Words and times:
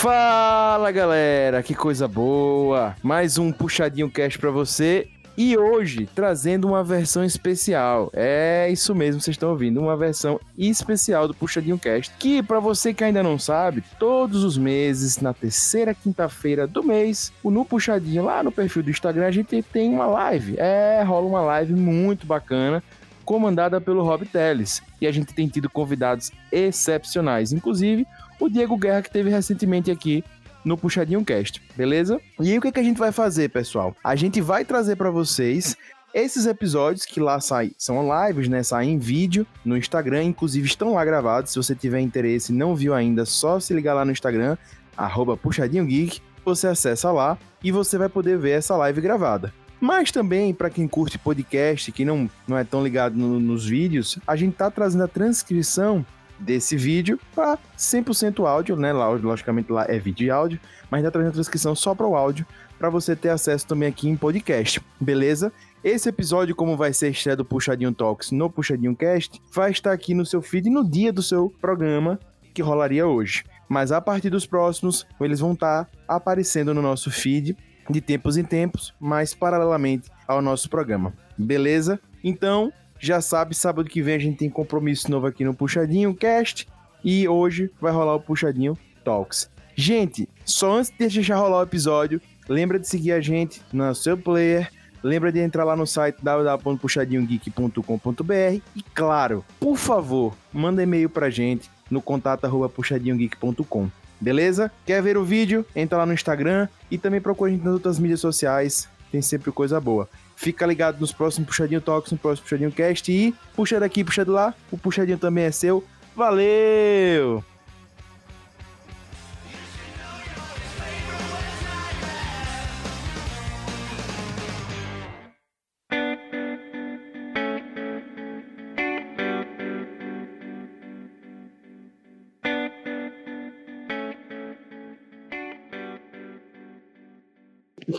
Fala 0.00 0.90
galera, 0.90 1.62
que 1.62 1.74
coisa 1.74 2.08
boa! 2.08 2.96
Mais 3.02 3.36
um 3.36 3.52
puxadinho 3.52 4.10
cast 4.10 4.38
para 4.38 4.50
você 4.50 5.08
e 5.36 5.58
hoje 5.58 6.08
trazendo 6.14 6.66
uma 6.66 6.82
versão 6.82 7.22
especial. 7.22 8.10
É 8.14 8.66
isso 8.72 8.94
mesmo, 8.94 9.20
vocês 9.20 9.34
estão 9.34 9.50
ouvindo, 9.50 9.78
uma 9.78 9.98
versão 9.98 10.40
especial 10.56 11.28
do 11.28 11.34
Puxadinho 11.34 11.78
Cast, 11.78 12.14
que 12.18 12.42
para 12.42 12.58
você 12.58 12.94
que 12.94 13.04
ainda 13.04 13.22
não 13.22 13.38
sabe, 13.38 13.84
todos 13.98 14.42
os 14.42 14.56
meses 14.56 15.18
na 15.18 15.34
terceira 15.34 15.92
quinta-feira 15.92 16.66
do 16.66 16.82
mês, 16.82 17.30
o 17.42 17.50
no 17.50 17.66
Puxadinho 17.66 18.24
lá 18.24 18.42
no 18.42 18.50
perfil 18.50 18.82
do 18.82 18.90
Instagram 18.90 19.26
a 19.26 19.30
gente 19.30 19.62
tem 19.62 19.92
uma 19.92 20.06
live. 20.06 20.54
É, 20.56 21.02
rola 21.02 21.26
uma 21.26 21.42
live 21.42 21.74
muito 21.74 22.26
bacana 22.26 22.82
comandada 23.22 23.80
pelo 23.80 24.02
Rob 24.02 24.24
Teles. 24.24 24.82
E 25.00 25.06
a 25.06 25.12
gente 25.12 25.32
tem 25.32 25.46
tido 25.46 25.70
convidados 25.70 26.32
excepcionais, 26.50 27.52
inclusive 27.52 28.06
o 28.40 28.48
Diego 28.48 28.76
Guerra, 28.76 29.02
que 29.02 29.10
teve 29.10 29.30
recentemente 29.30 29.90
aqui 29.90 30.24
no 30.64 30.76
Puxadinho 30.76 31.24
Cast, 31.24 31.62
beleza? 31.76 32.20
E 32.38 32.50
aí 32.50 32.58
o 32.58 32.60
que, 32.60 32.72
que 32.72 32.80
a 32.80 32.82
gente 32.82 32.98
vai 32.98 33.12
fazer, 33.12 33.50
pessoal? 33.50 33.94
A 34.02 34.16
gente 34.16 34.40
vai 34.40 34.64
trazer 34.64 34.96
para 34.96 35.10
vocês 35.10 35.76
esses 36.12 36.46
episódios 36.46 37.04
que 37.04 37.20
lá 37.20 37.40
saem, 37.40 37.72
são 37.78 38.08
lives, 38.26 38.48
né? 38.48 38.62
Saem 38.62 38.94
em 38.94 38.98
vídeo 38.98 39.46
no 39.64 39.76
Instagram, 39.76 40.24
inclusive 40.24 40.66
estão 40.66 40.94
lá 40.94 41.04
gravados. 41.04 41.52
Se 41.52 41.56
você 41.56 41.74
tiver 41.74 42.00
interesse 42.00 42.52
e 42.52 42.54
não 42.54 42.74
viu 42.74 42.94
ainda, 42.94 43.24
só 43.24 43.60
se 43.60 43.72
ligar 43.72 43.94
lá 43.94 44.04
no 44.04 44.12
Instagram, 44.12 44.56
arroba 44.96 45.36
Puxadinho 45.36 45.86
Geek, 45.86 46.20
você 46.44 46.66
acessa 46.66 47.12
lá 47.12 47.38
e 47.62 47.70
você 47.70 47.96
vai 47.96 48.08
poder 48.08 48.38
ver 48.38 48.50
essa 48.50 48.76
live 48.76 49.00
gravada. 49.00 49.52
Mas 49.80 50.12
também, 50.12 50.52
para 50.52 50.68
quem 50.68 50.86
curte 50.86 51.18
podcast, 51.18 51.90
que 51.90 52.04
não, 52.04 52.28
não 52.46 52.58
é 52.58 52.64
tão 52.64 52.84
ligado 52.84 53.16
no, 53.16 53.40
nos 53.40 53.66
vídeos, 53.66 54.18
a 54.26 54.36
gente 54.36 54.54
tá 54.54 54.70
trazendo 54.70 55.04
a 55.04 55.08
transcrição 55.08 56.04
desse 56.40 56.76
vídeo 56.76 57.18
para 57.34 57.58
100% 57.76 58.46
áudio, 58.46 58.76
né? 58.76 58.92
Lá, 58.92 59.08
logicamente 59.08 59.70
lá 59.70 59.84
é 59.88 59.98
vídeo 59.98 60.26
e 60.26 60.30
áudio, 60.30 60.60
mas 60.90 61.02
tá 61.02 61.10
trazendo 61.10 61.30
a 61.30 61.34
transcrição 61.34 61.74
só 61.74 61.94
para 61.94 62.06
o 62.06 62.16
áudio, 62.16 62.46
para 62.78 62.88
você 62.88 63.14
ter 63.14 63.28
acesso 63.28 63.66
também 63.66 63.88
aqui 63.88 64.08
em 64.08 64.16
podcast, 64.16 64.80
beleza? 64.98 65.52
Esse 65.84 66.08
episódio, 66.08 66.54
como 66.54 66.76
vai 66.76 66.92
ser 66.92 67.10
estreia 67.10 67.36
do 67.36 67.44
Puxadinho 67.44 67.92
Talks 67.92 68.30
no 68.32 68.50
Puxadinho 68.50 68.96
Cast, 68.96 69.40
vai 69.52 69.70
estar 69.70 69.92
aqui 69.92 70.14
no 70.14 70.26
seu 70.26 70.42
feed 70.42 70.68
no 70.70 70.88
dia 70.88 71.12
do 71.12 71.22
seu 71.22 71.50
programa 71.60 72.18
que 72.52 72.62
rolaria 72.62 73.06
hoje. 73.06 73.44
Mas 73.68 73.92
a 73.92 74.00
partir 74.00 74.30
dos 74.30 74.44
próximos, 74.46 75.06
eles 75.20 75.40
vão 75.40 75.52
estar 75.52 75.88
aparecendo 76.08 76.74
no 76.74 76.82
nosso 76.82 77.10
feed 77.10 77.56
de 77.88 78.00
tempos 78.00 78.36
em 78.36 78.44
tempos, 78.44 78.94
mas 79.00 79.34
paralelamente 79.34 80.10
ao 80.26 80.42
nosso 80.42 80.68
programa. 80.68 81.12
Beleza? 81.36 82.00
Então, 82.22 82.72
já 83.00 83.20
sabe, 83.22 83.54
sábado 83.54 83.88
que 83.88 84.02
vem 84.02 84.14
a 84.14 84.18
gente 84.18 84.36
tem 84.36 84.50
compromisso 84.50 85.10
novo 85.10 85.26
aqui 85.26 85.42
no 85.42 85.54
Puxadinho 85.54 86.14
Cast 86.14 86.68
e 87.02 87.26
hoje 87.26 87.70
vai 87.80 87.90
rolar 87.90 88.14
o 88.14 88.20
Puxadinho 88.20 88.76
Talks. 89.02 89.48
Gente, 89.74 90.28
só 90.44 90.76
antes 90.76 90.90
de 90.90 90.98
deixar 90.98 91.36
rolar 91.36 91.60
o 91.60 91.62
episódio, 91.62 92.20
lembra 92.46 92.78
de 92.78 92.86
seguir 92.86 93.12
a 93.12 93.20
gente 93.20 93.62
no 93.72 93.94
seu 93.94 94.18
player, 94.18 94.70
lembra 95.02 95.32
de 95.32 95.40
entrar 95.40 95.64
lá 95.64 95.74
no 95.74 95.86
site 95.86 96.18
www.puxadinhogeek.com.br 96.22 98.60
e 98.76 98.82
claro, 98.94 99.42
por 99.58 99.78
favor, 99.78 100.36
manda 100.52 100.82
e-mail 100.82 101.08
pra 101.08 101.30
gente 101.30 101.70
no 101.90 102.02
contato@puxadinhogeek.com. 102.02 103.88
Beleza? 104.20 104.70
Quer 104.84 105.02
ver 105.02 105.16
o 105.16 105.24
vídeo? 105.24 105.64
Entra 105.74 105.96
lá 105.96 106.04
no 106.04 106.12
Instagram 106.12 106.68
e 106.90 106.98
também 106.98 107.22
procura 107.22 107.50
a 107.50 107.54
gente 107.54 107.64
nas 107.64 107.72
outras 107.72 107.98
mídias 107.98 108.20
sociais. 108.20 108.86
Tem 109.10 109.22
sempre 109.22 109.50
coisa 109.50 109.80
boa. 109.80 110.06
Fica 110.40 110.64
ligado 110.64 110.98
nos 110.98 111.12
próximos 111.12 111.48
Puxadinho 111.48 111.82
Talks, 111.82 112.12
no 112.12 112.16
próximo 112.16 112.44
Puxadinho 112.44 112.72
Cast 112.72 113.12
e 113.12 113.34
puxa 113.54 113.78
daqui, 113.78 114.02
puxa 114.02 114.24
de 114.24 114.30
lá. 114.30 114.54
O 114.72 114.78
Puxadinho 114.78 115.18
também 115.18 115.44
é 115.44 115.50
seu. 115.50 115.84
Valeu! 116.16 117.44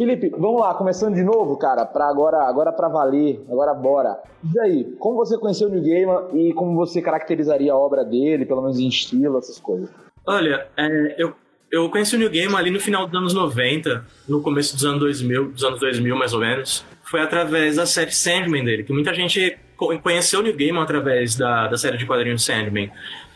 Felipe, 0.01 0.31
vamos 0.31 0.59
lá, 0.59 0.73
começando 0.73 1.13
de 1.13 1.23
novo, 1.23 1.55
cara, 1.57 1.85
para 1.85 2.07
agora, 2.07 2.37
agora 2.49 2.71
para 2.71 2.87
valer, 2.87 3.39
agora 3.47 3.71
bora. 3.71 4.17
E 4.51 4.59
aí, 4.59 4.95
como 4.97 5.15
você 5.15 5.37
conheceu 5.37 5.67
o 5.67 5.71
New 5.71 5.79
Gamer 5.79 6.35
e 6.35 6.51
como 6.53 6.75
você 6.75 7.03
caracterizaria 7.03 7.71
a 7.71 7.77
obra 7.77 8.03
dele, 8.03 8.43
pelo 8.43 8.63
menos 8.63 8.79
em 8.79 8.87
estilo, 8.87 9.37
essas 9.37 9.59
coisas? 9.59 9.91
Olha, 10.25 10.65
é, 10.75 11.21
eu, 11.21 11.33
eu 11.71 11.87
conheci 11.91 12.15
o 12.15 12.17
New 12.17 12.31
Game 12.31 12.55
ali 12.55 12.71
no 12.71 12.79
final 12.79 13.05
dos 13.05 13.15
anos 13.15 13.35
90, 13.35 14.03
no 14.27 14.41
começo 14.41 14.73
dos 14.73 14.83
anos 14.83 15.01
2000, 15.01 15.51
dos 15.51 15.63
anos 15.63 15.79
2000 15.79 16.15
mais 16.15 16.33
ou 16.33 16.39
menos. 16.39 16.83
Foi 17.03 17.21
através 17.21 17.75
da 17.75 17.85
série 17.85 18.11
Sandman 18.11 18.63
dele, 18.63 18.83
que 18.83 18.91
muita 18.91 19.13
gente 19.13 19.55
conheceu 20.01 20.39
o 20.39 20.43
New 20.43 20.55
Game 20.55 20.79
através 20.79 21.35
da, 21.35 21.67
da 21.67 21.77
série 21.77 21.97
de 21.97 22.07
quadrinhos 22.07 22.43
Sandman 22.43 22.89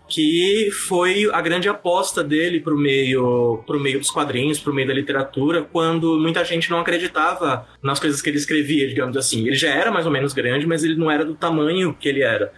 que 0.07 0.69
foi 0.88 1.29
a 1.31 1.41
grande 1.41 1.67
aposta 1.67 2.23
dele 2.23 2.59
para 2.59 2.73
o 2.73 2.77
meio, 2.77 3.63
pro 3.66 3.79
meio 3.79 3.99
dos 3.99 4.11
quadrinhos, 4.11 4.59
para 4.59 4.71
o 4.71 4.75
meio 4.75 4.88
da 4.88 4.93
literatura, 4.93 5.63
quando 5.63 6.19
muita 6.19 6.43
gente 6.43 6.69
não 6.69 6.79
acreditava 6.79 7.67
nas 7.81 7.99
coisas 7.99 8.21
que 8.21 8.29
ele 8.29 8.38
escrevia, 8.38 8.88
digamos 8.88 9.17
assim. 9.17 9.47
Ele 9.47 9.55
já 9.55 9.69
era 9.69 9.91
mais 9.91 10.05
ou 10.05 10.11
menos 10.11 10.33
grande, 10.33 10.67
mas 10.67 10.83
ele 10.83 10.95
não 10.95 11.09
era 11.09 11.25
do 11.25 11.35
tamanho 11.35 11.95
que 11.99 12.07
ele 12.07 12.21
era. 12.21 12.51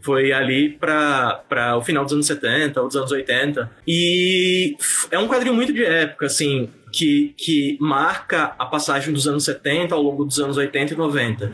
Foi 0.00 0.32
ali 0.32 0.68
para 0.68 1.76
o 1.78 1.82
final 1.82 2.04
dos 2.04 2.12
anos 2.12 2.26
70 2.26 2.80
ou 2.80 2.88
dos 2.88 2.96
anos 2.96 3.10
80. 3.10 3.70
E 3.86 4.76
é 5.10 5.18
um 5.18 5.26
quadrinho 5.26 5.54
muito 5.54 5.72
de 5.72 5.82
época, 5.82 6.26
assim, 6.26 6.68
que, 6.92 7.34
que 7.36 7.78
marca 7.80 8.54
a 8.58 8.66
passagem 8.66 9.12
dos 9.12 9.26
anos 9.26 9.44
70 9.44 9.94
ao 9.94 10.02
longo 10.02 10.24
dos 10.24 10.38
anos 10.38 10.56
80 10.56 10.94
e 10.94 10.96
90, 10.96 11.52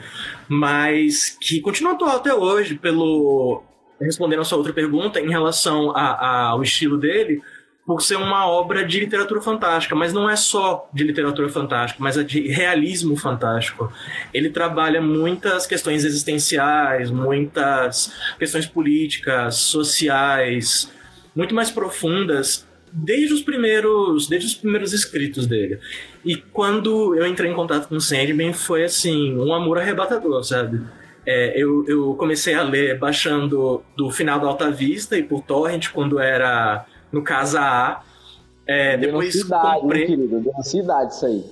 mas 0.48 1.36
que 1.40 1.60
continua 1.60 1.92
atual 1.92 2.16
até 2.16 2.34
hoje 2.34 2.74
pelo, 2.74 3.62
respondendo 4.00 4.40
a 4.40 4.44
sua 4.44 4.58
outra 4.58 4.72
pergunta, 4.72 5.20
em 5.20 5.28
relação 5.28 5.90
a, 5.90 6.00
a, 6.00 6.48
ao 6.48 6.62
estilo 6.62 6.96
dele, 6.96 7.42
por 7.86 8.02
ser 8.02 8.16
uma 8.16 8.46
obra 8.46 8.84
de 8.84 9.00
literatura 9.00 9.40
fantástica, 9.40 9.96
mas 9.96 10.12
não 10.12 10.30
é 10.30 10.36
só 10.36 10.88
de 10.92 11.02
literatura 11.02 11.48
fantástica, 11.48 12.02
mas 12.02 12.16
é 12.16 12.22
de 12.22 12.46
realismo 12.48 13.16
fantástico. 13.16 13.92
Ele 14.32 14.48
trabalha 14.48 15.00
muitas 15.00 15.66
questões 15.66 16.04
existenciais, 16.04 17.10
muitas 17.10 18.12
questões 18.38 18.66
políticas, 18.66 19.56
sociais, 19.56 20.90
muito 21.34 21.54
mais 21.54 21.70
profundas 21.70 22.66
desde 22.92 23.34
os 23.34 23.42
primeiros, 23.42 24.28
desde 24.28 24.46
os 24.46 24.54
primeiros 24.54 24.92
escritos 24.92 25.46
dele. 25.46 25.78
E 26.24 26.36
quando 26.36 27.14
eu 27.14 27.26
entrei 27.26 27.50
em 27.50 27.54
contato 27.54 27.88
com 27.88 27.96
o 27.96 28.00
Sandman 28.00 28.52
foi 28.52 28.84
assim, 28.84 29.36
um 29.36 29.54
amor 29.54 29.78
arrebatador, 29.78 30.44
sabe? 30.44 30.80
É, 31.32 31.52
eu, 31.54 31.86
eu 31.86 32.14
comecei 32.16 32.54
a 32.54 32.62
ler 32.64 32.98
baixando 32.98 33.84
do 33.96 34.10
final 34.10 34.40
da 34.40 34.48
Alta 34.48 34.68
Vista 34.68 35.16
e 35.16 35.22
por 35.22 35.42
torrent 35.42 35.90
quando 35.92 36.18
era 36.18 36.84
no 37.12 37.22
Casa 37.22 37.60
A. 37.60 38.02
É, 38.66 38.96
depois 38.96 39.34
cidade, 39.34 39.80
comprei... 39.80 40.06
querido? 40.06 40.40
Deu 40.40 40.52
cidade 40.64 41.14
isso 41.14 41.26
aí. 41.26 41.44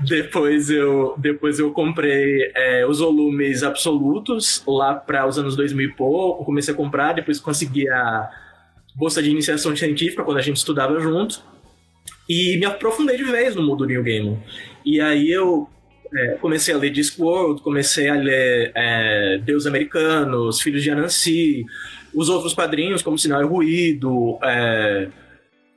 Depois 0.00 0.70
eu, 0.70 1.14
depois 1.18 1.58
eu 1.58 1.70
comprei 1.70 2.50
é, 2.54 2.86
os 2.86 3.00
volumes 3.00 3.62
absolutos 3.62 4.62
lá 4.66 4.94
para 4.94 5.26
os 5.26 5.38
anos 5.38 5.54
2000 5.54 5.86
e 5.86 5.92
pouco. 5.92 6.42
Comecei 6.42 6.72
a 6.72 6.76
comprar, 6.76 7.12
depois 7.12 7.38
consegui 7.38 7.86
a 7.86 8.30
bolsa 8.96 9.22
de 9.22 9.28
iniciação 9.28 9.76
científica 9.76 10.24
quando 10.24 10.38
a 10.38 10.42
gente 10.42 10.56
estudava 10.56 10.98
junto. 10.98 11.42
E 12.26 12.56
me 12.56 12.64
aprofundei 12.64 13.18
de 13.18 13.24
vez 13.24 13.54
no 13.54 13.62
mundo 13.62 13.84
New 13.84 14.02
Game. 14.02 14.38
E 14.82 14.98
aí 14.98 15.30
eu 15.30 15.68
é, 16.16 16.36
comecei 16.40 16.74
a 16.74 16.78
ler 16.78 16.90
Discworld, 16.90 17.60
comecei 17.62 18.08
a 18.08 18.14
ler 18.14 18.72
é, 18.74 19.38
Deus 19.44 19.66
Americanos, 19.66 20.60
Filhos 20.60 20.82
de 20.82 20.90
Anansi, 20.90 21.64
os 22.14 22.28
outros 22.28 22.54
quadrinhos, 22.54 23.02
como 23.02 23.18
Sinal 23.18 23.42
e 23.42 23.44
Ruído, 23.44 24.38
é, 24.42 25.08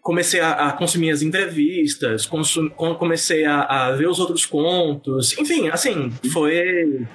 comecei 0.02 0.40
a, 0.40 0.68
a, 0.68 0.72
consumir 0.74 1.12
as 1.12 1.22
entrevistas, 1.22 2.26
consum, 2.26 2.70
comecei 2.70 3.46
a, 3.46 3.62
a, 3.64 3.92
ver 3.94 4.08
os 4.08 4.20
outros 4.20 4.46
contos, 4.46 5.38
enfim, 5.38 5.68
assim, 5.70 6.12
foi... 6.32 7.06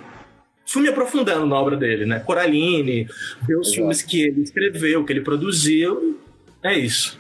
Fui 0.65 0.81
me 0.81 0.89
aprofundando 0.89 1.45
na 1.45 1.57
obra 1.57 1.77
dele, 1.77 2.07
né? 2.07 2.21
Coraline, 2.21 3.07
ver 3.47 3.57
os 3.59 3.75
filmes 3.75 4.01
que 4.01 4.23
ele 4.23 4.43
escreveu, 4.43 5.05
que 5.05 5.13
ele 5.13 5.21
produziu, 5.21 6.19
é 6.63 6.79
isso. 6.79 7.19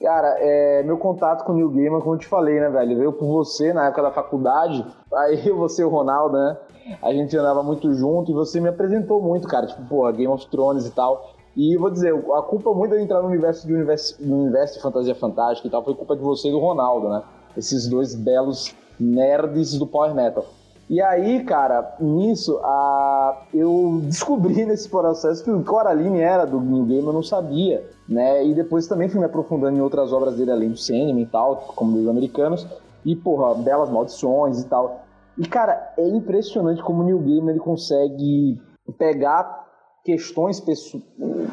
Cara, 0.00 0.36
é, 0.38 0.82
meu 0.84 0.96
contato 0.96 1.44
com 1.44 1.52
o 1.52 1.56
New 1.56 1.70
Gamer, 1.70 2.00
como 2.00 2.14
eu 2.14 2.18
te 2.18 2.26
falei, 2.26 2.60
né, 2.60 2.68
velho? 2.68 2.96
Veio 2.96 3.12
por 3.12 3.26
você 3.26 3.72
na 3.72 3.86
época 3.86 4.02
da 4.02 4.12
faculdade. 4.12 4.86
Aí 5.12 5.48
eu, 5.48 5.56
você 5.58 5.82
e 5.82 5.84
o 5.84 5.88
Ronaldo, 5.88 6.38
né? 6.38 6.56
A 7.02 7.12
gente 7.12 7.36
andava 7.36 7.62
muito 7.62 7.92
junto 7.94 8.30
e 8.30 8.34
você 8.34 8.60
me 8.60 8.68
apresentou 8.68 9.20
muito, 9.20 9.48
cara. 9.48 9.66
Tipo, 9.66 9.82
porra, 9.86 10.12
Game 10.12 10.32
of 10.32 10.46
Thrones 10.48 10.86
e 10.86 10.92
tal. 10.92 11.34
E 11.56 11.76
vou 11.76 11.90
dizer, 11.90 12.14
a 12.14 12.42
culpa 12.42 12.72
muito 12.72 12.94
de 12.94 13.02
entrar 13.02 13.20
no 13.20 13.26
universo 13.26 13.66
de, 13.66 13.74
universo, 13.74 14.16
no 14.20 14.42
universo 14.44 14.74
de 14.74 14.82
fantasia 14.82 15.14
fantástica 15.16 15.66
e 15.66 15.70
tal 15.70 15.82
foi 15.82 15.94
culpa 15.94 16.14
de 16.14 16.22
você 16.22 16.48
e 16.48 16.52
do 16.52 16.60
Ronaldo, 16.60 17.08
né? 17.08 17.22
Esses 17.56 17.88
dois 17.88 18.14
belos 18.14 18.76
nerds 19.00 19.76
do 19.76 19.86
Power 19.86 20.14
Metal. 20.14 20.44
E 20.88 21.02
aí, 21.02 21.44
cara, 21.44 21.96
nisso, 22.00 22.58
a 22.64 23.42
eu 23.52 24.00
descobri 24.04 24.64
nesse 24.66 24.88
processo 24.88 25.44
que 25.44 25.50
o 25.50 25.62
Coraline 25.62 26.20
era 26.20 26.46
do 26.46 26.58
New 26.60 26.86
Game, 26.86 27.06
eu 27.06 27.12
não 27.12 27.22
sabia, 27.22 27.86
né? 28.08 28.46
E 28.46 28.54
depois 28.54 28.86
também 28.86 29.08
fui 29.08 29.20
me 29.20 29.26
aprofundando 29.26 29.76
em 29.76 29.82
outras 29.82 30.12
obras 30.12 30.36
dele, 30.36 30.50
além 30.50 30.70
do 30.70 30.78
cinema 30.78 31.20
e 31.20 31.26
tal, 31.26 31.56
como 31.76 31.92
dos 31.92 32.08
americanos. 32.08 32.66
E, 33.04 33.14
porra, 33.14 33.54
Belas 33.54 33.90
Maldições 33.90 34.62
e 34.62 34.66
tal. 34.66 35.02
E, 35.36 35.46
cara, 35.46 35.92
é 35.98 36.08
impressionante 36.08 36.82
como 36.82 37.02
o 37.02 37.04
New 37.04 37.18
Game 37.18 37.50
ele 37.50 37.60
consegue 37.60 38.58
pegar 38.96 39.66
questões, 40.02 40.58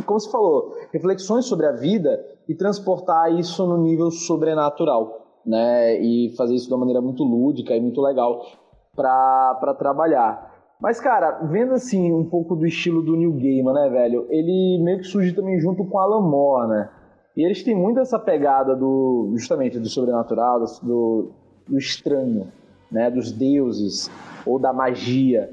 como 0.05 0.19
você 0.19 0.31
falou, 0.31 0.75
reflexões 0.93 1.45
sobre 1.45 1.65
a 1.65 1.73
vida 1.73 2.25
e 2.47 2.55
transportar 2.55 3.33
isso 3.33 3.67
no 3.67 3.77
nível 3.77 4.09
sobrenatural, 4.11 5.41
né? 5.45 5.99
E 6.01 6.33
fazer 6.37 6.55
isso 6.55 6.67
de 6.67 6.73
uma 6.73 6.79
maneira 6.79 7.01
muito 7.01 7.21
lúdica 7.21 7.75
e 7.75 7.81
muito 7.81 8.01
legal 8.01 8.41
para 8.95 9.75
trabalhar. 9.77 10.53
Mas, 10.79 10.99
cara, 10.99 11.39
vendo 11.43 11.73
assim 11.73 12.13
um 12.13 12.25
pouco 12.25 12.55
do 12.55 12.65
estilo 12.65 13.01
do 13.01 13.15
New 13.15 13.33
Gaiman, 13.33 13.73
né, 13.73 13.89
velho? 13.89 14.27
Ele 14.29 14.81
meio 14.83 14.99
que 14.99 15.05
surge 15.05 15.33
também 15.33 15.59
junto 15.59 15.85
com 15.85 15.97
Alan 15.97 16.21
Moore, 16.21 16.67
né? 16.67 16.89
E 17.35 17.43
eles 17.43 17.63
têm 17.63 17.75
muito 17.75 17.99
essa 17.99 18.19
pegada 18.19 18.75
do, 18.75 19.31
justamente, 19.33 19.79
do 19.79 19.89
sobrenatural, 19.89 20.63
do, 20.81 21.31
do 21.67 21.77
estranho, 21.77 22.47
né? 22.91 23.09
Dos 23.09 23.31
deuses 23.31 24.09
ou 24.45 24.59
da 24.59 24.71
magia. 24.71 25.49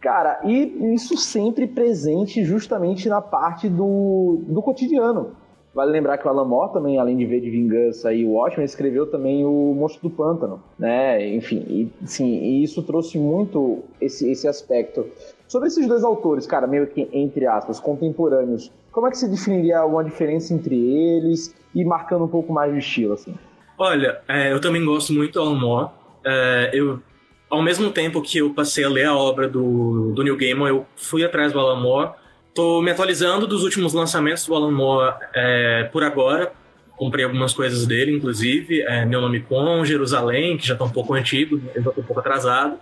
Cara, 0.00 0.40
e 0.44 0.94
isso 0.94 1.16
sempre 1.16 1.66
presente 1.66 2.44
justamente 2.44 3.08
na 3.08 3.20
parte 3.20 3.68
do, 3.68 4.42
do 4.48 4.60
cotidiano. 4.60 5.36
Vale 5.74 5.90
lembrar 5.90 6.18
que 6.18 6.26
o 6.26 6.30
Alan 6.30 6.44
Moore 6.44 6.72
também, 6.72 6.98
além 6.98 7.16
de 7.16 7.24
ver 7.24 7.40
de 7.40 7.48
Vingança 7.48 8.12
e 8.12 8.26
o 8.26 8.32
Watchmen, 8.32 8.64
escreveu 8.64 9.06
também 9.06 9.44
o 9.44 9.74
Monstro 9.74 10.08
do 10.08 10.14
Pântano, 10.14 10.62
né? 10.78 11.26
Enfim, 11.34 11.64
e, 11.66 12.06
sim, 12.06 12.26
e 12.26 12.62
isso 12.62 12.82
trouxe 12.82 13.18
muito 13.18 13.82
esse, 13.98 14.30
esse 14.30 14.46
aspecto. 14.46 15.06
Sobre 15.48 15.68
esses 15.68 15.86
dois 15.86 16.04
autores, 16.04 16.46
cara, 16.46 16.66
meio 16.66 16.86
que 16.86 17.08
entre 17.10 17.46
aspas, 17.46 17.80
contemporâneos, 17.80 18.70
como 18.90 19.06
é 19.06 19.10
que 19.10 19.16
você 19.16 19.26
definiria 19.26 19.78
alguma 19.78 20.04
diferença 20.04 20.52
entre 20.52 20.76
eles 20.76 21.54
e 21.74 21.82
marcando 21.84 22.24
um 22.24 22.28
pouco 22.28 22.52
mais 22.52 22.74
o 22.74 22.76
estilo, 22.76 23.14
assim? 23.14 23.34
Olha, 23.78 24.20
é, 24.28 24.52
eu 24.52 24.60
também 24.60 24.84
gosto 24.84 25.14
muito 25.14 25.32
do 25.32 25.40
Alan 25.40 25.58
Moore. 25.58 25.88
É, 26.22 26.70
eu, 26.74 27.00
ao 27.48 27.62
mesmo 27.62 27.90
tempo 27.90 28.20
que 28.20 28.38
eu 28.38 28.52
passei 28.52 28.84
a 28.84 28.90
ler 28.90 29.06
a 29.06 29.16
obra 29.16 29.48
do, 29.48 30.12
do 30.12 30.22
Neil 30.22 30.36
Gaiman, 30.36 30.68
eu 30.68 30.86
fui 30.96 31.24
atrás 31.24 31.50
do 31.50 31.58
Alan 31.58 31.80
Moore 31.80 32.10
Tô 32.54 32.82
me 32.82 32.90
atualizando 32.90 33.46
dos 33.46 33.62
últimos 33.62 33.94
lançamentos 33.94 34.44
do 34.46 34.54
Alan 34.54 34.70
Moore 34.70 35.14
é, 35.34 35.84
por 35.84 36.02
agora. 36.02 36.52
Comprei 36.96 37.24
algumas 37.24 37.54
coisas 37.54 37.86
dele, 37.86 38.14
inclusive. 38.14 38.82
É, 38.82 39.06
Meu 39.06 39.22
Nome 39.22 39.40
Com, 39.40 39.82
Jerusalém, 39.84 40.58
que 40.58 40.66
já 40.66 40.76
tá 40.76 40.84
um 40.84 40.90
pouco 40.90 41.14
antigo, 41.14 41.60
eu 41.74 41.82
já 41.82 41.90
tô 41.90 42.00
um 42.02 42.04
pouco 42.04 42.20
atrasado. 42.20 42.78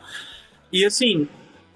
E 0.72 0.84
assim, 0.84 1.28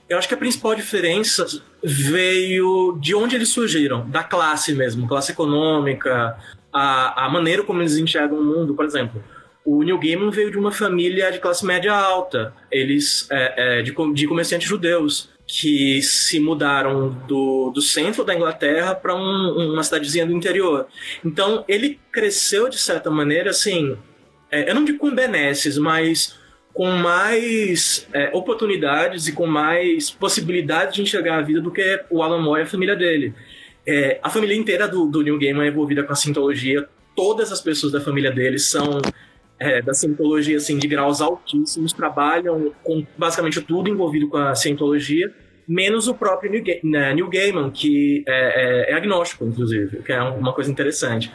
eu 0.09 0.19
acho 0.19 0.27
que 0.27 0.35
a 0.35 0.37
principal 0.37 0.75
diferença 0.75 1.47
veio 1.83 2.99
de 3.01 3.15
onde 3.15 3.37
eles 3.37 3.51
surgiram, 3.51 4.09
da 4.11 4.25
classe 4.25 4.75
mesmo, 4.75 5.07
classe 5.07 5.31
econômica, 5.31 6.37
a, 6.73 7.27
a 7.27 7.29
maneira 7.29 7.63
como 7.63 7.81
eles 7.81 7.97
enxergam 7.97 8.39
o 8.39 8.45
mundo. 8.45 8.75
Por 8.75 8.85
exemplo, 8.85 9.23
o 9.65 9.85
Neil 9.85 9.99
Gaiman 9.99 10.31
veio 10.31 10.51
de 10.51 10.59
uma 10.59 10.73
família 10.73 11.31
de 11.31 11.39
classe 11.39 11.65
média 11.65 11.95
alta, 11.95 12.53
eles 12.73 13.29
é, 13.31 13.79
é, 13.79 13.83
de, 13.83 13.95
de 14.15 14.27
comerciantes 14.27 14.69
judeus 14.69 15.33
que 15.57 16.03
se 16.03 16.41
mudaram 16.41 17.11
do, 17.29 17.71
do 17.71 17.81
centro 17.81 18.25
da 18.25 18.35
Inglaterra 18.35 18.93
para 18.93 19.15
um, 19.15 19.73
uma 19.73 19.85
cidadezinha 19.85 20.27
do 20.27 20.33
interior. 20.33 20.89
Então, 21.25 21.65
ele 21.69 22.01
cresceu, 22.11 22.69
de 22.69 22.77
certa 22.77 23.09
maneira, 23.09 23.51
assim, 23.51 23.97
é, 24.51 24.69
eu 24.69 24.75
não 24.75 24.85
digo 24.85 24.99
com 24.99 25.15
benesses, 25.15 25.79
mas 25.79 26.37
com 26.73 26.91
mais 26.91 28.09
é, 28.13 28.31
oportunidades 28.35 29.29
e 29.29 29.33
com 29.33 29.47
mais 29.47 30.11
possibilidades 30.11 30.97
de 30.97 31.03
enxergar 31.03 31.39
a 31.39 31.43
vida 31.43 31.61
do 31.61 31.71
que 31.71 32.05
o 32.11 32.21
Alan 32.21 32.43
Moore 32.43 32.63
e 32.63 32.65
a 32.65 32.67
família 32.67 32.97
dele. 32.97 33.33
É, 33.87 34.19
a 34.25 34.31
família 34.31 34.57
inteira 34.57 34.89
do, 34.89 35.07
do 35.07 35.23
Neil 35.23 35.39
Gaiman 35.39 35.67
é 35.67 35.69
envolvida 35.69 36.03
com 36.03 36.13
a 36.13 36.17
Scientologia. 36.17 36.89
Todas 37.15 37.53
as 37.53 37.61
pessoas 37.61 37.93
da 37.93 38.01
família 38.01 38.33
dele 38.33 38.59
são 38.59 39.01
é, 39.57 39.81
da 39.81 39.95
cientologia 39.95 40.57
assim, 40.57 40.79
de 40.79 40.89
graus 40.89 41.21
altíssimos, 41.21 41.93
trabalham 41.93 42.73
com 42.83 43.07
basicamente 43.17 43.61
tudo 43.61 43.89
envolvido 43.89 44.29
com 44.29 44.37
a 44.37 44.57
cientologia, 44.57 45.33
menos 45.67 46.09
o 46.09 46.15
próprio 46.15 46.51
Neil, 46.51 46.65
Ga 46.65 46.75
né, 46.83 47.15
Neil 47.15 47.29
Gaiman, 47.29 47.71
que 47.71 48.25
é, 48.27 48.91
é, 48.91 48.93
é, 48.93 48.95
agnóstico, 48.95 49.45
inclusive, 49.45 50.03
que 50.03 50.13
é 50.13 50.21
uma 50.21 50.53
coisa 50.53 50.71
interessante. 50.71 51.31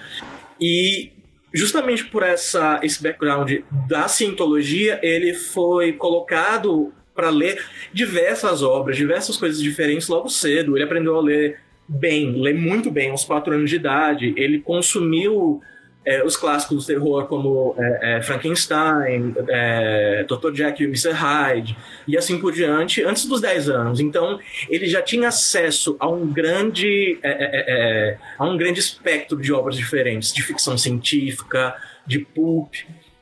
E 0.60 1.12
justamente 1.54 2.06
por 2.06 2.24
essa, 2.24 2.80
esse 2.84 3.02
background 3.02 3.52
da 3.88 4.08
cientologia, 4.08 5.00
ele 5.02 5.34
foi 5.34 5.94
colocado 5.94 6.94
para 7.16 7.30
ler 7.30 7.62
diversas 7.92 8.62
obras, 8.64 8.96
diversas 8.96 9.36
coisas 9.36 9.62
diferentes 9.62 10.08
logo 10.08 10.30
cedo. 10.30 10.78
Ele 10.78 10.84
aprendeu 10.84 11.18
a 11.18 11.22
ler 11.22 11.60
bem, 11.88 12.40
ler 12.42 12.56
muito 12.56 12.90
bem, 12.92 13.10
aos 13.10 13.26
quatro 13.26 13.54
anos 13.54 13.70
de 13.70 13.76
idade. 13.76 14.34
Ele 14.38 14.60
consumiu 14.60 15.62
é, 16.10 16.24
os 16.26 16.36
clássicos 16.36 16.78
do 16.78 16.88
terror 16.88 17.28
como 17.28 17.76
é, 17.78 18.18
é, 18.18 18.22
Frankenstein, 18.24 19.36
é, 19.48 20.26
Dr. 20.28 20.52
Jack 20.52 20.82
e 20.82 20.88
Mr. 20.88 21.12
Hyde, 21.12 21.78
e 22.08 22.18
assim 22.18 22.40
por 22.40 22.52
diante, 22.52 23.04
antes 23.04 23.28
dos 23.28 23.40
10 23.40 23.70
anos. 23.70 24.00
Então, 24.00 24.40
ele 24.68 24.88
já 24.88 25.04
tinha 25.04 25.28
acesso 25.28 25.96
a 26.00 26.10
um 26.10 26.26
grande, 26.26 27.20
é, 27.22 28.18
a 28.40 28.44
um 28.44 28.58
grande 28.58 28.80
espectro 28.80 29.40
de 29.40 29.54
obras 29.54 29.78
diferentes, 29.78 30.34
de 30.34 30.42
ficção 30.42 30.76
científica, 30.76 31.76
de 32.08 32.18
pulp, 32.18 32.74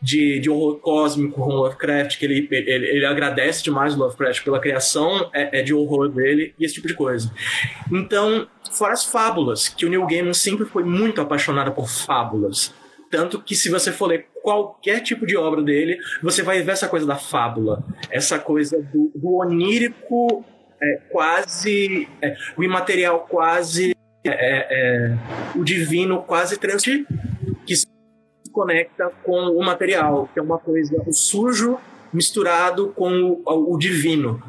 de, 0.01 0.39
de 0.39 0.49
horror 0.49 0.79
cósmico 0.79 1.41
com 1.41 1.49
Lovecraft, 1.49 2.17
que 2.17 2.25
ele, 2.25 2.47
ele, 2.51 2.85
ele 2.87 3.05
agradece 3.05 3.63
demais 3.63 3.95
o 3.95 3.99
Lovecraft 3.99 4.43
pela 4.43 4.59
criação 4.59 5.29
é, 5.33 5.59
é, 5.59 5.63
de 5.63 5.73
horror 5.73 6.09
dele 6.09 6.53
e 6.57 6.65
esse 6.65 6.75
tipo 6.75 6.87
de 6.87 6.93
coisa. 6.93 7.31
Então, 7.91 8.47
fora 8.71 8.93
as 8.93 9.03
fábulas, 9.03 9.67
que 9.67 9.85
o 9.85 9.89
Neil 9.89 10.05
Gaiman 10.05 10.33
sempre 10.33 10.65
foi 10.65 10.83
muito 10.83 11.19
apaixonado 11.19 11.71
por 11.71 11.89
fábulas. 11.89 12.73
Tanto 13.09 13.41
que 13.41 13.55
se 13.55 13.69
você 13.69 13.91
for 13.91 14.07
ler 14.07 14.27
qualquer 14.41 15.01
tipo 15.01 15.25
de 15.25 15.35
obra 15.37 15.61
dele, 15.61 15.97
você 16.21 16.43
vai 16.43 16.61
ver 16.61 16.71
essa 16.71 16.87
coisa 16.87 17.05
da 17.05 17.15
fábula, 17.15 17.83
essa 18.09 18.37
coisa 18.37 18.81
do, 18.81 19.11
do 19.15 19.35
onírico 19.35 20.43
é, 20.81 21.01
quase, 21.09 22.07
é, 22.21 22.35
o 22.55 22.63
imaterial 22.63 23.27
quase, 23.29 23.95
é, 24.25 24.29
é, 24.29 25.17
o 25.55 25.63
divino 25.63 26.21
quase 26.23 26.57
transitivo, 26.57 27.07
que 27.65 27.73
conecta 28.51 29.11
com 29.23 29.51
o 29.51 29.63
material, 29.63 30.29
que 30.33 30.39
é 30.39 30.41
uma 30.41 30.57
coisa, 30.57 31.01
o 31.05 31.13
sujo 31.13 31.79
misturado 32.13 32.89
com 32.95 33.41
o, 33.45 33.73
o 33.73 33.77
divino. 33.77 34.41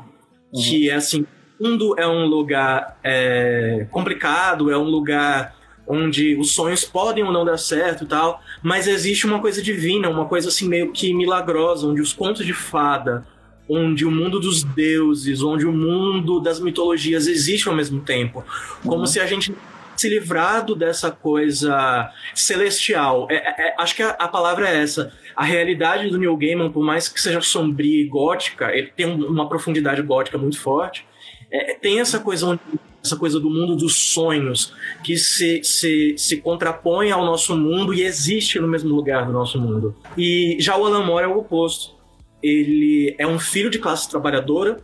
Uhum. 0.53 0.63
Que 0.63 0.91
é 0.91 0.95
assim, 0.95 1.27
o 1.61 1.69
mundo 1.69 1.95
é 1.99 2.07
um 2.07 2.27
lugar 2.27 2.99
é, 3.03 3.87
complicado, 3.91 4.71
é 4.71 4.79
um 4.79 4.85
lugar 4.85 5.57
onde 5.87 6.37
os 6.37 6.55
sonhos 6.55 6.85
podem 6.85 7.25
ou 7.25 7.33
não 7.33 7.45
dar 7.45 7.57
certo 7.57 8.05
e 8.05 8.07
tal, 8.07 8.41
mas 8.63 8.87
existe 8.87 9.27
uma 9.27 9.41
coisa 9.41 9.63
divina, 9.63 10.09
uma 10.09 10.27
coisa 10.27 10.49
assim 10.49 10.69
meio 10.69 10.93
que 10.93 11.13
milagrosa, 11.15 11.87
onde 11.87 12.01
os 12.01 12.13
contos 12.13 12.45
de 12.45 12.53
fada, 12.53 13.27
onde 13.69 14.05
o 14.05 14.11
mundo 14.11 14.41
dos 14.41 14.63
deuses, 14.63 15.43
onde 15.43 15.67
o 15.67 15.73
mundo 15.73 16.41
das 16.41 16.59
mitologias 16.59 17.27
existe 17.27 17.69
ao 17.69 17.75
mesmo 17.75 18.01
tempo. 18.01 18.45
Como 18.83 19.01
uhum. 19.01 19.07
se 19.07 19.21
a 19.21 19.27
gente 19.27 19.53
se 19.97 20.09
livrado 20.09 20.77
dessa 20.77 21.11
coisa 21.11 22.11
celestial. 22.35 23.27
É, 23.31 23.35
é, 23.35 23.69
é, 23.69 23.75
acho 23.79 23.97
que 23.97 24.03
a, 24.03 24.11
a, 24.11 24.29
palavra 24.29 24.69
é 24.69 24.81
essa. 24.81 25.13
A 25.35 25.45
realidade 25.45 26.09
do 26.09 26.19
Neil 26.19 26.37
Gaiman, 26.37 26.71
por 26.71 26.85
mais 26.85 27.09
que 27.09 27.21
seja 27.21 27.41
sombria 27.41 28.03
e 28.03 28.07
gótica, 28.07 28.73
ele 28.73 28.93
tem 28.97 29.07
uma 29.07 29.49
profundidade 29.49 30.01
gótica 30.03 30.39
muito 30.39 30.61
forte. 30.61 31.05
É, 31.51 31.75
tem 31.75 32.01
essa 32.01 32.19
coisa 32.21 32.59
essa 33.03 33.17
coisa 33.17 33.39
do 33.39 33.49
mundo 33.49 33.77
dos 33.77 34.13
sonhos 34.13 34.75
que 35.05 35.17
se, 35.17 35.63
se, 35.63 36.15
se 36.19 36.37
contrapõe 36.39 37.11
ao 37.11 37.25
nosso 37.25 37.57
mundo 37.57 37.95
e 37.95 38.03
existe 38.03 38.59
no 38.59 38.67
mesmo 38.67 38.95
lugar 38.95 39.25
do 39.25 39.33
nosso 39.33 39.59
mundo. 39.59 39.95
E 40.17 40.57
já 40.61 40.77
o 40.77 40.85
Alan 40.85 41.05
Moore 41.05 41.25
é 41.25 41.29
o 41.29 41.39
oposto. 41.39 41.97
Ele 42.43 43.15
é 43.17 43.27
um 43.27 43.39
filho 43.39 43.71
de 43.71 43.79
classe 43.79 44.11
trabalhadora 44.11 44.79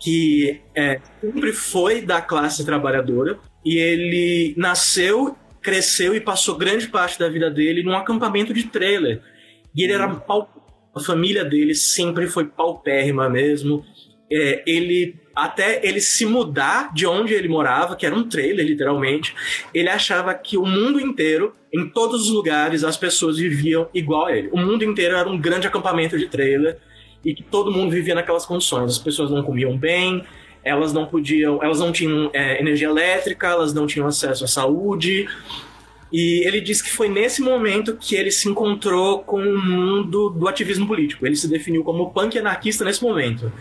que 0.00 0.58
é, 0.74 0.98
sempre 1.20 1.52
foi 1.52 2.00
da 2.00 2.22
classe 2.22 2.64
trabalhadora, 2.64 3.38
e 3.62 3.76
ele 3.76 4.54
nasceu, 4.56 5.36
cresceu 5.60 6.14
e 6.14 6.20
passou 6.20 6.56
grande 6.56 6.88
parte 6.88 7.18
da 7.18 7.28
vida 7.28 7.50
dele 7.50 7.82
num 7.82 7.94
acampamento 7.94 8.54
de 8.54 8.64
trailer. 8.64 9.20
E 9.76 9.84
ele 9.84 9.92
era 9.92 10.08
uhum. 10.08 10.18
pau... 10.18 10.48
a 10.94 11.00
família 11.00 11.44
dele 11.44 11.74
sempre 11.74 12.26
foi 12.26 12.46
paupérrima 12.46 13.28
mesmo. 13.28 13.84
É, 14.32 14.62
ele 14.66 15.16
até 15.34 15.80
ele 15.86 16.00
se 16.00 16.26
mudar 16.26 16.92
de 16.92 17.06
onde 17.06 17.32
ele 17.32 17.48
morava, 17.48 17.96
que 17.96 18.04
era 18.04 18.14
um 18.14 18.28
trailer 18.28 18.66
literalmente, 18.66 19.34
ele 19.72 19.88
achava 19.88 20.34
que 20.34 20.58
o 20.58 20.66
mundo 20.66 21.00
inteiro, 21.00 21.54
em 21.72 21.88
todos 21.88 22.26
os 22.26 22.30
lugares, 22.30 22.84
as 22.84 22.96
pessoas 22.96 23.38
viviam 23.38 23.88
igual 23.94 24.26
a 24.26 24.36
ele. 24.36 24.50
O 24.52 24.58
mundo 24.58 24.84
inteiro 24.84 25.16
era 25.16 25.28
um 25.28 25.38
grande 25.38 25.66
acampamento 25.66 26.18
de 26.18 26.26
trailer 26.28 26.78
e 27.24 27.34
que 27.34 27.42
todo 27.42 27.72
mundo 27.72 27.90
vivia 27.90 28.14
naquelas 28.14 28.44
condições. 28.44 28.92
As 28.92 28.98
pessoas 28.98 29.30
não 29.30 29.42
comiam 29.42 29.76
bem, 29.76 30.24
elas 30.62 30.92
não 30.92 31.06
podiam, 31.06 31.62
elas 31.62 31.80
não 31.80 31.92
tinham 31.92 32.30
é, 32.32 32.60
energia 32.60 32.88
elétrica, 32.88 33.46
elas 33.48 33.72
não 33.72 33.86
tinham 33.86 34.06
acesso 34.06 34.44
à 34.44 34.48
saúde. 34.48 35.26
E 36.12 36.46
ele 36.46 36.60
disse 36.60 36.82
que 36.82 36.90
foi 36.90 37.08
nesse 37.08 37.40
momento 37.40 37.96
que 37.96 38.16
ele 38.16 38.30
se 38.30 38.48
encontrou 38.48 39.20
com 39.20 39.40
o 39.40 39.58
mundo 39.58 40.28
do 40.30 40.48
ativismo 40.48 40.86
político. 40.86 41.24
Ele 41.24 41.36
se 41.36 41.48
definiu 41.48 41.84
como 41.84 42.10
punk 42.10 42.36
anarquista 42.38 42.84
nesse 42.84 43.02
momento. 43.02 43.52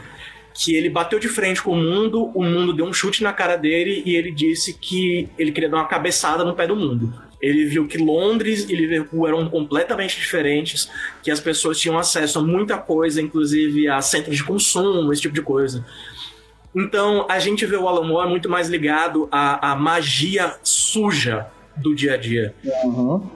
Que 0.59 0.75
ele 0.75 0.89
bateu 0.89 1.17
de 1.19 1.29
frente 1.29 1.61
com 1.63 1.71
o 1.71 1.77
mundo, 1.77 2.31
o 2.35 2.43
mundo 2.43 2.73
deu 2.73 2.85
um 2.85 2.91
chute 2.91 3.23
na 3.23 3.31
cara 3.31 3.55
dele 3.55 4.03
e 4.05 4.13
ele 4.13 4.29
disse 4.29 4.73
que 4.73 5.29
ele 5.39 5.53
queria 5.53 5.69
dar 5.69 5.77
uma 5.77 5.87
cabeçada 5.87 6.43
no 6.43 6.53
pé 6.53 6.67
do 6.67 6.75
mundo. 6.75 7.13
Ele 7.41 7.63
viu 7.63 7.87
que 7.87 7.97
Londres 7.97 8.69
e 8.69 8.75
Liverpool 8.75 9.25
eram 9.25 9.49
completamente 9.49 10.17
diferentes, 10.19 10.91
que 11.23 11.31
as 11.31 11.39
pessoas 11.39 11.79
tinham 11.79 11.97
acesso 11.97 12.39
a 12.39 12.41
muita 12.41 12.77
coisa, 12.77 13.21
inclusive 13.21 13.87
a 13.87 14.01
centros 14.01 14.35
de 14.35 14.43
consumo, 14.43 15.13
esse 15.13 15.21
tipo 15.21 15.33
de 15.33 15.41
coisa. 15.41 15.85
Então 16.75 17.25
a 17.29 17.39
gente 17.39 17.65
vê 17.65 17.77
o 17.77 17.87
Alan 17.87 18.05
Moore 18.05 18.29
muito 18.29 18.49
mais 18.49 18.67
ligado 18.67 19.29
à, 19.31 19.71
à 19.71 19.75
magia 19.77 20.57
suja 20.61 21.47
do 21.77 21.95
dia 21.95 22.15
a 22.15 22.17
dia. 22.17 22.53
Uhum. 22.83 23.29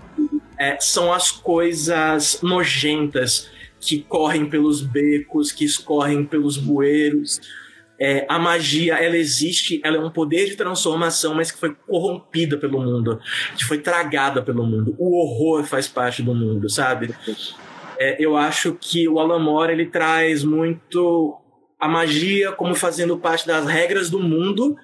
É, 0.59 0.77
são 0.81 1.13
as 1.13 1.31
coisas 1.31 2.41
nojentas 2.43 3.49
que 3.85 3.99
correm 4.01 4.45
pelos 4.45 4.81
becos, 4.81 5.51
que 5.51 5.65
escorrem 5.65 6.23
pelos 6.23 6.57
bueiros. 6.57 7.41
É, 7.99 8.25
a 8.29 8.39
magia, 8.39 8.95
ela 8.95 9.17
existe, 9.17 9.79
ela 9.83 9.97
é 9.97 9.99
um 9.99 10.09
poder 10.09 10.47
de 10.47 10.55
transformação, 10.55 11.35
mas 11.35 11.51
que 11.51 11.59
foi 11.59 11.75
corrompida 11.87 12.57
pelo 12.57 12.81
mundo, 12.81 13.19
que 13.55 13.63
foi 13.65 13.77
tragada 13.77 14.41
pelo 14.41 14.65
mundo. 14.65 14.95
O 14.97 15.17
horror 15.19 15.63
faz 15.63 15.87
parte 15.87 16.23
do 16.23 16.33
mundo, 16.33 16.69
sabe? 16.69 17.13
É, 17.99 18.17
eu 18.19 18.35
acho 18.35 18.77
que 18.79 19.07
o 19.07 19.19
Alan 19.19 19.39
Moore, 19.39 19.73
ele 19.73 19.85
traz 19.85 20.43
muito 20.43 21.37
a 21.79 21.87
magia 21.87 22.51
como 22.51 22.73
fazendo 22.73 23.17
parte 23.17 23.45
das 23.45 23.65
regras 23.65 24.09
do 24.09 24.19
mundo, 24.19 24.75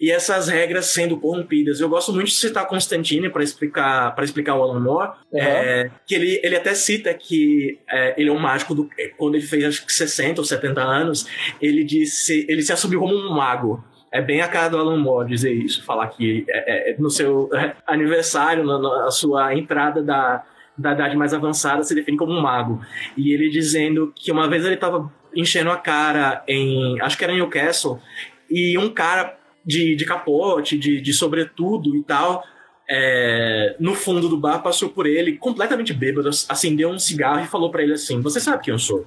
e 0.00 0.10
essas 0.10 0.48
regras 0.48 0.86
sendo 0.86 1.18
corrompidas. 1.18 1.78
Eu 1.80 1.88
gosto 1.88 2.12
muito 2.12 2.28
de 2.28 2.34
citar 2.34 2.66
Constantine 2.66 3.28
para 3.28 3.42
explicar 3.42 4.14
para 4.14 4.24
explicar 4.24 4.54
o 4.56 4.62
Alan 4.62 4.80
Moore, 4.80 5.10
Uhum. 5.32 5.38
é, 5.38 5.90
que 6.06 6.14
ele, 6.14 6.40
ele 6.42 6.56
até 6.56 6.74
cita 6.74 7.12
que 7.14 7.78
é, 7.88 8.14
ele 8.16 8.30
é 8.30 8.32
um 8.32 8.38
mágico 8.38 8.74
do, 8.74 8.88
quando 9.16 9.34
ele 9.36 9.46
fez 9.46 9.64
acho 9.64 9.86
que 9.86 9.92
60 9.92 10.40
ou 10.40 10.44
70 10.44 10.80
anos, 10.80 11.26
ele 11.60 11.84
disse, 11.84 12.46
ele 12.48 12.62
se 12.62 12.72
assumiu 12.72 13.00
como 13.00 13.14
um 13.14 13.34
mago. 13.34 13.84
É 14.12 14.20
bem 14.20 14.40
a 14.40 14.48
cara 14.48 14.68
do 14.70 14.78
Alan 14.78 14.96
Moore 14.98 15.28
dizer 15.28 15.52
isso, 15.52 15.84
falar 15.84 16.08
que 16.08 16.44
é, 16.48 16.90
é, 16.90 16.96
no 16.98 17.10
seu 17.10 17.48
aniversário, 17.86 18.64
na, 18.64 18.78
na 18.78 19.10
sua 19.10 19.54
entrada 19.54 20.02
da, 20.02 20.42
da 20.76 20.92
idade 20.92 21.16
mais 21.16 21.32
avançada, 21.32 21.84
se 21.84 21.94
define 21.94 22.16
como 22.16 22.32
um 22.32 22.40
mago. 22.40 22.80
E 23.16 23.32
ele 23.32 23.48
dizendo 23.50 24.12
que 24.16 24.32
uma 24.32 24.48
vez 24.48 24.64
ele 24.64 24.74
estava 24.74 25.12
enchendo 25.34 25.70
a 25.70 25.76
cara 25.76 26.42
em, 26.48 27.00
acho 27.00 27.16
que 27.16 27.22
era 27.22 27.32
em 27.32 27.36
Newcastle, 27.36 28.00
e 28.50 28.76
um 28.76 28.88
cara 28.88 29.38
de, 29.64 29.96
de 29.96 30.04
capote, 30.04 30.78
de, 30.78 31.00
de 31.00 31.12
sobretudo 31.12 31.96
e 31.96 32.02
tal, 32.02 32.44
é, 32.88 33.76
no 33.78 33.94
fundo 33.94 34.28
do 34.28 34.36
bar 34.36 34.60
passou 34.60 34.88
por 34.88 35.06
ele, 35.06 35.36
completamente 35.36 35.92
bêbado, 35.92 36.28
acendeu 36.48 36.90
um 36.90 36.98
cigarro 36.98 37.44
e 37.44 37.46
falou 37.46 37.70
para 37.70 37.82
ele 37.82 37.92
assim: 37.92 38.20
Você 38.20 38.40
sabe 38.40 38.64
quem 38.64 38.72
eu 38.72 38.78
sou? 38.78 39.06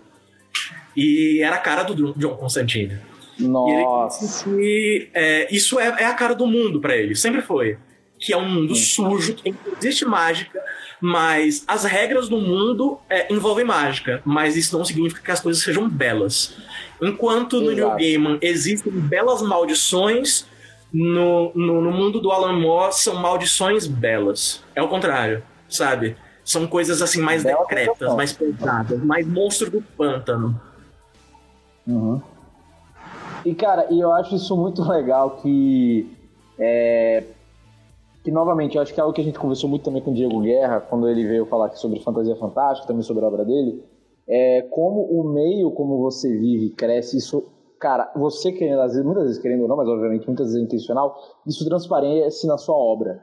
E 0.96 1.42
era 1.44 1.58
a 1.58 1.60
cara 1.60 1.84
do 1.84 2.14
John 2.14 2.36
Constantine. 2.36 3.00
Nossa. 3.40 4.50
E 4.50 4.54
ele 4.54 5.10
é, 5.14 5.54
isso 5.54 5.80
é, 5.80 5.88
é, 6.00 6.06
a 6.06 6.14
cara 6.14 6.34
do 6.34 6.48
mundo 6.48 6.80
para 6.80 6.96
ele, 6.96 7.16
sempre 7.16 7.42
foi. 7.42 7.78
Que 8.24 8.34
é 8.34 8.38
um 8.38 8.48
mundo 8.48 8.76
sujo, 8.76 9.34
que 9.34 9.54
existe 9.78 10.06
mágica, 10.06 10.62
mas 11.02 11.66
as 11.68 11.84
regras 11.84 12.30
do 12.30 12.38
mundo 12.38 12.98
é, 13.10 13.32
envolvem 13.34 13.66
mágica, 13.66 14.22
mas 14.24 14.56
isso 14.56 14.78
não 14.78 14.86
significa 14.86 15.22
que 15.22 15.32
as 15.32 15.42
coisas 15.42 15.62
sejam 15.62 15.90
belas. 15.90 16.56
Enquanto 17.02 17.60
no 17.60 17.72
Exato. 17.72 17.90
New 17.90 17.98
Gaiman 17.98 18.38
existem 18.42 18.92
belas 18.94 19.42
maldições, 19.42 20.46
no, 20.94 21.52
no, 21.54 21.82
no, 21.82 21.92
mundo 21.92 22.22
do 22.22 22.32
Alan 22.32 22.58
Moore 22.58 22.94
são 22.94 23.16
maldições 23.16 23.88
belas. 23.88 24.64
É 24.76 24.82
o 24.82 24.88
contrário, 24.88 25.44
sabe? 25.68 26.16
São 26.46 26.68
coisas 26.68 27.02
assim 27.02 27.20
mais 27.20 27.44
Bela 27.44 27.62
decretas, 27.62 28.16
mais 28.16 28.32
pesadas, 28.32 29.04
mais 29.04 29.28
monstro 29.28 29.72
do 29.72 29.82
pântano. 29.82 30.62
Uhum. 31.86 32.22
E 33.46 33.54
cara, 33.54 33.88
e 33.90 34.00
eu 34.00 34.12
acho 34.14 34.36
isso 34.36 34.56
muito 34.56 34.88
legal 34.88 35.32
que 35.42 36.10
é, 36.58 37.24
que 38.24 38.32
novamente 38.32 38.76
eu 38.76 38.82
acho 38.82 38.94
que 38.94 39.00
é 39.00 39.04
algo 39.04 39.14
que 39.14 39.22
a 39.22 39.24
gente 39.24 39.40
conversou 39.40 39.70
muito 39.70 39.84
também 39.84 40.02
com 40.02 40.12
o 40.12 40.14
Diego 40.14 40.42
Guerra 40.42 40.80
quando 40.80 41.10
ele 41.10 41.28
veio 41.28 41.46
falar 41.46 41.68
aqui 41.68 41.80
sobre 41.80 42.00
fantasia 42.00 42.36
fantástica, 42.36 42.88
também 42.88 43.04
sobre 43.04 43.24
a 43.24 43.28
obra 43.28 43.44
dele 43.44 43.84
é, 44.28 44.62
como 44.72 45.02
o 45.02 45.34
meio 45.34 45.72
como 45.72 46.00
você 46.00 46.30
vive 46.30 46.72
cresce, 46.72 47.18
isso, 47.18 47.44
cara, 47.80 48.12
você 48.16 48.52
querendo, 48.52 48.82
às 48.82 48.92
vezes, 48.92 49.06
muitas 49.06 49.26
vezes 49.26 49.42
querendo 49.42 49.64
ou 49.64 49.68
não, 49.68 49.78
mas 49.78 49.88
obviamente 49.88 50.26
muitas 50.28 50.48
vezes 50.48 50.62
é 50.62 50.66
intencional, 50.66 51.16
isso 51.46 51.66
transparece 51.66 52.48
na 52.48 52.58
sua 52.58 52.76
obra, 52.76 53.22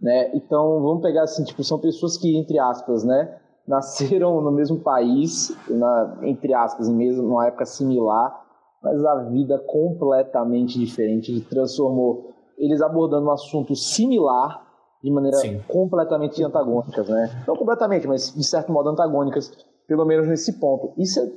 né? 0.00 0.30
Então, 0.34 0.80
vamos 0.80 1.02
pegar 1.02 1.22
assim, 1.22 1.44
tipo, 1.44 1.62
são 1.64 1.78
pessoas 1.78 2.16
que, 2.16 2.36
entre 2.36 2.58
aspas, 2.58 3.04
né, 3.04 3.36
nasceram 3.66 4.40
no 4.40 4.52
mesmo 4.52 4.78
país, 4.80 5.56
na, 5.68 6.20
entre 6.22 6.54
aspas, 6.54 6.88
em 6.88 6.94
mesmo, 6.94 7.22
numa 7.24 7.46
época 7.46 7.66
similar, 7.66 8.46
mas 8.82 9.04
a 9.04 9.24
vida 9.24 9.58
completamente 9.66 10.78
diferente, 10.78 11.32
ele 11.32 11.40
transformou 11.40 12.32
eles 12.58 12.80
abordando 12.80 13.26
um 13.26 13.32
assunto 13.32 13.74
similar 13.74 14.66
de 15.02 15.10
maneira 15.12 15.36
Sim. 15.38 15.60
completamente 15.68 16.42
antagônicas, 16.42 17.08
né? 17.08 17.44
Não 17.46 17.56
completamente, 17.56 18.06
mas 18.06 18.34
de 18.34 18.44
certo 18.44 18.72
modo 18.72 18.90
antagônicas 18.90 19.50
pelo 19.86 20.04
menos 20.04 20.26
nesse 20.26 20.58
ponto. 20.58 20.92
Isso 21.00 21.20
é, 21.20 21.30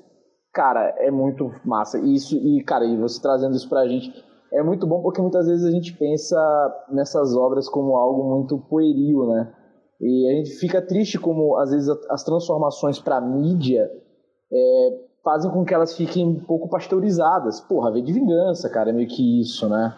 cara, 0.54 0.96
é 0.98 1.12
muito 1.12 1.51
massa. 1.63 2.00
Isso, 2.00 2.36
e, 2.36 2.63
cara, 2.63 2.86
e 2.86 2.98
você 2.98 3.22
trazendo 3.22 3.56
isso 3.56 3.70
pra 3.70 3.88
gente 3.88 4.12
é 4.51 4.62
muito 4.62 4.86
bom 4.86 5.01
porque 5.01 5.22
muitas 5.22 5.48
vezes 5.48 5.66
a 5.66 5.72
gente 5.72 5.94
pensa 5.94 6.38
nessas 6.90 7.36
obras 7.36 7.70
como 7.70 7.96
algo 7.96 8.36
muito 8.36 8.58
pueril, 8.58 9.25
né? 9.28 9.54
E 10.00 10.28
a 10.30 10.36
gente 10.36 10.51
fica 10.56 10.82
triste 10.82 11.18
como, 11.18 11.56
às 11.58 11.70
vezes, 11.70 11.88
as 12.10 12.24
transformações 12.24 13.00
pra 13.00 13.22
mídia 13.22 13.90
é, 14.51 15.00
fazem 15.24 15.51
com 15.51 15.63
que 15.63 15.74
elas 15.74 15.96
fiquem 15.96 16.28
um 16.28 16.44
pouco 16.44 16.68
pasteurizadas. 16.68 17.62
Porra, 17.62 17.92
vê 17.92 18.01
de 18.01 18.12
vingança, 18.12 18.68
cara, 18.70 18.90
é 18.90 18.94
meio 18.94 19.08
que 19.08 19.40
isso, 19.40 19.70
né? 19.70 19.96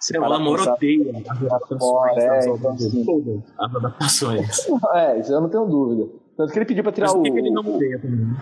Se 0.00 0.16
é, 0.16 0.20
o 0.20 0.24
amor 0.24 0.58
pensar... 0.58 0.74
odeia 0.74 1.22
as 1.28 1.42
adaptações, 1.42 2.18
é, 2.18 2.38
as, 2.38 2.46
então, 2.46 2.72
assim, 2.72 3.04
todas 3.04 3.42
as 3.58 3.76
adaptações. 3.76 4.68
É, 4.94 5.18
isso 5.18 5.32
eu 5.32 5.40
não 5.40 5.48
tenho 5.48 5.66
dúvida. 5.66 6.10
Tanto 6.36 6.52
que 6.52 6.58
ele 6.58 6.66
pediu 6.66 6.82
pra 6.82 6.92
tirar 6.92 7.06
mas 7.06 7.14
o. 7.14 7.26
Ele 7.26 7.50
não 7.50 7.62
odeia 7.62 7.98
também? 8.00 8.36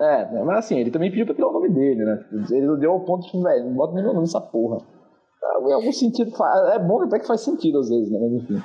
É, 0.00 0.44
mas 0.44 0.58
assim, 0.58 0.78
ele 0.78 0.90
também 0.90 1.10
pediu 1.10 1.26
pra 1.26 1.34
tirar 1.34 1.48
o 1.48 1.52
nome 1.52 1.68
dele, 1.68 2.04
né? 2.04 2.24
Ele 2.50 2.76
deu 2.78 2.92
ao 2.92 3.00
ponto 3.00 3.30
de, 3.30 3.42
velho, 3.42 3.64
não 3.66 3.74
bota 3.74 3.94
nem 3.94 4.02
meu 4.02 4.12
nome 4.12 4.26
nessa 4.26 4.40
porra. 4.40 4.78
Em 5.66 5.72
algum 5.72 5.92
sentido, 5.92 6.32
é 6.72 6.78
bom 6.78 7.02
até 7.02 7.18
que 7.18 7.26
faz 7.26 7.42
sentido 7.42 7.78
às 7.78 7.88
vezes, 7.88 8.10
né? 8.10 8.18
Mas 8.20 8.32
enfim. 8.42 8.62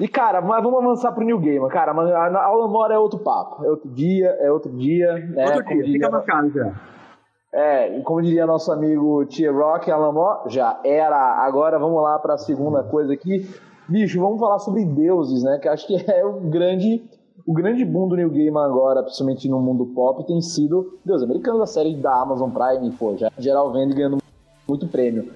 E 0.00 0.08
cara, 0.08 0.40
mas 0.40 0.62
vamos 0.62 0.82
avançar 0.82 1.12
pro 1.12 1.24
New 1.24 1.38
Game, 1.38 1.66
cara. 1.68 1.92
A 1.92 2.44
Aula 2.44 2.68
Mora 2.68 2.94
é 2.94 2.98
outro 2.98 3.18
papo. 3.18 3.64
É 3.64 3.70
outro 3.70 3.90
dia, 3.90 4.28
é 4.40 4.50
outro 4.50 4.70
dia. 4.72 5.12
Né? 5.14 5.44
Outro 5.44 5.64
dia, 5.64 5.76
diria... 5.76 5.92
fica 5.92 6.10
marcado 6.10 6.50
já. 6.50 6.72
É, 7.52 8.00
como 8.02 8.22
diria 8.22 8.46
nosso 8.46 8.70
amigo 8.70 9.26
T-Rock, 9.26 9.90
Moore, 9.90 10.50
já 10.50 10.80
era. 10.84 11.44
Agora 11.44 11.78
vamos 11.78 12.00
lá 12.02 12.18
para 12.18 12.34
a 12.34 12.38
segunda 12.38 12.84
coisa 12.84 13.12
aqui. 13.12 13.48
Bicho, 13.88 14.20
vamos 14.20 14.38
falar 14.38 14.60
sobre 14.60 14.84
deuses, 14.84 15.42
né? 15.42 15.58
Que 15.58 15.68
acho 15.68 15.86
que 15.86 15.96
é 16.10 16.24
o 16.24 16.40
grande 16.40 17.02
o 17.46 17.52
grande 17.52 17.84
boom 17.84 18.06
do 18.06 18.16
New 18.16 18.30
Game 18.30 18.56
agora, 18.58 19.02
principalmente 19.02 19.48
no 19.48 19.60
mundo 19.60 19.86
pop, 19.86 20.24
tem 20.26 20.40
sido 20.40 20.98
Deus 21.04 21.22
americano 21.22 21.58
da 21.58 21.66
série 21.66 21.96
da 21.96 22.20
Amazon 22.20 22.50
Prime, 22.50 22.92
pô, 22.92 23.16
já 23.16 23.30
geral 23.38 23.72
vendo 23.72 23.92
e 23.92 23.94
ganhando 23.94 24.18
muito 24.68 24.86
prêmio. 24.86 25.32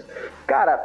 Cara, 0.47 0.81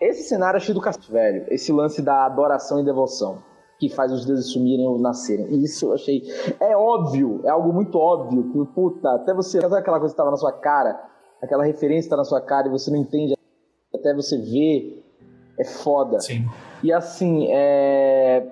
esse 0.00 0.28
cenário 0.28 0.58
é 0.58 0.60
cheio 0.60 0.74
do 0.74 0.80
cacete, 0.80 1.10
velho. 1.10 1.46
Esse 1.48 1.72
lance 1.72 2.02
da 2.02 2.26
adoração 2.26 2.78
e 2.78 2.84
devoção 2.84 3.38
que 3.78 3.88
faz 3.88 4.12
os 4.12 4.26
deuses 4.26 4.52
sumirem 4.52 4.86
ou 4.86 4.98
nascerem. 4.98 5.46
Isso 5.62 5.86
eu 5.86 5.94
achei. 5.94 6.22
É 6.58 6.76
óbvio, 6.76 7.40
é 7.44 7.48
algo 7.48 7.72
muito 7.72 7.96
óbvio. 7.96 8.50
Que, 8.50 8.72
puta, 8.74 9.10
até 9.12 9.32
você. 9.32 9.60
Sabe 9.60 9.76
aquela 9.76 9.98
coisa 9.98 10.12
que 10.12 10.20
estava 10.20 10.30
na 10.30 10.36
sua 10.36 10.52
cara? 10.52 11.00
Aquela 11.40 11.64
referência 11.64 12.06
está 12.06 12.16
na 12.16 12.24
sua 12.24 12.40
cara 12.40 12.66
e 12.66 12.70
você 12.70 12.90
não 12.90 12.98
entende 12.98 13.34
até 13.94 14.12
você 14.12 14.36
ver. 14.36 15.04
É 15.58 15.64
foda. 15.64 16.20
Sim. 16.20 16.44
E 16.82 16.92
assim, 16.92 17.46
é. 17.50 18.48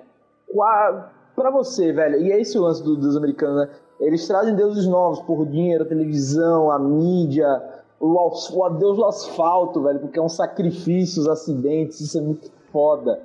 Pra 1.35 1.51
você, 1.51 1.91
velho, 1.93 2.19
e 2.21 2.31
é 2.31 2.39
esse 2.39 2.57
o 2.57 2.63
lance 2.63 2.83
do, 2.83 2.95
dos 2.95 3.15
americanos, 3.15 3.57
né? 3.57 3.69
Eles 3.99 4.25
trazem 4.27 4.55
deuses 4.55 4.87
novos 4.87 5.19
por 5.21 5.45
dinheiro, 5.45 5.83
a 5.83 5.87
televisão, 5.87 6.71
a 6.71 6.79
mídia, 6.79 7.61
o, 7.99 8.15
o 8.15 8.69
deus 8.69 8.97
do 8.97 9.05
asfalto, 9.05 9.83
velho, 9.83 9.99
porque 9.99 10.17
é 10.17 10.21
um 10.21 10.29
sacrifício, 10.29 11.21
os 11.21 11.27
acidentes, 11.27 11.99
isso 11.99 12.17
é 12.17 12.21
muito 12.21 12.51
foda 12.71 13.21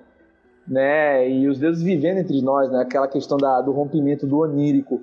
né? 0.67 1.29
E 1.29 1.49
os 1.49 1.59
deuses 1.59 1.83
vivendo 1.83 2.19
entre 2.19 2.41
nós, 2.43 2.71
né? 2.71 2.81
Aquela 2.83 3.09
questão 3.09 3.37
da, 3.37 3.61
do 3.61 3.73
rompimento 3.73 4.27
do 4.27 4.39
onírico. 4.39 5.01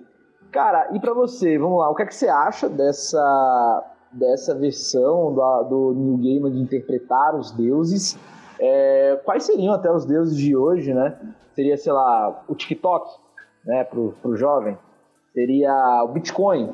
Cara, 0.51 0.89
e 0.93 0.99
para 0.99 1.13
você, 1.13 1.57
vamos 1.57 1.79
lá, 1.79 1.89
o 1.89 1.95
que 1.95 2.03
é 2.03 2.05
que 2.05 2.15
você 2.15 2.27
acha 2.27 2.67
dessa, 2.67 3.83
dessa 4.11 4.55
versão 4.55 5.33
do, 5.33 5.63
do 5.63 5.93
New 5.93 6.17
Gaiman 6.17 6.51
de 6.51 6.59
interpretar 6.59 7.35
os 7.35 7.51
deuses? 7.51 8.17
É, 8.59 9.19
quais 9.23 9.43
seriam 9.43 9.73
até 9.73 9.91
os 9.91 10.05
deuses 10.05 10.35
de 10.35 10.55
hoje, 10.55 10.93
né? 10.93 11.17
Seria, 11.53 11.77
sei 11.77 11.93
lá, 11.93 12.43
o 12.47 12.55
TikTok, 12.55 13.09
né, 13.65 13.83
pro, 13.83 14.13
pro 14.21 14.35
jovem. 14.35 14.77
Seria 15.33 16.03
o 16.03 16.07
Bitcoin, 16.07 16.73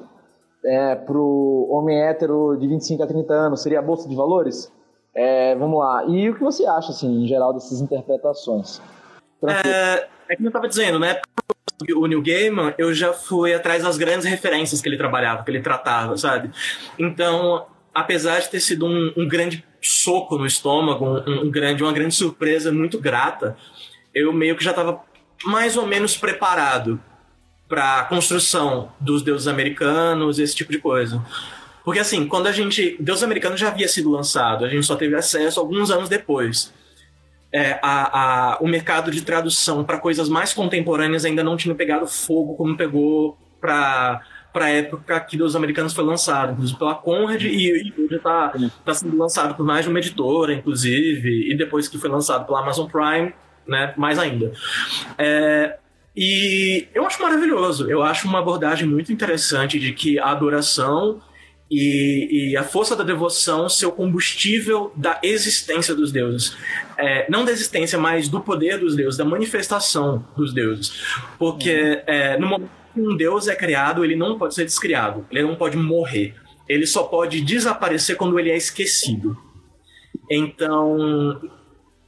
é, 0.64 0.96
pro 0.96 1.68
homem 1.70 2.02
hétero 2.02 2.56
de 2.58 2.68
25 2.68 3.04
a 3.04 3.08
30 3.08 3.34
anos. 3.34 3.62
Seria 3.62 3.80
a 3.80 3.82
Bolsa 3.82 4.08
de 4.08 4.16
Valores? 4.16 4.72
É, 5.16 5.56
vamos 5.56 5.80
lá. 5.80 6.06
E 6.08 6.30
o 6.30 6.36
que 6.36 6.42
você 6.42 6.66
acha, 6.66 6.92
assim, 6.92 7.24
em 7.24 7.28
geral, 7.28 7.54
dessas 7.54 7.80
interpretações? 7.80 8.82
É, 9.48 10.08
é 10.28 10.36
como 10.36 10.48
eu 10.48 10.50
estava 10.50 10.68
dizendo, 10.68 11.00
né? 11.00 11.20
O 11.96 12.06
New 12.06 12.22
Gaiman, 12.22 12.74
eu 12.78 12.94
já 12.94 13.14
fui 13.14 13.54
atrás 13.54 13.84
das 13.84 13.98
grandes 13.98 14.26
referências 14.26 14.82
que 14.82 14.90
ele 14.90 14.98
trabalhava, 14.98 15.44
que 15.44 15.52
ele 15.52 15.62
tratava, 15.62 16.18
sabe? 16.18 16.52
Então, 16.98 17.66
apesar 17.94 18.40
de 18.40 18.50
ter 18.50 18.60
sido 18.60 18.86
um, 18.86 19.14
um 19.16 19.28
grande 19.28 19.66
soco 19.82 20.38
no 20.38 20.46
estômago, 20.46 21.06
um, 21.06 21.46
um, 21.46 21.52
grande, 21.52 21.84
uma 21.84 21.94
grande 21.94 22.16
surpresa 22.16 22.72
muito 22.72 23.00
grata, 23.00 23.56
eu 24.14 24.34
meio 24.34 24.56
que 24.56 24.64
já 24.64 24.72
estava 24.72 25.02
mais 25.46 25.78
ou 25.78 25.86
menos 25.86 26.18
preparado 26.18 27.00
para 27.68 28.02
a 28.02 28.04
construção 28.06 28.92
dos 29.00 29.22
deuses 29.22 29.48
americanos, 29.48 30.40
esse 30.40 30.56
tipo 30.56 30.72
de 30.72 30.78
coisa. 30.78 31.24
Porque 31.86 32.00
assim, 32.00 32.28
quando 32.28 32.48
a 32.48 32.52
gente. 32.52 32.98
Deus 33.00 33.22
Americano 33.22 33.56
já 33.56 33.68
havia 33.68 33.88
sido 33.88 34.10
lançado, 34.10 34.66
a 34.66 34.70
gente 34.70 34.86
só 34.86 34.96
teve 34.96 35.16
acesso 35.16 35.60
alguns 35.60 35.92
anos 35.92 36.10
depois. 36.10 36.74
É, 37.54 37.80
a, 37.82 38.56
a, 38.56 38.58
o 38.60 38.68
mercado 38.68 39.12
de 39.12 39.22
tradução 39.22 39.84
para 39.86 40.00
coisas 40.00 40.28
mais 40.28 40.52
contemporâneas 40.52 41.24
ainda 41.24 41.44
não 41.44 41.56
tinha 41.56 41.74
pegado 41.74 42.06
fogo 42.06 42.56
como 42.56 42.76
pegou 42.76 43.38
para 43.62 44.22
para 44.52 44.66
a 44.66 44.70
época 44.70 45.20
que 45.20 45.36
Deus 45.36 45.54
Americanos 45.54 45.94
foi 45.94 46.06
lançado, 46.06 46.54
inclusive 46.54 46.80
pela 46.80 46.96
Conrad, 46.96 47.44
e, 47.44 47.74
hoje 47.74 47.94
está 48.10 48.54
tá 48.86 48.94
sendo 48.94 49.18
lançado 49.18 49.54
por 49.54 49.66
mais 49.66 49.84
de 49.84 49.90
uma 49.90 50.00
editora, 50.00 50.54
inclusive, 50.54 51.52
e 51.52 51.58
depois 51.58 51.90
que 51.90 51.98
foi 51.98 52.10
lançado 52.10 52.46
pela 52.46 52.62
Amazon 52.62 52.88
Prime, 52.88 53.34
né, 53.68 53.94
mais 53.98 54.18
ainda. 54.18 54.54
É, 55.18 55.78
e 56.16 56.88
eu 56.96 57.06
acho 57.06 57.22
maravilhoso, 57.22 57.90
eu 57.92 58.02
acho 58.02 58.30
uma 58.30 58.40
abordagem 58.40 58.88
muito 58.88 59.12
interessante 59.12 59.78
de 59.78 59.92
que 59.92 60.18
a 60.18 60.28
adoração 60.28 61.22
e, 61.70 62.52
e, 62.52 62.58
a 62.58 62.64
força 62.64 62.96
da 62.96 63.04
devoção 63.04 63.68
ser 63.68 63.88
o 63.88 63.92
combustível 63.92 64.92
da 64.96 65.20
existência 65.24 65.96
dos 65.96 66.12
deuses. 66.12 66.56
É, 66.98 67.30
não 67.30 67.44
da 67.44 67.52
existência, 67.52 67.98
mas 67.98 68.30
do 68.30 68.40
poder 68.40 68.78
dos 68.78 68.96
deuses, 68.96 69.18
da 69.18 69.26
manifestação 69.26 70.24
dos 70.38 70.54
deuses. 70.54 70.94
Porque 71.40 72.04
é, 72.06 72.38
no 72.38 72.48
momento 72.48 72.70
que 72.94 73.02
um 73.02 73.18
deus 73.18 73.48
é 73.48 73.56
criado, 73.56 74.06
ele 74.06 74.16
não 74.16 74.38
pode 74.38 74.54
ser 74.54 74.66
descriado, 74.66 75.26
ele 75.32 75.42
não 75.42 75.56
pode 75.56 75.76
morrer. 75.76 76.36
Ele 76.70 76.86
só 76.86 77.04
pode 77.04 77.42
desaparecer 77.42 78.16
quando 78.16 78.40
ele 78.40 78.52
é 78.52 78.58
esquecido. 78.58 79.38
Então, 80.30 81.42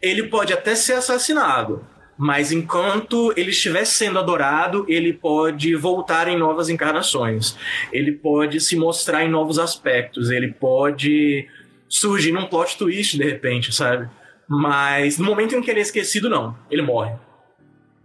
ele 0.02 0.24
pode 0.24 0.54
até 0.54 0.76
ser 0.76 0.94
assassinado, 0.94 1.86
mas 2.18 2.52
enquanto 2.52 3.32
ele 3.38 3.52
estiver 3.52 3.86
sendo 3.86 4.18
adorado, 4.18 4.86
ele 4.88 5.14
pode 5.14 5.76
voltar 5.76 6.28
em 6.28 6.38
novas 6.38 6.68
encarnações. 6.68 7.56
Ele 7.92 8.12
pode 8.12 8.60
se 8.60 8.76
mostrar 8.76 9.24
em 9.24 9.30
novos 9.30 9.60
aspectos. 9.60 10.32
Ele 10.32 10.52
pode 10.52 11.48
surgir 11.88 12.32
num 12.32 12.48
plot 12.48 12.78
twist 12.78 13.16
de 13.16 13.24
repente, 13.24 13.72
sabe? 13.72 14.10
Mas 14.50 15.20
no 15.20 15.26
momento 15.26 15.56
em 15.56 15.62
que 15.62 15.70
ele 15.70 15.80
é 15.80 15.84
esquecido, 15.84 16.28
não. 16.28 16.58
Ele 16.72 16.82
morre. 16.82 17.14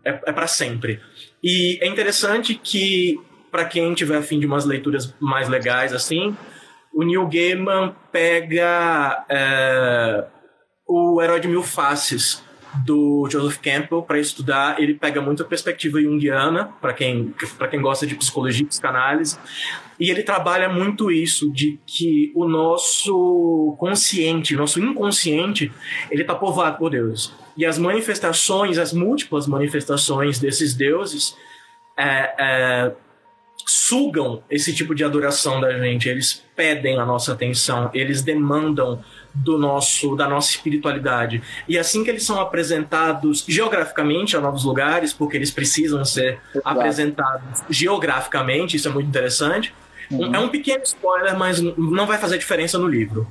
É, 0.05 0.11
é 0.27 0.33
para 0.33 0.47
sempre. 0.47 1.01
E 1.43 1.79
é 1.81 1.87
interessante 1.87 2.55
que, 2.55 3.19
para 3.51 3.65
quem 3.65 3.95
tiver 3.95 4.19
afim 4.19 4.39
de 4.39 4.45
umas 4.45 4.67
leituras 4.67 5.15
mais 5.19 5.49
legais 5.49 5.95
assim, 5.95 6.37
o 6.93 7.03
Neil 7.03 7.27
Gaiman 7.29 7.95
pega 8.11 9.25
é, 9.29 10.25
o 10.87 11.23
Herói 11.23 11.41
de 11.41 11.49
Mil 11.49 11.63
Faces 11.63 12.43
do 12.85 13.29
Joseph 13.31 13.61
Campbell 13.61 14.03
para 14.03 14.19
estudar. 14.19 14.81
Ele 14.81 14.95
pega 14.95 15.21
muito 15.21 15.43
a 15.43 15.47
perspectiva 15.47 16.01
junguiana, 16.01 16.71
para 16.81 16.93
quem, 16.93 17.35
quem 17.71 17.81
gosta 17.81 18.07
de 18.07 18.15
psicologia 18.15 18.63
e 18.63 18.67
psicanálise, 18.67 19.39
e 20.01 20.11
ele 20.11 20.23
trabalha 20.23 20.69
muito 20.69 21.11
isso, 21.11 21.53
de 21.53 21.79
que 21.87 22.33
o 22.35 22.49
nosso 22.49 23.77
consciente, 23.79 24.57
nosso 24.57 24.81
inconsciente, 24.81 25.71
ele 26.11 26.23
está 26.23 26.35
povoado 26.35 26.79
por 26.79 26.91
Deus. 26.91 27.33
E 27.57 27.65
as 27.65 27.79
manifestações, 27.79 28.79
as 28.79 28.93
múltiplas 28.93 29.47
manifestações 29.47 30.39
desses 30.39 30.75
deuses, 30.75 31.37
é, 31.97 32.35
é, 32.39 32.93
sugam 33.67 34.43
esse 34.51 34.75
tipo 34.75 34.95
de 34.95 35.05
adoração 35.05 35.61
da 35.61 35.79
gente, 35.79 36.09
eles 36.09 36.43
pedem 36.57 36.99
a 36.99 37.05
nossa 37.05 37.33
atenção, 37.33 37.91
eles 37.95 38.23
demandam 38.23 39.05
do 39.35 39.59
nosso 39.59 40.15
da 40.17 40.29
nossa 40.29 40.51
espiritualidade. 40.51 41.43
E 41.69 41.79
assim 41.79 42.05
que 42.05 42.11
eles 42.11 42.25
são 42.25 42.41
apresentados 42.41 43.45
geograficamente 43.49 44.37
a 44.37 44.41
novos 44.41 44.65
lugares, 44.65 45.13
porque 45.13 45.37
eles 45.37 45.51
precisam 45.51 46.05
ser 46.05 46.41
Exato. 46.51 46.69
apresentados 46.69 47.63
geograficamente, 47.71 48.77
isso 48.77 48.89
é 48.89 48.91
muito 48.91 49.09
interessante. 49.09 49.75
Uhum. 50.11 50.35
É 50.35 50.39
um 50.39 50.49
pequeno 50.49 50.83
spoiler, 50.83 51.37
mas 51.39 51.61
não 51.61 52.07
vai 52.07 52.19
fazer 52.19 52.39
diferença 52.39 52.79
no 52.79 52.87
livro. 52.87 53.27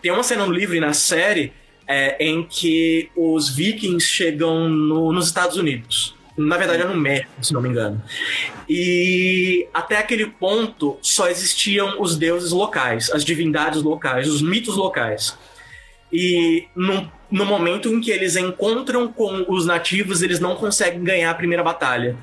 Tem 0.00 0.12
uma 0.12 0.22
cena 0.22 0.46
no 0.46 0.52
livro 0.52 0.76
e 0.76 0.80
na 0.80 0.92
série 0.92 1.52
é, 1.86 2.16
em 2.24 2.44
que 2.44 3.10
os 3.16 3.48
vikings 3.48 4.06
chegam 4.06 4.68
no, 4.68 5.12
nos 5.12 5.26
Estados 5.26 5.56
Unidos. 5.56 6.14
Na 6.40 6.56
verdade, 6.56 6.82
é 6.82 6.86
no 6.86 6.96
México, 6.96 7.30
se 7.42 7.52
não 7.52 7.60
me 7.60 7.68
engano. 7.68 8.02
E 8.68 9.68
até 9.74 9.98
aquele 9.98 10.26
ponto 10.26 10.98
só 11.02 11.28
existiam 11.28 12.00
os 12.00 12.16
deuses 12.16 12.50
locais, 12.52 13.10
as 13.10 13.24
divindades 13.24 13.82
locais, 13.82 14.28
os 14.28 14.40
mitos 14.40 14.76
locais. 14.76 15.36
E 16.12 16.66
no, 16.74 17.10
no 17.30 17.44
momento 17.44 17.88
em 17.88 18.00
que 18.00 18.10
eles 18.10 18.36
encontram 18.36 19.08
com 19.08 19.44
os 19.48 19.66
nativos, 19.66 20.22
eles 20.22 20.40
não 20.40 20.56
conseguem 20.56 21.02
ganhar 21.04 21.30
a 21.30 21.34
primeira 21.34 21.62
batalha. 21.62 22.16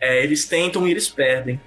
É, 0.00 0.22
eles 0.22 0.46
tentam 0.46 0.86
e 0.86 0.90
eles 0.90 1.08
perdem. 1.08 1.60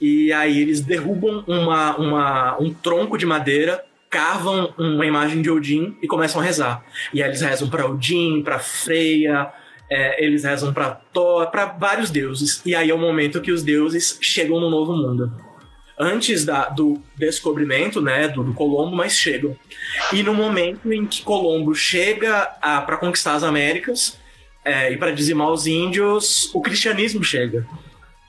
E 0.00 0.32
aí 0.32 0.60
eles 0.60 0.80
derrubam 0.80 1.42
uma, 1.46 1.96
uma, 1.96 2.60
um 2.60 2.72
tronco 2.72 3.16
de 3.16 3.26
madeira, 3.26 3.84
cavam 4.10 4.72
uma 4.78 5.04
imagem 5.04 5.42
de 5.42 5.50
Odin 5.50 5.96
e 6.02 6.06
começam 6.06 6.40
a 6.40 6.44
rezar. 6.44 6.84
E 7.12 7.22
aí 7.22 7.28
eles 7.30 7.40
rezam 7.40 7.68
para 7.68 7.86
Odin, 7.86 8.42
para 8.42 8.58
Freya, 8.58 9.50
é, 9.94 10.24
eles 10.24 10.42
rezam 10.42 10.72
para 10.72 10.90
Thor, 10.90 11.48
para 11.52 11.66
vários 11.66 12.10
deuses. 12.10 12.60
E 12.66 12.74
aí 12.74 12.90
é 12.90 12.94
o 12.94 12.98
momento 12.98 13.40
que 13.40 13.52
os 13.52 13.62
deuses 13.62 14.18
chegam 14.20 14.58
no 14.58 14.68
novo 14.68 14.92
mundo. 14.92 15.32
Antes 15.96 16.44
da, 16.44 16.68
do 16.68 17.00
descobrimento, 17.16 18.00
né, 18.00 18.26
do, 18.26 18.42
do 18.42 18.52
Colombo, 18.52 18.96
mas 18.96 19.12
chegam. 19.12 19.56
E 20.12 20.20
no 20.24 20.34
momento 20.34 20.92
em 20.92 21.06
que 21.06 21.22
Colombo 21.22 21.72
chega 21.76 22.44
para 22.60 22.96
conquistar 22.96 23.34
as 23.34 23.44
Américas 23.44 24.18
é, 24.64 24.92
e 24.92 24.96
para 24.96 25.12
dizimar 25.12 25.48
os 25.52 25.68
índios, 25.68 26.52
o 26.52 26.60
cristianismo 26.60 27.22
chega. 27.22 27.64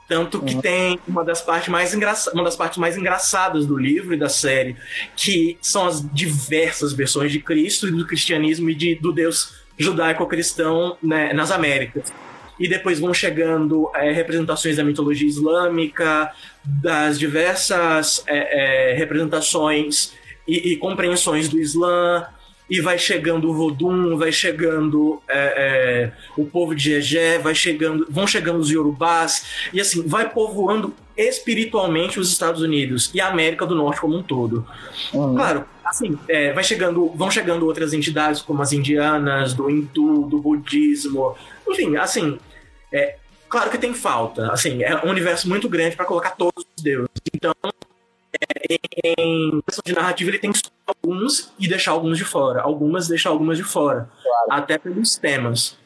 Tanto 0.07 0.39
que 0.43 0.53
uhum. 0.53 0.61
tem 0.61 0.99
uma 1.07 1.25
das, 1.25 1.41
partes 1.41 1.69
mais 1.69 1.95
engraça 1.95 2.31
uma 2.31 2.43
das 2.43 2.55
partes 2.55 2.77
mais 2.77 2.95
engraçadas 2.95 3.65
do 3.65 3.75
livro 3.75 4.13
e 4.13 4.17
da 4.17 4.29
série, 4.29 4.75
que 5.15 5.57
são 5.59 5.87
as 5.87 6.07
diversas 6.13 6.93
versões 6.93 7.31
de 7.31 7.39
Cristo 7.39 7.87
e 7.87 7.91
do 7.91 8.05
cristianismo 8.05 8.69
e 8.69 8.75
de, 8.75 8.93
do 8.93 9.11
Deus 9.11 9.64
judaico-cristão 9.77 10.97
né, 11.01 11.33
nas 11.33 11.51
Américas. 11.51 12.11
E 12.59 12.69
depois 12.69 12.99
vão 12.99 13.13
chegando 13.13 13.91
é, 13.93 14.11
representações 14.11 14.77
da 14.77 14.83
mitologia 14.83 15.27
islâmica, 15.27 16.31
das 16.63 17.19
diversas 17.19 18.23
é, 18.27 18.91
é, 18.91 18.95
representações 18.95 20.13
e, 20.47 20.73
e, 20.73 20.77
compreensões 20.77 21.49
do 21.49 21.59
Islã, 21.59 22.25
e 22.69 22.81
vai 22.81 22.97
chegando 22.97 23.49
o 23.49 23.53
Vodun, 23.53 24.17
vai 24.17 24.31
chegando 24.31 25.21
é, 25.27 25.37
é, 25.37 26.11
o 26.37 26.45
povo 26.45 26.75
de 26.75 26.83
Jejé, 26.83 27.37
vai 27.37 27.53
chegando, 27.53 28.07
vão 28.09 28.25
chegando 28.25 28.59
os 28.59 28.69
Yorubás, 28.69 29.69
e 29.71 29.79
assim, 29.79 30.05
vai 30.07 30.29
povoando 30.29 30.93
espiritualmente 31.15 32.19
os 32.19 32.31
Estados 32.31 32.61
Unidos 32.61 33.09
e 33.13 33.21
a 33.21 33.27
América 33.27 33.65
do 33.65 33.75
Norte 33.75 34.01
como 34.01 34.17
um 34.17 34.23
todo. 34.23 34.65
Uhum. 35.13 35.35
Claro, 35.35 35.65
assim, 35.83 36.17
é, 36.27 36.51
vai 36.53 36.63
chegando, 36.63 37.07
vão 37.15 37.29
chegando 37.31 37.65
outras 37.65 37.93
entidades 37.93 38.41
como 38.41 38.61
as 38.61 38.73
indianas, 38.73 39.53
do 39.53 39.69
hindu, 39.69 40.23
do 40.23 40.39
budismo, 40.39 41.35
enfim, 41.67 41.95
assim, 41.95 42.37
é, 42.91 43.15
claro 43.47 43.69
que 43.69 43.77
tem 43.77 43.93
falta, 43.93 44.51
assim, 44.51 44.83
é 44.83 45.05
um 45.05 45.09
universo 45.09 45.47
muito 45.47 45.69
grande 45.69 45.95
para 45.95 46.05
colocar 46.05 46.31
todos 46.31 46.65
os 46.75 46.83
deuses. 46.83 47.09
Então, 47.33 47.53
é, 48.35 49.21
em 49.21 49.61
questão 49.61 49.83
de 49.85 49.93
narrativa, 49.93 50.29
ele 50.29 50.39
tem 50.39 50.51
que 50.51 50.61
alguns 50.87 51.53
e 51.59 51.67
deixar 51.67 51.91
alguns 51.91 52.17
de 52.17 52.25
fora, 52.25 52.61
algumas 52.61 53.07
deixar 53.07 53.29
algumas 53.29 53.57
de 53.57 53.63
fora, 53.63 54.09
claro. 54.21 54.61
até 54.61 54.77
pelos 54.77 55.15
temas. 55.15 55.77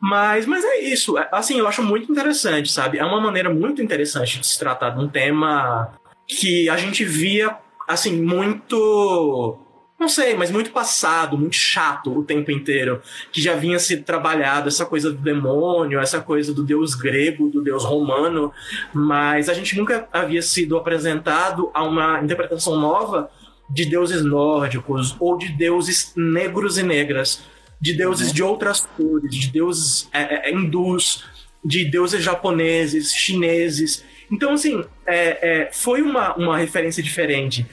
Mas, 0.00 0.46
mas 0.46 0.64
é 0.64 0.78
isso. 0.80 1.18
É, 1.18 1.28
assim, 1.32 1.58
eu 1.58 1.66
acho 1.66 1.82
muito 1.82 2.10
interessante, 2.10 2.70
sabe? 2.70 2.98
É 2.98 3.04
uma 3.04 3.20
maneira 3.20 3.50
muito 3.50 3.82
interessante 3.82 4.38
de 4.38 4.46
se 4.46 4.58
tratar 4.58 4.90
de 4.90 5.00
um 5.00 5.08
tema 5.08 5.92
que 6.26 6.68
a 6.68 6.76
gente 6.76 7.04
via, 7.04 7.56
assim, 7.86 8.22
muito. 8.22 9.58
Não 9.98 10.08
sei, 10.08 10.34
mas 10.34 10.50
muito 10.50 10.70
passado, 10.70 11.36
muito 11.36 11.56
chato 11.56 12.16
o 12.16 12.22
tempo 12.22 12.50
inteiro. 12.50 13.02
Que 13.32 13.42
já 13.42 13.54
vinha 13.54 13.78
sido 13.78 14.04
trabalhado, 14.04 14.68
essa 14.68 14.86
coisa 14.86 15.10
do 15.10 15.18
demônio, 15.18 15.98
essa 15.98 16.20
coisa 16.20 16.54
do 16.54 16.62
deus 16.62 16.94
grego, 16.94 17.48
do 17.48 17.62
deus 17.62 17.84
romano. 17.84 18.52
Mas 18.92 19.48
a 19.48 19.54
gente 19.54 19.76
nunca 19.76 20.08
havia 20.12 20.42
sido 20.42 20.76
apresentado 20.76 21.70
a 21.74 21.82
uma 21.82 22.22
interpretação 22.22 22.78
nova 22.78 23.30
de 23.68 23.84
deuses 23.84 24.24
nórdicos 24.24 25.16
ou 25.18 25.36
de 25.36 25.48
deuses 25.48 26.12
negros 26.16 26.78
e 26.78 26.82
negras 26.82 27.42
de 27.80 27.94
deuses 27.94 28.32
de 28.32 28.42
outras 28.42 28.80
cores, 28.80 29.30
de 29.30 29.50
deuses 29.50 30.08
é, 30.12 30.48
é, 30.48 30.52
hindus, 30.52 31.24
de 31.64 31.84
deuses 31.84 32.22
japoneses, 32.22 33.12
chineses. 33.12 34.04
Então, 34.30 34.52
assim, 34.52 34.84
é, 35.06 35.66
é, 35.66 35.70
foi 35.72 36.02
uma, 36.02 36.34
uma 36.34 36.58
referência 36.58 37.02
diferente. 37.02 37.66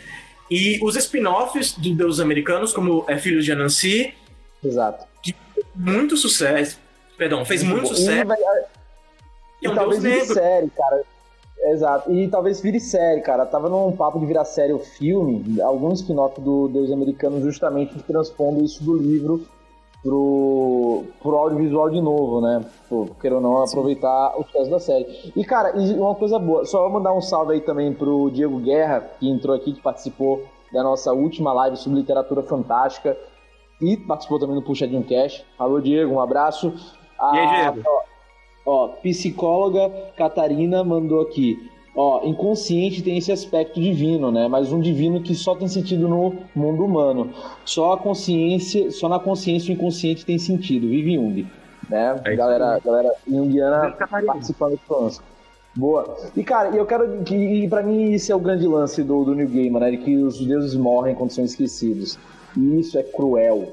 E 0.49 0.79
os 0.84 0.95
spin-offs 0.95 1.75
de 1.77 1.93
deuses 1.93 2.19
americanos, 2.19 2.71
como 2.71 3.03
é, 3.08 3.17
Filhos 3.17 3.45
de 3.45 3.51
Anansi, 3.51 4.13
Exato. 4.63 5.05
que 5.21 5.36
muito 5.73 6.15
sucesso, 6.15 6.79
perdão, 7.17 7.43
fez 7.43 7.63
muito, 7.63 7.88
muito 7.88 7.95
sucesso. 7.95 8.31
E, 9.62 9.65
e, 9.65 9.67
é 9.67 9.71
um 9.71 9.75
talvez 9.75 10.03
negro. 10.03 10.34
série, 10.34 10.69
cara. 10.69 11.03
Exato. 11.63 12.13
E 12.13 12.27
talvez 12.27 12.62
vire 12.62 12.79
série, 12.79 13.21
cara. 13.21 13.45
Tava 13.45 13.69
num 13.69 13.91
papo 13.91 14.19
de 14.19 14.25
virar 14.27 14.45
série 14.45 14.73
o 14.73 14.79
filme, 14.79 15.60
algum 15.62 15.91
spin-off 15.93 16.39
do 16.39 16.67
Deus 16.67 16.91
Americano 16.91 17.41
justamente 17.41 17.97
transpondo 18.03 18.63
isso 18.63 18.84
do 18.84 18.95
livro 18.95 19.47
pro, 20.05 21.03
pro 21.19 21.35
audiovisual 21.35 21.89
de 21.89 21.99
novo, 21.99 22.39
né? 22.39 22.63
Pô, 22.87 23.07
queira 23.19 23.37
ou 23.37 23.41
não, 23.41 23.63
aproveitar 23.63 24.39
o 24.39 24.43
sucesso 24.43 24.69
da 24.69 24.79
série. 24.79 25.31
E, 25.35 25.43
cara, 25.43 25.75
e 25.75 25.93
uma 25.99 26.13
coisa 26.13 26.37
boa, 26.37 26.63
só 26.63 26.87
mandar 26.87 27.11
um 27.11 27.21
salve 27.21 27.53
aí 27.53 27.61
também 27.61 27.91
pro 27.91 28.29
Diego 28.29 28.59
Guerra, 28.59 29.01
que 29.19 29.27
entrou 29.27 29.55
aqui, 29.55 29.73
que 29.73 29.81
participou 29.81 30.43
da 30.71 30.83
nossa 30.83 31.11
última 31.11 31.51
live 31.53 31.75
sobre 31.75 31.99
literatura 31.99 32.43
fantástica 32.43 33.17
e 33.81 33.97
participou 33.97 34.39
também 34.39 34.55
do 34.55 34.61
Puxadinho 34.61 35.03
Cash. 35.03 35.43
Alô, 35.57 35.81
Diego, 35.81 36.13
um 36.13 36.21
abraço. 36.21 36.71
E 37.33 37.37
aí, 37.39 37.73
Diego? 37.73 37.89
Ó, 38.67 38.83
ó, 38.83 38.87
psicóloga 39.01 39.89
Catarina 40.15 40.83
mandou 40.83 41.21
aqui. 41.21 41.71
Ó, 41.95 42.25
inconsciente 42.25 43.01
tem 43.01 43.17
esse 43.17 43.31
aspecto 43.31 43.79
divino, 43.79 44.29
né? 44.29 44.49
Mas 44.49 44.73
um 44.73 44.81
divino 44.81 45.21
que 45.21 45.34
só 45.34 45.55
tem 45.55 45.67
sentido 45.67 46.10
no 46.10 46.36
mundo 46.53 46.84
humano. 46.84 47.29
Só 47.63 47.93
a 47.93 47.97
consciência, 47.97 48.91
só 48.91 49.08
na 49.08 49.17
consciência 49.17 49.71
o 49.71 49.77
inconsciente 49.77 50.25
tem 50.25 50.38
sentido. 50.38 50.89
Vive 50.89 51.15
Jung, 51.15 51.47
né? 51.89 52.19
É 52.25 52.36
galera, 52.36 52.79
galera 52.84 53.13
junguiana 53.25 53.95
participando 54.25 54.77
do 54.88 55.01
lance. 55.01 55.21
Boa. 55.73 56.17
E 56.36 56.43
cara, 56.43 56.75
eu 56.75 56.86
quero 56.86 57.23
que 57.23 57.36
e 57.36 57.67
para 57.69 57.81
mim 57.81 58.12
esse 58.12 58.29
é 58.29 58.36
o 58.36 58.39
grande 58.39 58.67
lance 58.67 59.01
do, 59.01 59.23
do 59.23 59.34
New 59.34 59.47
Gamer, 59.47 59.81
né? 59.81 59.91
De 59.91 59.97
que 59.97 60.17
os 60.17 60.45
deuses 60.45 60.75
morrem 60.75 61.15
quando 61.15 61.31
são 61.31 61.45
esquecidos. 61.45 62.19
E 62.58 62.79
isso 62.79 62.97
é 62.97 63.03
cruel. 63.03 63.71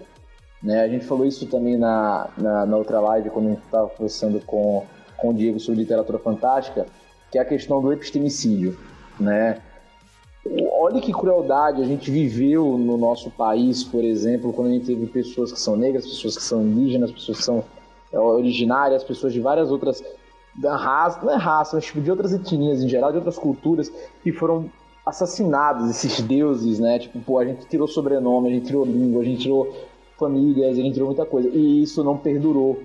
Né? 0.62 0.80
A 0.80 0.88
gente 0.88 1.04
falou 1.04 1.26
isso 1.26 1.46
também 1.46 1.76
na, 1.76 2.28
na, 2.38 2.66
na 2.66 2.76
outra 2.76 3.00
live, 3.00 3.30
quando 3.30 3.46
a 3.46 3.50
gente 3.50 3.64
estava 3.64 3.88
conversando 3.88 4.40
com, 4.46 4.84
com 5.16 5.30
o 5.30 5.34
Diego 5.34 5.58
sobre 5.58 5.80
literatura 5.80 6.20
fantástica 6.20 6.86
que 7.32 7.38
é 7.38 7.40
a 7.40 7.44
questão 7.46 7.80
do 7.80 7.90
epistemicídio, 7.90 8.78
né? 9.18 9.58
Olha 10.72 11.00
que 11.00 11.12
crueldade 11.12 11.80
a 11.80 11.84
gente 11.86 12.10
viveu 12.10 12.76
no 12.76 12.98
nosso 12.98 13.30
país, 13.30 13.82
por 13.82 14.04
exemplo, 14.04 14.52
quando 14.52 14.68
a 14.68 14.72
gente 14.72 14.86
teve 14.86 15.06
pessoas 15.06 15.50
que 15.50 15.58
são 15.58 15.74
negras, 15.74 16.04
pessoas 16.04 16.36
que 16.36 16.42
são 16.42 16.62
indígenas, 16.62 17.10
pessoas 17.10 17.38
que 17.38 17.44
são 17.44 17.64
é, 18.12 18.18
originárias, 18.18 19.02
pessoas 19.02 19.32
de 19.32 19.40
várias 19.40 19.70
outras 19.70 20.04
da 20.54 20.76
raça, 20.76 21.24
não 21.24 21.32
é 21.32 21.36
raça, 21.36 21.76
mas 21.76 21.86
tipo, 21.86 22.02
de 22.02 22.10
outras 22.10 22.34
etnias 22.34 22.82
em 22.82 22.88
geral, 22.88 23.10
de 23.10 23.16
outras 23.16 23.38
culturas, 23.38 23.90
que 24.22 24.30
foram 24.30 24.70
assassinados, 25.06 25.88
esses 25.88 26.20
deuses, 26.20 26.78
né? 26.78 26.98
Tipo, 26.98 27.18
pô, 27.20 27.38
a 27.38 27.44
gente 27.46 27.66
tirou 27.66 27.88
sobrenome, 27.88 28.48
a 28.48 28.52
gente 28.52 28.66
tirou 28.66 28.84
língua, 28.84 29.22
a 29.22 29.24
gente 29.24 29.42
tirou 29.42 29.74
famílias, 30.18 30.78
a 30.78 30.82
gente 30.82 30.92
tirou 30.92 31.08
muita 31.08 31.24
coisa. 31.24 31.48
E 31.48 31.82
isso 31.82 32.04
não 32.04 32.18
perdurou. 32.18 32.82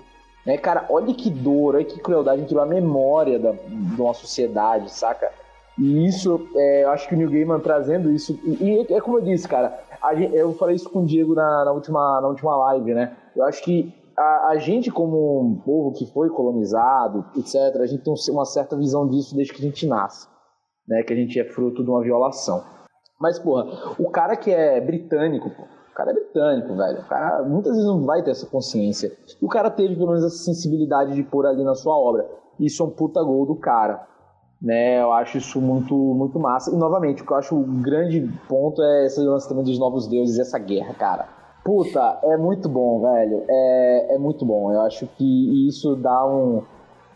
Né, 0.47 0.57
cara, 0.57 0.85
olha 0.89 1.13
que 1.13 1.29
dor, 1.29 1.75
olha 1.75 1.83
que 1.83 1.99
crueldade, 1.99 2.45
tirou 2.45 2.63
a 2.63 2.65
memória 2.65 3.37
da, 3.37 3.51
de 3.51 4.01
uma 4.01 4.13
sociedade, 4.13 4.89
saca? 4.89 5.29
E 5.77 6.07
isso, 6.07 6.47
é, 6.55 6.85
eu 6.85 6.89
acho 6.91 7.05
que 7.05 7.15
o 7.15 7.17
New 7.17 7.29
Gaiman 7.29 7.59
trazendo 7.59 8.09
isso, 8.09 8.39
e, 8.45 8.63
e 8.63 8.93
é 8.93 9.01
como 9.01 9.17
eu 9.17 9.21
disse, 9.25 9.45
cara, 9.45 9.77
eu 10.31 10.53
falei 10.53 10.77
isso 10.77 10.89
com 10.89 10.99
o 10.99 11.05
Diego 11.05 11.35
na, 11.35 11.65
na, 11.65 11.73
última, 11.73 12.21
na 12.21 12.29
última 12.29 12.55
live, 12.55 12.93
né? 12.93 13.17
Eu 13.35 13.43
acho 13.43 13.61
que 13.61 13.93
a, 14.17 14.47
a, 14.51 14.57
gente, 14.57 14.89
como 14.89 15.41
um 15.41 15.55
povo 15.55 15.91
que 15.91 16.05
foi 16.13 16.29
colonizado, 16.29 17.25
etc., 17.35 17.81
a 17.81 17.85
gente 17.85 18.05
tem 18.05 18.13
uma 18.29 18.45
certa 18.45 18.77
visão 18.77 19.05
disso 19.05 19.35
desde 19.35 19.53
que 19.53 19.59
a 19.59 19.65
gente 19.65 19.85
nasce, 19.85 20.29
né? 20.87 21.03
Que 21.03 21.11
a 21.11 21.15
gente 21.17 21.37
é 21.37 21.43
fruto 21.43 21.83
de 21.83 21.89
uma 21.89 22.01
violação. 22.01 22.63
Mas, 23.19 23.37
porra, 23.37 23.65
o 23.99 24.09
cara 24.09 24.37
que 24.37 24.49
é 24.49 24.79
britânico, 24.79 25.51
cara 25.97 26.11
é 26.11 26.13
britânico, 26.13 26.75
velho. 26.75 26.99
O 26.99 27.05
cara 27.05 27.43
muitas 27.43 27.73
vezes 27.73 27.87
não 27.87 28.05
vai 28.05 28.21
ter 28.21 28.29
essa 28.29 28.45
consciência. 28.45 29.11
O 29.41 29.47
cara 29.47 29.71
teve 29.71 29.95
pelo 29.95 30.09
menos 30.09 30.23
essa 30.23 30.37
sensibilidade 30.37 31.15
de 31.15 31.23
pôr 31.23 31.47
ali 31.47 31.63
na 31.63 31.73
sua 31.73 31.97
obra. 31.97 32.29
Isso 32.59 32.83
é 32.83 32.85
um 32.85 32.89
puta 32.91 33.21
gol 33.23 33.47
do 33.47 33.55
cara. 33.55 34.05
Né, 34.59 34.99
eu 34.99 35.11
acho 35.11 35.37
isso 35.37 35.61
muito, 35.61 35.95
muito 35.95 36.39
massa. 36.39 36.73
E 36.73 36.75
novamente, 36.75 37.21
o 37.21 37.25
que 37.25 37.31
eu 37.31 37.37
acho 37.37 37.55
o 37.55 37.63
grande 37.63 38.27
ponto 38.47 38.81
é 38.81 39.05
esse 39.05 39.19
lance 39.21 39.47
também 39.47 39.63
dos 39.63 39.77
novos 39.77 40.07
deuses 40.07 40.37
e 40.37 40.41
essa 40.41 40.57
guerra, 40.57 40.95
cara. 40.95 41.27
Puta, 41.63 42.19
é 42.23 42.37
muito 42.37 42.67
bom, 42.67 43.01
velho. 43.01 43.43
É, 43.47 44.15
é 44.15 44.17
muito 44.17 44.45
bom. 44.45 44.71
Eu 44.71 44.81
acho 44.81 45.05
que 45.15 45.67
isso 45.67 45.95
dá 45.95 46.25
um. 46.25 46.63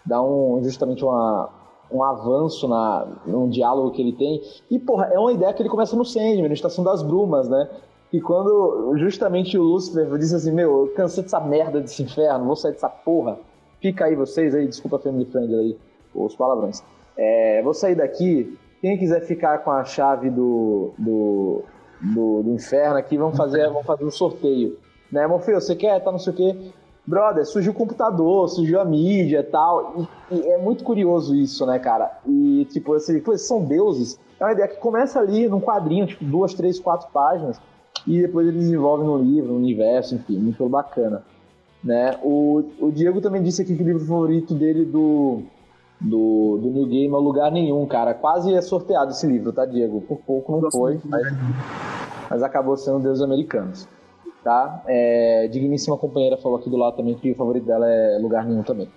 dá 0.05 0.21
um 0.21 0.61
justamente 0.63 1.03
uma, 1.03 1.49
um 1.91 2.03
avanço 2.03 2.67
na, 2.67 3.07
num 3.25 3.49
diálogo 3.49 3.89
que 3.91 4.03
ele 4.03 4.13
tem. 4.13 4.39
E, 4.69 4.77
porra, 4.77 5.05
é 5.05 5.17
uma 5.17 5.33
ideia 5.33 5.51
que 5.51 5.63
ele 5.63 5.69
começa 5.69 5.95
no 5.95 6.05
Sandman, 6.05 6.47
na 6.47 6.53
Estação 6.53 6.83
das 6.83 7.01
Brumas, 7.01 7.49
né? 7.49 7.67
E 8.13 8.19
quando 8.19 8.93
justamente 8.97 9.57
o 9.57 9.63
Lúcifer 9.63 10.05
disse 10.17 10.35
assim, 10.35 10.51
meu, 10.51 10.85
eu 10.85 10.93
cansei 10.93 11.23
dessa 11.23 11.39
merda 11.39 11.79
desse 11.79 12.03
inferno, 12.03 12.45
vou 12.45 12.55
sair 12.55 12.73
dessa 12.73 12.89
porra. 12.89 13.39
Fica 13.79 14.05
aí 14.05 14.15
vocês 14.15 14.53
aí, 14.53 14.67
desculpa 14.67 14.99
family 14.99 15.25
friend 15.25 15.53
aí, 15.55 15.77
os 16.13 16.35
palavrões. 16.35 16.83
É, 17.17 17.61
vou 17.63 17.73
sair 17.73 17.95
daqui. 17.95 18.57
Quem 18.81 18.97
quiser 18.97 19.21
ficar 19.21 19.59
com 19.59 19.71
a 19.71 19.85
chave 19.85 20.29
do, 20.29 20.91
do, 20.97 21.63
do, 22.01 22.43
do 22.43 22.51
inferno 22.51 22.97
aqui, 22.97 23.17
vamos 23.17 23.37
fazer, 23.37 23.67
vamos 23.67 23.85
fazer 23.85 24.03
um 24.03 24.11
sorteio. 24.11 24.77
Né, 25.09 25.25
Morfeu, 25.25 25.59
você 25.59 25.75
quer? 25.75 26.03
Tá 26.03 26.11
não 26.11 26.19
sei 26.19 26.33
o 26.33 26.35
quê. 26.35 26.71
Brother, 27.05 27.45
surgiu 27.45 27.71
o 27.71 27.75
computador, 27.75 28.47
surgiu 28.49 28.79
a 28.79 28.85
mídia 28.85 29.39
e 29.39 29.43
tal. 29.43 30.07
E, 30.29 30.47
é 30.49 30.57
muito 30.57 30.83
curioso 30.83 31.35
isso, 31.35 31.65
né, 31.65 31.79
cara? 31.79 32.19
E, 32.27 32.65
tipo, 32.71 32.93
assim, 32.93 33.21
são 33.37 33.63
deuses. 33.63 34.19
É 34.39 34.43
uma 34.43 34.53
ideia 34.53 34.67
que 34.67 34.77
começa 34.77 35.19
ali 35.19 35.47
num 35.47 35.61
quadrinho, 35.61 36.05
tipo, 36.05 36.23
duas, 36.25 36.53
três, 36.53 36.79
quatro 36.79 37.09
páginas 37.11 37.59
e 38.07 38.21
depois 38.21 38.47
ele 38.47 38.57
desenvolve 38.57 39.03
no 39.03 39.17
livro, 39.17 39.51
no 39.51 39.57
universo, 39.57 40.15
enfim, 40.15 40.37
muito 40.37 40.67
bacana. 40.67 41.23
Né? 41.83 42.17
O, 42.23 42.63
o 42.79 42.91
Diego 42.91 43.21
também 43.21 43.41
disse 43.41 43.61
aqui 43.61 43.75
que 43.75 43.83
o 43.83 43.85
livro 43.85 44.05
favorito 44.05 44.53
dele 44.53 44.85
do, 44.85 45.41
do, 45.99 46.59
do 46.61 46.69
New 46.69 46.87
Game 46.87 47.13
é 47.13 47.17
Lugar 47.17 47.51
Nenhum, 47.51 47.85
cara. 47.85 48.13
Quase 48.13 48.53
é 48.53 48.61
sorteado 48.61 49.11
esse 49.11 49.25
livro, 49.25 49.51
tá, 49.51 49.65
Diego? 49.65 50.01
Por 50.01 50.19
pouco 50.19 50.59
não 50.59 50.71
foi, 50.71 50.99
mas, 51.05 51.27
mas 52.29 52.43
acabou 52.43 52.77
sendo 52.77 52.99
Deus 52.99 53.21
Americanos. 53.21 53.87
Tá? 54.43 54.83
É, 54.87 55.47
digníssima 55.47 55.97
companheira 55.97 56.37
falou 56.37 56.57
aqui 56.57 56.69
do 56.69 56.77
lado 56.77 56.97
também 56.97 57.13
que 57.13 57.31
o 57.31 57.35
favorito 57.35 57.65
dela 57.65 57.87
é 57.87 58.17
Lugar 58.19 58.45
Nenhum 58.45 58.63
também. 58.63 58.89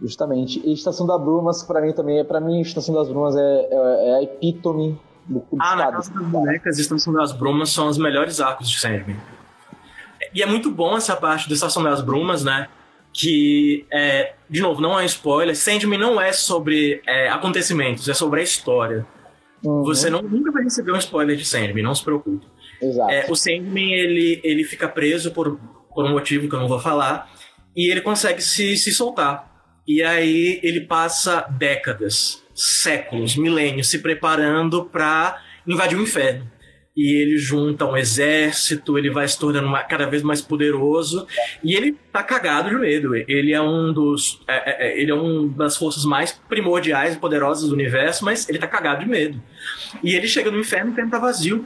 Justamente. 0.00 0.60
E 0.64 0.72
Estação 0.72 1.06
das 1.06 1.20
Brumas, 1.20 1.62
para 1.62 1.80
mim 1.80 1.92
também, 1.92 2.18
é 2.18 2.24
para 2.24 2.40
mim 2.40 2.60
Estação 2.60 2.94
das 2.94 3.08
Brumas 3.08 3.34
é, 3.34 3.68
é, 3.70 4.08
é 4.10 4.14
a 4.14 4.22
epítome 4.22 4.98
ah, 5.58 5.76
na 5.76 5.92
Casa 5.92 6.12
das 6.12 6.26
Bonecas 6.28 6.78
Estação 6.78 7.12
das 7.12 7.32
Brumas 7.32 7.70
são 7.70 7.88
os 7.88 7.98
melhores 7.98 8.40
arcos 8.40 8.68
de 8.68 8.78
Sandman. 8.78 9.16
E 10.34 10.42
é 10.42 10.46
muito 10.46 10.70
bom 10.70 10.96
essa 10.96 11.16
parte 11.16 11.48
da 11.48 11.54
Estação 11.54 11.82
das 11.82 12.00
Brumas, 12.00 12.44
né? 12.44 12.68
Que, 13.12 13.86
é, 13.92 14.34
de 14.48 14.60
novo, 14.60 14.80
não 14.80 14.98
é 14.98 15.04
spoiler. 15.06 15.56
Sandman 15.56 15.98
não 15.98 16.20
é 16.20 16.32
sobre 16.32 17.02
é, 17.06 17.28
acontecimentos, 17.28 18.08
é 18.08 18.14
sobre 18.14 18.40
a 18.40 18.42
história. 18.42 19.06
Uhum. 19.64 19.82
Você 19.84 20.08
não, 20.10 20.22
nunca 20.22 20.52
vai 20.52 20.62
receber 20.62 20.92
um 20.92 20.98
spoiler 20.98 21.36
de 21.36 21.44
Sandman, 21.44 21.82
não 21.82 21.94
se 21.94 22.04
preocupe. 22.04 22.46
Exato. 22.80 23.10
É, 23.10 23.26
o 23.28 23.34
Sandman, 23.34 23.92
ele, 23.92 24.40
ele 24.44 24.64
fica 24.64 24.88
preso 24.88 25.32
por, 25.32 25.58
por 25.94 26.04
um 26.04 26.10
motivo 26.10 26.48
que 26.48 26.54
eu 26.54 26.60
não 26.60 26.68
vou 26.68 26.78
falar, 26.78 27.30
e 27.76 27.90
ele 27.90 28.00
consegue 28.00 28.40
se, 28.40 28.76
se 28.76 28.92
soltar. 28.92 29.48
E 29.86 30.02
aí 30.02 30.60
ele 30.62 30.82
passa 30.82 31.40
décadas 31.50 32.42
séculos, 32.58 33.36
milênios, 33.36 33.88
se 33.88 34.00
preparando 34.00 34.84
para 34.84 35.40
invadir 35.66 35.96
o 35.96 36.02
inferno. 36.02 36.44
E 36.96 37.22
ele 37.22 37.38
junta 37.38 37.84
um 37.84 37.96
exército, 37.96 38.98
ele 38.98 39.08
vai 39.08 39.28
se 39.28 39.38
tornando 39.38 39.68
uma, 39.68 39.84
cada 39.84 40.04
vez 40.06 40.20
mais 40.20 40.42
poderoso, 40.42 41.28
e 41.62 41.76
ele 41.76 41.96
tá 42.12 42.24
cagado 42.24 42.70
de 42.70 42.74
medo. 42.74 43.14
Ele 43.14 43.52
é 43.52 43.62
um 43.62 43.92
dos. 43.92 44.42
É, 44.48 44.86
é, 44.86 44.88
é 44.88 45.00
ele 45.00 45.12
é 45.12 45.14
um 45.14 45.46
das 45.46 45.76
forças 45.76 46.04
mais 46.04 46.32
primordiais 46.32 47.14
e 47.14 47.18
poderosas 47.18 47.68
do 47.68 47.74
universo, 47.74 48.24
mas 48.24 48.48
ele 48.48 48.58
tá 48.58 48.66
cagado 48.66 49.04
de 49.04 49.08
medo. 49.08 49.40
E 50.02 50.16
ele 50.16 50.26
chega 50.26 50.50
no 50.50 50.58
inferno 50.58 50.86
e 50.86 50.90
o 50.90 50.92
inferno 50.92 51.10
tá 51.12 51.20
vazio. 51.20 51.64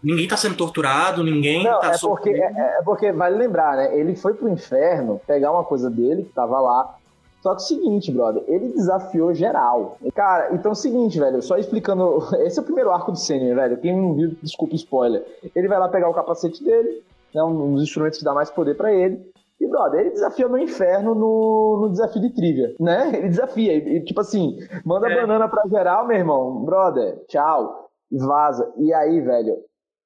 Ninguém 0.00 0.28
tá 0.28 0.36
sendo 0.36 0.56
torturado, 0.56 1.24
ninguém 1.24 1.64
Não, 1.64 1.80
tá 1.80 1.92
é 1.92 1.98
porque, 1.98 2.30
é, 2.30 2.78
é, 2.78 2.82
porque, 2.84 3.12
vale 3.12 3.36
lembrar, 3.36 3.76
né? 3.76 3.98
Ele 3.98 4.14
foi 4.14 4.34
pro 4.34 4.48
inferno 4.48 5.20
pegar 5.26 5.50
uma 5.50 5.64
coisa 5.64 5.88
dele 5.88 6.24
que 6.24 6.32
tava 6.32 6.60
lá, 6.60 6.98
só 7.42 7.56
que 7.56 7.60
é 7.60 7.64
o 7.64 7.66
seguinte, 7.66 8.12
brother, 8.12 8.44
ele 8.46 8.68
desafiou 8.68 9.34
geral. 9.34 9.98
Cara, 10.14 10.54
então 10.54 10.70
é 10.70 10.72
o 10.72 10.76
seguinte, 10.76 11.18
velho, 11.18 11.42
só 11.42 11.58
explicando. 11.58 12.18
Esse 12.46 12.60
é 12.60 12.62
o 12.62 12.64
primeiro 12.64 12.92
arco 12.92 13.10
do 13.10 13.18
Senior, 13.18 13.56
velho. 13.56 13.78
Quem 13.78 13.96
não 13.96 14.14
viu, 14.14 14.36
desculpa 14.40 14.76
spoiler. 14.76 15.24
Ele 15.54 15.66
vai 15.66 15.80
lá 15.80 15.88
pegar 15.88 16.08
o 16.08 16.14
capacete 16.14 16.62
dele, 16.62 17.02
né, 17.34 17.42
um 17.42 17.74
dos 17.74 17.82
instrumentos 17.82 18.20
que 18.20 18.24
dá 18.24 18.32
mais 18.32 18.48
poder 18.48 18.76
para 18.76 18.92
ele. 18.92 19.20
E, 19.60 19.66
brother, 19.66 20.00
ele 20.00 20.10
desafia 20.10 20.46
no 20.48 20.56
inferno 20.56 21.16
no, 21.16 21.78
no 21.82 21.90
desafio 21.90 22.22
de 22.22 22.30
trivia, 22.30 22.74
né? 22.80 23.10
Ele 23.14 23.28
desafia. 23.28 23.76
E, 23.76 24.04
tipo 24.04 24.20
assim, 24.20 24.58
manda 24.84 25.08
é. 25.08 25.14
banana 25.14 25.48
pra 25.48 25.62
geral, 25.68 26.04
meu 26.04 26.16
irmão. 26.16 26.64
Brother, 26.64 27.24
tchau. 27.28 27.88
E 28.10 28.18
vaza. 28.18 28.72
E 28.76 28.92
aí, 28.92 29.20
velho. 29.20 29.58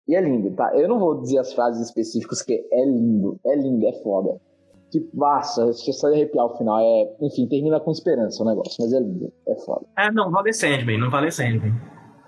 E 0.06 0.14
é 0.14 0.20
lindo, 0.20 0.54
tá? 0.54 0.76
Eu 0.76 0.86
não 0.86 0.98
vou 0.98 1.22
dizer 1.22 1.38
as 1.38 1.54
frases 1.54 1.86
específicas, 1.86 2.42
que 2.42 2.68
é 2.70 2.84
lindo. 2.84 3.40
É 3.46 3.56
lindo, 3.56 3.86
é 3.86 3.92
foda. 4.02 4.38
Tipo, 4.96 5.14
massa, 5.14 5.70
só 5.74 6.08
de 6.08 6.14
arrepiar 6.14 6.46
o 6.46 6.56
final. 6.56 6.78
É, 6.80 7.16
enfim, 7.20 7.46
termina 7.46 7.78
com 7.78 7.90
esperança 7.90 8.42
o 8.42 8.46
negócio, 8.46 8.76
mas 8.80 8.92
é 8.94 8.98
lindo, 8.98 9.30
é 9.46 9.54
foda. 9.56 9.84
É, 9.98 10.10
não, 10.10 10.30
vale 10.30 10.52
Sandman, 10.54 10.98
não 10.98 11.10
vale 11.10 11.30
Sandman. 11.30 11.74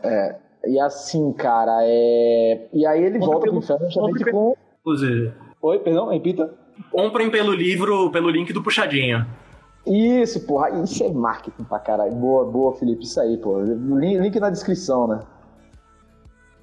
É, 0.03 0.37
e 0.67 0.79
assim, 0.79 1.33
cara, 1.33 1.79
é. 1.83 2.69
E 2.73 2.87
aí 2.87 3.05
ele 3.05 3.19
volta 3.19 3.47
pro 3.47 3.57
inferno 3.57 3.87
justamente 3.87 4.31
com. 4.31 4.55
Inclusive. 4.81 5.33
Oi, 5.63 5.79
perdão, 5.79 6.09
repita. 6.09 6.55
Comprem 6.91 7.31
pelo 7.31 7.53
livro, 7.53 8.11
pelo 8.11 8.29
link 8.29 8.53
do 8.53 8.63
Puxadinho. 8.63 9.27
Isso, 9.87 10.47
porra. 10.47 10.71
Isso 10.83 11.03
é 11.03 11.11
marketing 11.11 11.65
pra 11.65 11.79
caralho. 11.79 12.15
Boa, 12.15 12.45
boa, 12.45 12.75
Felipe. 12.75 13.05
Isso 13.05 13.19
aí, 13.19 13.39
pô. 13.39 13.61
Link, 13.63 14.19
link 14.19 14.39
na 14.39 14.51
descrição, 14.51 15.09
né? 15.09 15.21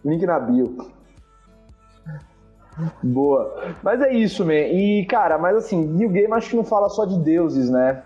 Link 0.06 0.24
na 0.26 0.40
bio. 0.40 0.78
Boa. 3.02 3.76
Mas 3.84 4.02
é 4.02 4.14
isso, 4.14 4.46
man. 4.46 4.54
E, 4.54 5.06
cara, 5.06 5.38
mas 5.38 5.56
assim, 5.58 5.86
New 5.86 6.10
Game 6.10 6.34
acho 6.34 6.50
que 6.50 6.56
não 6.56 6.64
fala 6.64 6.90
só 6.90 7.06
de 7.06 7.18
deuses, 7.20 7.70
né? 7.70 8.04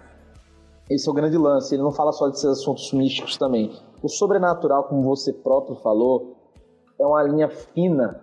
Esse 0.90 1.08
é 1.08 1.12
o 1.12 1.16
grande 1.16 1.38
lance. 1.38 1.74
Ele 1.74 1.84
não 1.84 1.92
fala 1.92 2.12
só 2.12 2.28
desses 2.28 2.46
assuntos 2.46 2.92
místicos 2.94 3.38
também. 3.38 3.72
O 4.02 4.10
sobrenatural, 4.10 4.86
como 4.86 5.04
você 5.04 5.34
próprio 5.34 5.76
falou, 5.78 6.36
é 7.00 7.06
uma 7.06 7.22
linha 7.24 7.50
fina 7.50 8.22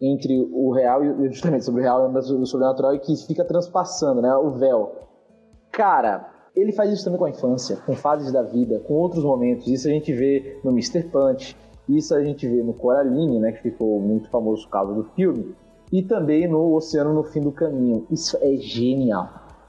entre 0.00 0.48
o 0.52 0.72
real 0.72 1.04
e 1.04 1.28
justamente 1.30 1.64
sobre 1.64 1.82
o 1.82 1.84
real 1.84 2.10
e 2.10 2.16
o 2.16 2.46
sobrenatural 2.46 2.94
e 2.94 2.98
que 2.98 3.14
fica 3.26 3.44
transpassando, 3.44 4.22
né? 4.22 4.34
O 4.34 4.50
véu. 4.50 4.92
Cara, 5.70 6.28
ele 6.56 6.72
faz 6.72 6.90
isso 6.90 7.04
também 7.04 7.18
com 7.18 7.26
a 7.26 7.30
infância, 7.30 7.76
com 7.84 7.94
fases 7.94 8.32
da 8.32 8.42
vida, 8.42 8.80
com 8.80 8.94
outros 8.94 9.22
momentos. 9.22 9.66
Isso 9.66 9.86
a 9.86 9.90
gente 9.90 10.12
vê 10.12 10.58
no 10.64 10.70
Mr. 10.70 11.04
Punch, 11.04 11.56
isso 11.88 12.14
a 12.14 12.24
gente 12.24 12.48
vê 12.48 12.62
no 12.62 12.72
Coraline, 12.72 13.38
né? 13.38 13.52
Que 13.52 13.62
ficou 13.62 14.00
muito 14.00 14.30
famoso 14.30 14.64
por 14.64 14.70
causa 14.70 14.94
do 14.94 15.04
filme. 15.14 15.54
E 15.92 16.02
também 16.02 16.46
no 16.46 16.74
Oceano 16.74 17.12
no 17.12 17.24
Fim 17.24 17.40
do 17.40 17.52
Caminho. 17.52 18.06
Isso 18.10 18.36
é 18.40 18.56
genial. 18.56 19.28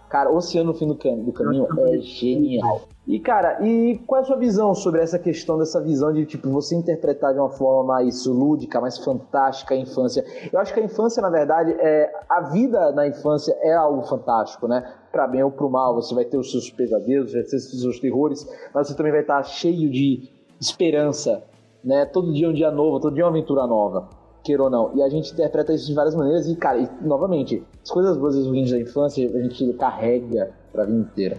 Cara, 0.10 0.30
Oceano 0.30 0.74
no 0.74 0.78
Fim 0.78 0.88
do, 0.88 0.96
Cam 0.96 1.20
do 1.20 1.32
Caminho 1.32 1.68
é 1.88 1.98
genial. 2.00 2.82
E, 3.08 3.20
cara, 3.20 3.66
e 3.66 3.98
qual 4.06 4.20
é 4.20 4.24
a 4.24 4.26
sua 4.26 4.38
visão 4.38 4.76
sobre 4.76 5.02
essa 5.02 5.18
questão 5.18 5.58
dessa 5.58 5.82
visão 5.82 6.14
de, 6.14 6.26
tipo, 6.26 6.50
você 6.50 6.76
interpretar 6.76 7.34
de 7.34 7.40
uma 7.40 7.50
forma 7.50 7.96
mais 7.96 8.26
lúdica, 8.26 8.80
mais 8.80 8.98
fantástica 9.00 9.74
a 9.74 9.78
infância? 9.78 10.24
Eu 10.52 10.60
acho 10.60 10.74
que 10.74 10.80
a 10.80 10.84
infância, 10.84 11.22
na 11.22 11.30
verdade, 11.30 11.72
é 11.80 12.12
a 12.30 12.42
vida 12.42 12.92
na 12.92 13.08
infância 13.08 13.58
é 13.62 13.74
algo 13.74 14.04
fantástico, 14.04 14.68
né? 14.68 14.94
Para 15.12 15.28
bem 15.28 15.44
ou 15.44 15.52
para 15.52 15.66
o 15.66 15.70
mal, 15.70 15.96
você 15.96 16.14
vai 16.14 16.26
ter 16.26 16.38
os 16.38 16.52
seus 16.52 16.70
pesadelos, 16.70 17.34
vai 17.34 17.44
ter 17.44 17.56
os 17.56 17.82
seus 17.82 18.00
terrores, 18.00 18.48
mas 18.74 18.88
você 18.88 18.96
também 18.96 19.12
vai 19.12 19.22
estar 19.22 19.42
cheio 19.44 19.90
de 19.90 20.30
esperança, 20.60 21.42
né? 21.84 22.06
Todo 22.06 22.32
dia 22.32 22.48
é 22.48 22.50
um 22.50 22.54
dia 22.54 22.70
novo, 22.70 23.00
todo 23.00 23.16
dia 23.16 23.24
é 23.24 23.26
uma 23.26 23.32
aventura 23.32 23.66
nova, 23.66 24.10
queira 24.44 24.64
ou 24.64 24.70
não. 24.70 24.92
E 24.96 25.02
a 25.02 25.10
gente 25.10 25.32
interpreta 25.32 25.74
isso 25.74 25.88
de 25.88 25.94
várias 25.94 26.16
maneiras 26.16 26.48
e, 26.48 26.56
cara, 26.56 26.80
e, 26.80 26.90
novamente, 27.02 27.64
as 27.84 27.90
coisas 27.90 28.18
boas 28.18 28.36
e 28.36 28.48
ruins 28.48 28.72
da 28.72 28.80
infância 28.80 29.28
a 29.28 29.42
gente 29.42 29.74
carrega 29.74 30.52
para 30.72 30.84
a 30.84 30.86
vida 30.86 31.00
inteira, 31.00 31.38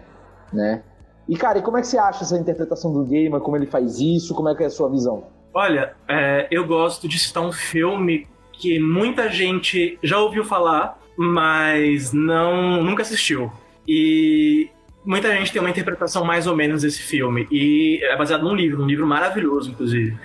né? 0.53 0.83
E, 1.29 1.37
cara, 1.37 1.59
e 1.59 1.63
como 1.63 1.77
é 1.77 1.81
que 1.81 1.87
você 1.87 1.99
acha 1.99 2.25
essa 2.25 2.37
interpretação 2.37 2.93
do 2.93 3.05
gamer? 3.05 3.41
Como 3.41 3.57
ele 3.57 3.67
faz 3.67 4.01
isso? 4.01 4.35
Como 4.35 4.49
é 4.49 4.55
que 4.55 4.63
é 4.63 4.67
a 4.67 4.71
sua 4.71 4.89
visão? 4.89 5.25
Olha, 5.55 5.95
é, 6.09 6.49
eu 6.51 6.67
gosto 6.67 7.07
de 7.07 7.19
citar 7.19 7.43
um 7.43 7.53
filme 7.53 8.27
que 8.53 8.79
muita 8.79 9.29
gente 9.29 9.99
já 10.03 10.19
ouviu 10.19 10.45
falar, 10.45 10.99
mas 11.17 12.13
não 12.13 12.83
nunca 12.83 13.03
assistiu. 13.03 13.51
E 13.87 14.69
muita 15.05 15.35
gente 15.35 15.53
tem 15.53 15.61
uma 15.61 15.71
interpretação 15.71 16.25
mais 16.25 16.47
ou 16.47 16.57
menos 16.57 16.83
desse 16.83 17.03
filme. 17.03 17.47
E 17.51 18.01
é 18.03 18.17
baseado 18.17 18.43
num 18.43 18.55
livro, 18.55 18.83
um 18.83 18.87
livro 18.87 19.07
maravilhoso, 19.07 19.71
inclusive, 19.71 20.17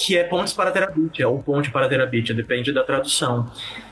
que 0.00 0.16
é 0.16 0.24
Pontes 0.24 0.54
para 0.54 0.70
Terabitia, 0.70 1.28
ou 1.28 1.42
Ponte 1.42 1.70
para 1.70 1.86
Terabitia, 1.86 2.34
depende 2.34 2.72
da 2.72 2.82
tradução. 2.82 3.50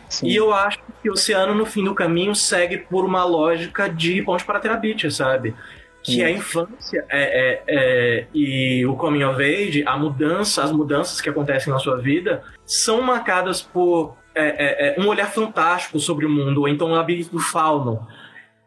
Sim. 0.09 0.27
E 0.27 0.37
eu 0.37 0.55
acho 0.55 0.79
que 1.03 1.11
o 1.11 1.13
Oceano, 1.13 1.55
no 1.55 1.67
fim 1.67 1.85
do 1.85 1.95
caminho, 1.95 2.35
segue 2.35 2.79
por 2.79 3.05
uma 3.05 3.25
lógica 3.25 3.91
de 3.91 4.23
Ponte 4.23 4.43
para 4.45 4.59
Terabitia, 4.59 5.11
sabe? 5.11 5.55
que 6.01 6.25
a 6.25 6.31
infância 6.31 7.05
é, 7.11 7.21
é, 7.21 7.63
é, 7.69 8.27
e 8.33 8.87
o 8.87 8.95
coming 8.95 9.25
of 9.25 9.43
age, 9.43 9.85
a 9.87 9.95
mudança, 9.99 10.63
as 10.63 10.73
mudanças 10.73 11.21
que 11.21 11.29
acontecem 11.29 11.71
na 11.71 11.79
sua 11.79 11.99
vida, 11.99 12.43
são 12.65 13.03
marcadas 13.03 13.61
por 13.61 14.17
é, 14.35 14.47
é, 14.47 14.97
é, 14.97 15.01
um 15.01 15.07
olhar 15.07 15.31
fantástico 15.31 15.99
sobre 15.99 16.25
o 16.25 16.31
mundo, 16.31 16.63
ou 16.63 16.69
então 16.69 16.87
o 16.87 16.95
labirinto 16.95 17.31
do 17.31 17.39
fauno, 17.39 18.07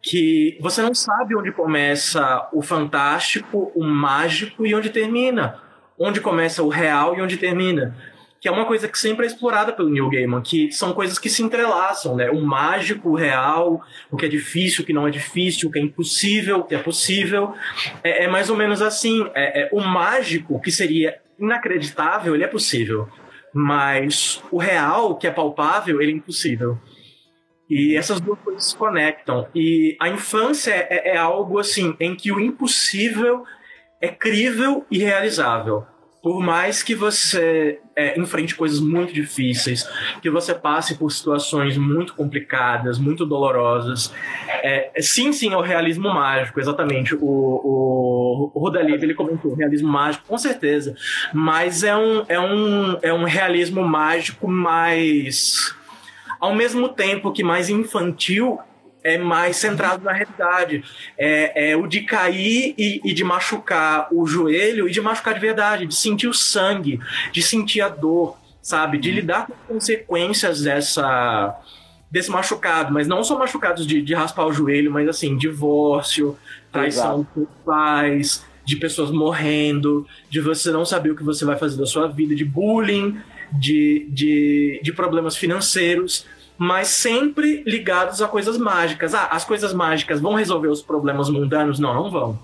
que 0.03 0.55
você 0.61 0.83
não 0.83 0.93
sabe 0.93 1.35
onde 1.35 1.51
começa 1.51 2.47
o 2.53 2.61
fantástico, 2.61 3.71
o 3.73 3.83
mágico 3.83 4.63
e 4.65 4.75
onde 4.75 4.91
termina, 4.91 5.59
onde 6.03 6.19
começa 6.19 6.63
o 6.63 6.69
real 6.69 7.17
e 7.17 7.21
onde 7.21 7.37
termina 7.37 7.95
que 8.41 8.47
é 8.47 8.51
uma 8.51 8.65
coisa 8.65 8.87
que 8.87 8.97
sempre 8.97 9.23
é 9.23 9.27
explorada 9.27 9.71
pelo 9.71 9.91
Neil 9.91 10.09
Gaiman, 10.09 10.41
que 10.41 10.71
são 10.71 10.93
coisas 10.93 11.19
que 11.19 11.29
se 11.29 11.43
entrelaçam, 11.43 12.15
né? 12.15 12.31
O 12.31 12.41
mágico, 12.41 13.11
o 13.11 13.15
real, 13.15 13.83
o 14.09 14.17
que 14.17 14.25
é 14.25 14.27
difícil, 14.27 14.81
o 14.81 14.85
que 14.85 14.91
não 14.91 15.07
é 15.07 15.11
difícil, 15.11 15.69
o 15.69 15.71
que 15.71 15.77
é 15.77 15.81
impossível, 15.83 16.57
o 16.57 16.63
que 16.63 16.73
é 16.73 16.79
possível. 16.79 17.53
É, 18.03 18.23
é 18.23 18.27
mais 18.27 18.49
ou 18.49 18.57
menos 18.57 18.81
assim. 18.81 19.29
É, 19.35 19.61
é, 19.61 19.69
o 19.71 19.79
mágico, 19.79 20.59
que 20.59 20.71
seria 20.71 21.19
inacreditável, 21.37 22.33
ele 22.33 22.43
é 22.43 22.47
possível. 22.47 23.07
Mas 23.53 24.43
o 24.49 24.57
real, 24.57 25.15
que 25.17 25.27
é 25.27 25.31
palpável, 25.31 26.01
ele 26.01 26.13
é 26.13 26.15
impossível. 26.15 26.79
E 27.69 27.95
essas 27.95 28.19
duas 28.19 28.39
coisas 28.39 28.65
se 28.65 28.75
conectam. 28.75 29.47
E 29.53 29.95
a 30.01 30.09
infância 30.09 30.71
é, 30.71 31.11
é 31.11 31.17
algo 31.17 31.59
assim 31.59 31.95
em 31.99 32.15
que 32.15 32.31
o 32.31 32.39
impossível 32.39 33.43
é 34.01 34.07
crível 34.07 34.83
e 34.89 34.97
realizável 34.97 35.85
por 36.21 36.39
mais 36.39 36.83
que 36.83 36.93
você 36.93 37.79
é, 37.95 38.19
enfrente 38.19 38.55
coisas 38.55 38.79
muito 38.79 39.11
difíceis, 39.11 39.87
que 40.21 40.29
você 40.29 40.53
passe 40.53 40.95
por 40.95 41.11
situações 41.11 41.77
muito 41.77 42.13
complicadas, 42.13 42.99
muito 42.99 43.25
dolorosas, 43.25 44.13
é, 44.47 45.01
sim, 45.01 45.33
sim, 45.33 45.51
é 45.51 45.57
o 45.57 45.61
realismo 45.61 46.09
mágico, 46.09 46.59
exatamente. 46.59 47.15
O, 47.15 47.19
o, 47.21 48.51
o 48.53 48.59
Rodalib, 48.59 49.01
ele 49.01 49.15
comentou, 49.15 49.55
realismo 49.55 49.89
mágico, 49.89 50.25
com 50.27 50.37
certeza, 50.37 50.95
mas 51.33 51.83
é 51.83 51.95
um, 51.95 52.23
é 52.27 52.39
um, 52.39 52.97
é 53.01 53.13
um 53.13 53.23
realismo 53.23 53.83
mágico 53.83 54.47
mais 54.47 55.75
ao 56.39 56.55
mesmo 56.55 56.89
tempo 56.89 57.31
que 57.31 57.43
mais 57.43 57.69
infantil 57.69 58.59
é 59.03 59.17
mais 59.17 59.57
centrado 59.57 60.03
na 60.03 60.11
realidade. 60.11 60.83
É, 61.17 61.71
é 61.71 61.75
o 61.75 61.87
de 61.87 62.01
cair 62.01 62.73
e, 62.77 63.01
e, 63.03 63.13
de 63.13 63.23
machucar 63.23 64.07
o 64.11 64.25
joelho 64.25 64.87
e 64.87 64.91
de 64.91 65.01
machucar 65.01 65.33
de 65.33 65.39
verdade, 65.39 65.85
de 65.85 65.95
sentir 65.95 66.27
o 66.27 66.33
sangue, 66.33 66.99
de 67.31 67.41
sentir 67.41 67.81
a 67.81 67.89
dor, 67.89 68.37
sabe? 68.61 68.97
De 68.97 69.11
lidar 69.11 69.47
com 69.47 69.53
as 69.53 69.67
consequências 69.67 70.61
dessa 70.61 71.59
desse 72.09 72.29
machucado, 72.29 72.93
mas 72.93 73.07
não 73.07 73.23
só 73.23 73.39
machucados 73.39 73.87
de, 73.87 74.01
de 74.01 74.13
raspar 74.13 74.45
o 74.45 74.51
joelho, 74.51 74.91
mas 74.91 75.07
assim, 75.07 75.37
divórcio, 75.37 76.37
traição 76.69 77.25
dos 77.33 77.47
pais, 77.65 78.45
de 78.65 78.75
pessoas 78.75 79.11
morrendo, 79.11 80.05
de 80.29 80.41
você 80.41 80.71
não 80.71 80.83
saber 80.83 81.11
o 81.11 81.15
que 81.15 81.23
você 81.23 81.45
vai 81.45 81.57
fazer 81.57 81.77
da 81.77 81.85
sua 81.85 82.07
vida, 82.07 82.35
de 82.35 82.43
bullying, 82.43 83.17
de, 83.53 84.07
de, 84.09 84.81
de 84.83 84.91
problemas 84.91 85.37
financeiros 85.37 86.25
mas 86.61 86.89
sempre 86.89 87.63
ligados 87.65 88.21
a 88.21 88.27
coisas 88.27 88.55
mágicas. 88.55 89.15
Ah, 89.15 89.25
as 89.31 89.43
coisas 89.43 89.73
mágicas 89.73 90.21
vão 90.21 90.35
resolver 90.35 90.67
os 90.67 90.83
problemas 90.83 91.27
mundanos? 91.27 91.79
Não, 91.79 91.91
não 91.91 92.11
vão. 92.11 92.39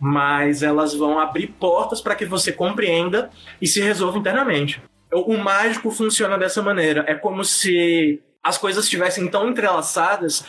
Mas 0.00 0.62
elas 0.62 0.94
vão 0.94 1.18
abrir 1.18 1.48
portas 1.48 2.00
para 2.00 2.14
que 2.14 2.24
você 2.24 2.50
compreenda 2.50 3.28
e 3.60 3.66
se 3.66 3.82
resolva 3.82 4.16
internamente. 4.16 4.80
O, 5.12 5.36
mágico 5.36 5.90
funciona 5.90 6.38
dessa 6.38 6.62
maneira. 6.62 7.04
É 7.06 7.14
como 7.14 7.44
se 7.44 8.22
as 8.42 8.56
coisas 8.56 8.84
estivessem 8.84 9.28
tão 9.28 9.50
entrelaçadas 9.50 10.46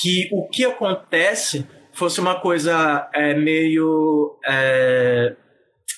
que 0.00 0.28
o 0.30 0.48
que 0.48 0.64
acontece 0.64 1.66
fosse 1.92 2.20
uma 2.20 2.38
coisa 2.38 3.10
é, 3.12 3.34
meio. 3.34 4.38
É, 4.46 5.34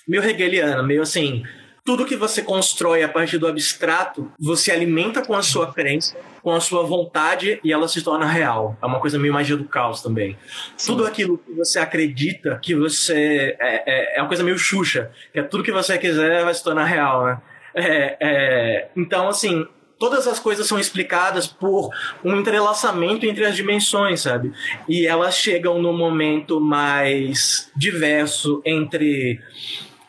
meio 0.08 0.24
hegeliana, 0.24 0.82
meio 0.82 1.02
assim 1.02 1.44
tudo 1.84 2.06
que 2.06 2.16
você 2.16 2.42
constrói 2.42 3.02
a 3.02 3.08
partir 3.08 3.36
do 3.36 3.46
abstrato, 3.46 4.32
você 4.38 4.72
alimenta 4.72 5.20
com 5.20 5.34
a 5.34 5.42
sua 5.42 5.70
crença, 5.70 6.16
com 6.42 6.50
a 6.50 6.58
sua 6.58 6.82
vontade 6.82 7.60
e 7.62 7.70
ela 7.70 7.86
se 7.86 8.00
torna 8.02 8.24
real. 8.24 8.76
É 8.80 8.86
uma 8.86 8.98
coisa 8.98 9.18
meio 9.18 9.34
magia 9.34 9.56
do 9.56 9.64
caos 9.64 10.00
também. 10.00 10.36
Sim. 10.78 10.92
Tudo 10.92 11.06
aquilo 11.06 11.36
que 11.36 11.52
você 11.52 11.78
acredita, 11.78 12.58
que 12.62 12.74
você. 12.74 13.54
É, 13.60 14.14
é, 14.14 14.18
é, 14.18 14.22
uma 14.22 14.28
coisa 14.28 14.42
meio 14.42 14.58
xuxa, 14.58 15.10
que 15.30 15.40
é 15.40 15.42
tudo 15.42 15.62
que 15.62 15.70
você 15.70 15.98
quiser 15.98 16.42
vai 16.42 16.54
se 16.54 16.64
tornar 16.64 16.86
real, 16.86 17.26
né? 17.26 17.42
É, 17.74 18.16
é, 18.20 18.88
então, 18.96 19.28
assim, 19.28 19.66
todas 19.98 20.26
as 20.26 20.38
coisas 20.38 20.66
são 20.66 20.78
explicadas 20.78 21.46
por 21.46 21.90
um 22.24 22.34
entrelaçamento 22.34 23.26
entre 23.26 23.44
as 23.44 23.54
dimensões, 23.54 24.22
sabe? 24.22 24.52
E 24.88 25.06
elas 25.06 25.36
chegam 25.36 25.82
no 25.82 25.92
momento 25.92 26.60
mais 26.60 27.70
diverso 27.76 28.62
entre 28.64 29.38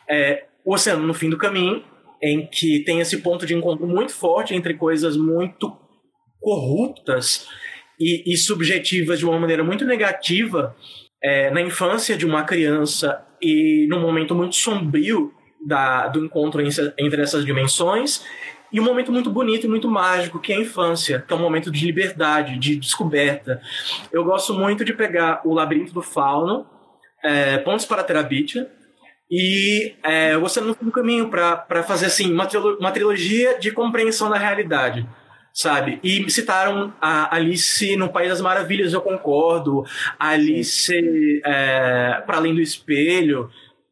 é, 0.07 0.45
o 0.65 0.73
Oceano 0.73 1.05
no 1.05 1.13
Fim 1.13 1.29
do 1.29 1.37
Caminho, 1.37 1.83
em 2.21 2.47
que 2.47 2.83
tem 2.83 2.99
esse 2.99 3.17
ponto 3.17 3.45
de 3.45 3.53
encontro 3.53 3.85
muito 3.85 4.13
forte 4.13 4.55
entre 4.55 4.73
coisas 4.73 5.15
muito 5.15 5.71
corruptas 6.41 7.47
e, 7.99 8.33
e 8.33 8.37
subjetivas 8.37 9.19
de 9.19 9.25
uma 9.25 9.39
maneira 9.39 9.63
muito 9.63 9.85
negativa 9.85 10.75
é, 11.23 11.49
na 11.51 11.61
infância 11.61 12.17
de 12.17 12.25
uma 12.25 12.43
criança 12.43 13.23
e 13.41 13.87
num 13.89 13.99
momento 13.99 14.33
muito 14.33 14.55
sombrio 14.55 15.33
da, 15.65 16.07
do 16.07 16.23
encontro 16.23 16.61
entre 16.61 17.21
essas 17.21 17.45
dimensões 17.45 18.23
e 18.71 18.79
um 18.79 18.83
momento 18.83 19.11
muito 19.11 19.29
bonito 19.29 19.65
e 19.65 19.69
muito 19.69 19.89
mágico 19.89 20.39
que 20.39 20.51
é 20.51 20.57
a 20.57 20.59
infância, 20.59 21.23
que 21.25 21.33
é 21.33 21.35
um 21.35 21.39
momento 21.39 21.71
de 21.71 21.85
liberdade, 21.85 22.57
de 22.57 22.75
descoberta. 22.75 23.61
Eu 24.11 24.23
gosto 24.23 24.53
muito 24.53 24.83
de 24.83 24.93
pegar 24.93 25.41
o 25.45 25.53
Labirinto 25.53 25.93
do 25.93 26.01
Fauno, 26.01 26.65
é, 27.23 27.57
Pontos 27.59 27.85
para 27.85 28.01
a 28.01 28.03
Terabitia, 28.03 28.69
e 29.29 29.95
é, 30.03 30.37
você 30.37 30.61
não 30.61 30.73
tem 30.73 30.87
um 30.87 30.91
caminho 30.91 31.29
para 31.29 31.83
fazer 31.83 32.07
assim 32.07 32.31
uma, 32.31 32.47
uma 32.79 32.91
trilogia 32.91 33.57
de 33.59 33.71
compreensão 33.71 34.29
da 34.29 34.37
realidade, 34.37 35.07
sabe? 35.53 35.99
E 36.03 36.29
citaram 36.29 36.93
a 37.01 37.35
Alice 37.35 37.95
no 37.95 38.09
País 38.09 38.29
das 38.29 38.41
Maravilhas, 38.41 38.93
eu 38.93 39.01
concordo. 39.01 39.83
A 40.19 40.29
Alice 40.29 41.41
é, 41.43 42.21
para 42.25 42.37
além 42.37 42.53
do 42.53 42.61
espelho, 42.61 43.49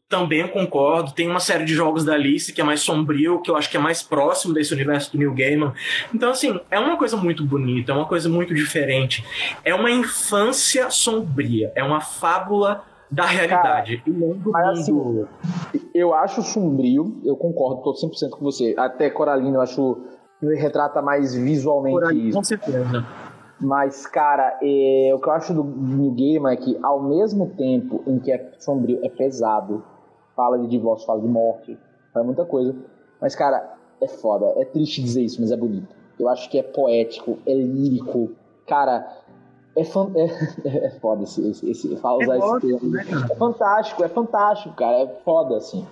também 0.08 0.42
eu 0.42 0.50
concordo. 0.50 1.12
Tem 1.14 1.28
uma 1.28 1.40
série 1.40 1.66
de 1.66 1.74
jogos 1.74 2.06
da 2.06 2.14
Alice 2.14 2.54
que 2.54 2.62
é 2.62 2.64
mais 2.64 2.82
sombrio, 2.82 3.42
que 3.42 3.50
eu 3.50 3.56
acho 3.56 3.72
que 3.72 3.78
é 3.78 3.80
mais 3.80 4.04
próximo 4.04 4.54
desse 4.54 4.72
universo 4.72 5.12
do 5.12 5.18
New 5.18 5.34
Gaiman. 5.34 5.74
Então, 6.14 6.30
assim, 6.30 6.60
é 6.70 6.78
uma 6.78 6.96
coisa 6.96 7.18
muito 7.18 7.44
bonita, 7.44 7.92
é 7.92 7.96
uma 7.96 8.06
coisa 8.06 8.30
muito 8.30 8.54
diferente. 8.54 9.26
É 9.66 9.74
uma 9.74 9.90
infância 9.90 10.92
sombria, 10.92 11.72
é 11.76 11.84
uma 11.84 12.00
fábula 12.00 12.86
da 13.14 13.26
realidade. 13.26 13.98
Cara, 13.98 14.38
mas, 14.46 14.80
assim, 14.80 15.26
eu 15.94 16.14
acho 16.14 16.42
sombrio, 16.42 17.22
eu 17.24 17.36
concordo, 17.36 17.84
tô 17.84 17.94
100% 17.94 18.32
com 18.32 18.44
você. 18.44 18.74
Até 18.78 19.10
Coralina 19.10 19.58
eu 19.58 19.62
acho 19.62 19.98
retrata 20.42 21.02
mais 21.02 21.34
visualmente 21.34 22.06
aí, 22.06 22.28
isso. 22.28 22.38
Com 22.38 22.44
certeza. 22.44 23.06
Mas, 23.62 24.06
cara, 24.06 24.60
é, 24.62 25.12
o 25.14 25.20
que 25.20 25.28
eu 25.28 25.32
acho 25.32 25.54
do 25.54 25.64
New 25.64 26.12
Game 26.12 26.46
é 26.52 26.56
que, 26.58 26.78
ao 26.84 27.02
mesmo 27.02 27.52
tempo 27.56 28.04
em 28.06 28.20
que 28.20 28.32
é 28.32 28.52
sombrio, 28.60 29.00
é 29.04 29.10
pesado, 29.10 29.84
fala 30.36 30.60
de 30.60 30.68
divórcio, 30.68 31.06
fala 31.06 31.22
de 31.22 31.28
morte, 31.28 31.78
fala 32.12 32.26
muita 32.26 32.44
coisa. 32.46 32.76
Mas, 33.22 33.36
cara, 33.36 33.76
é 34.02 34.08
foda. 34.08 34.54
É 34.58 34.66
triste 34.66 35.02
dizer 35.02 35.22
isso, 35.22 35.40
mas 35.40 35.52
é 35.52 35.56
bonito. 35.56 35.96
Eu 36.20 36.28
acho 36.28 36.50
que 36.50 36.60
é 36.60 36.64
poético, 36.64 37.38
é 37.46 37.54
lírico. 37.54 38.32
Cara, 38.68 39.08
é, 39.76 39.84
fan... 39.84 40.12
é, 40.16 40.26
é 40.88 40.90
foda 41.00 41.24
esse, 41.24 41.48
esse, 41.50 41.72
esse, 41.72 41.88
usar 41.88 42.36
é 42.36 42.38
esse 42.38 42.60
termo. 42.62 42.90
Né, 42.90 43.06
é 43.32 43.36
fantástico, 43.36 44.04
é 44.04 44.08
fantástico, 44.08 44.76
cara. 44.76 44.98
É 44.98 45.08
foda, 45.24 45.58
assim. 45.58 45.86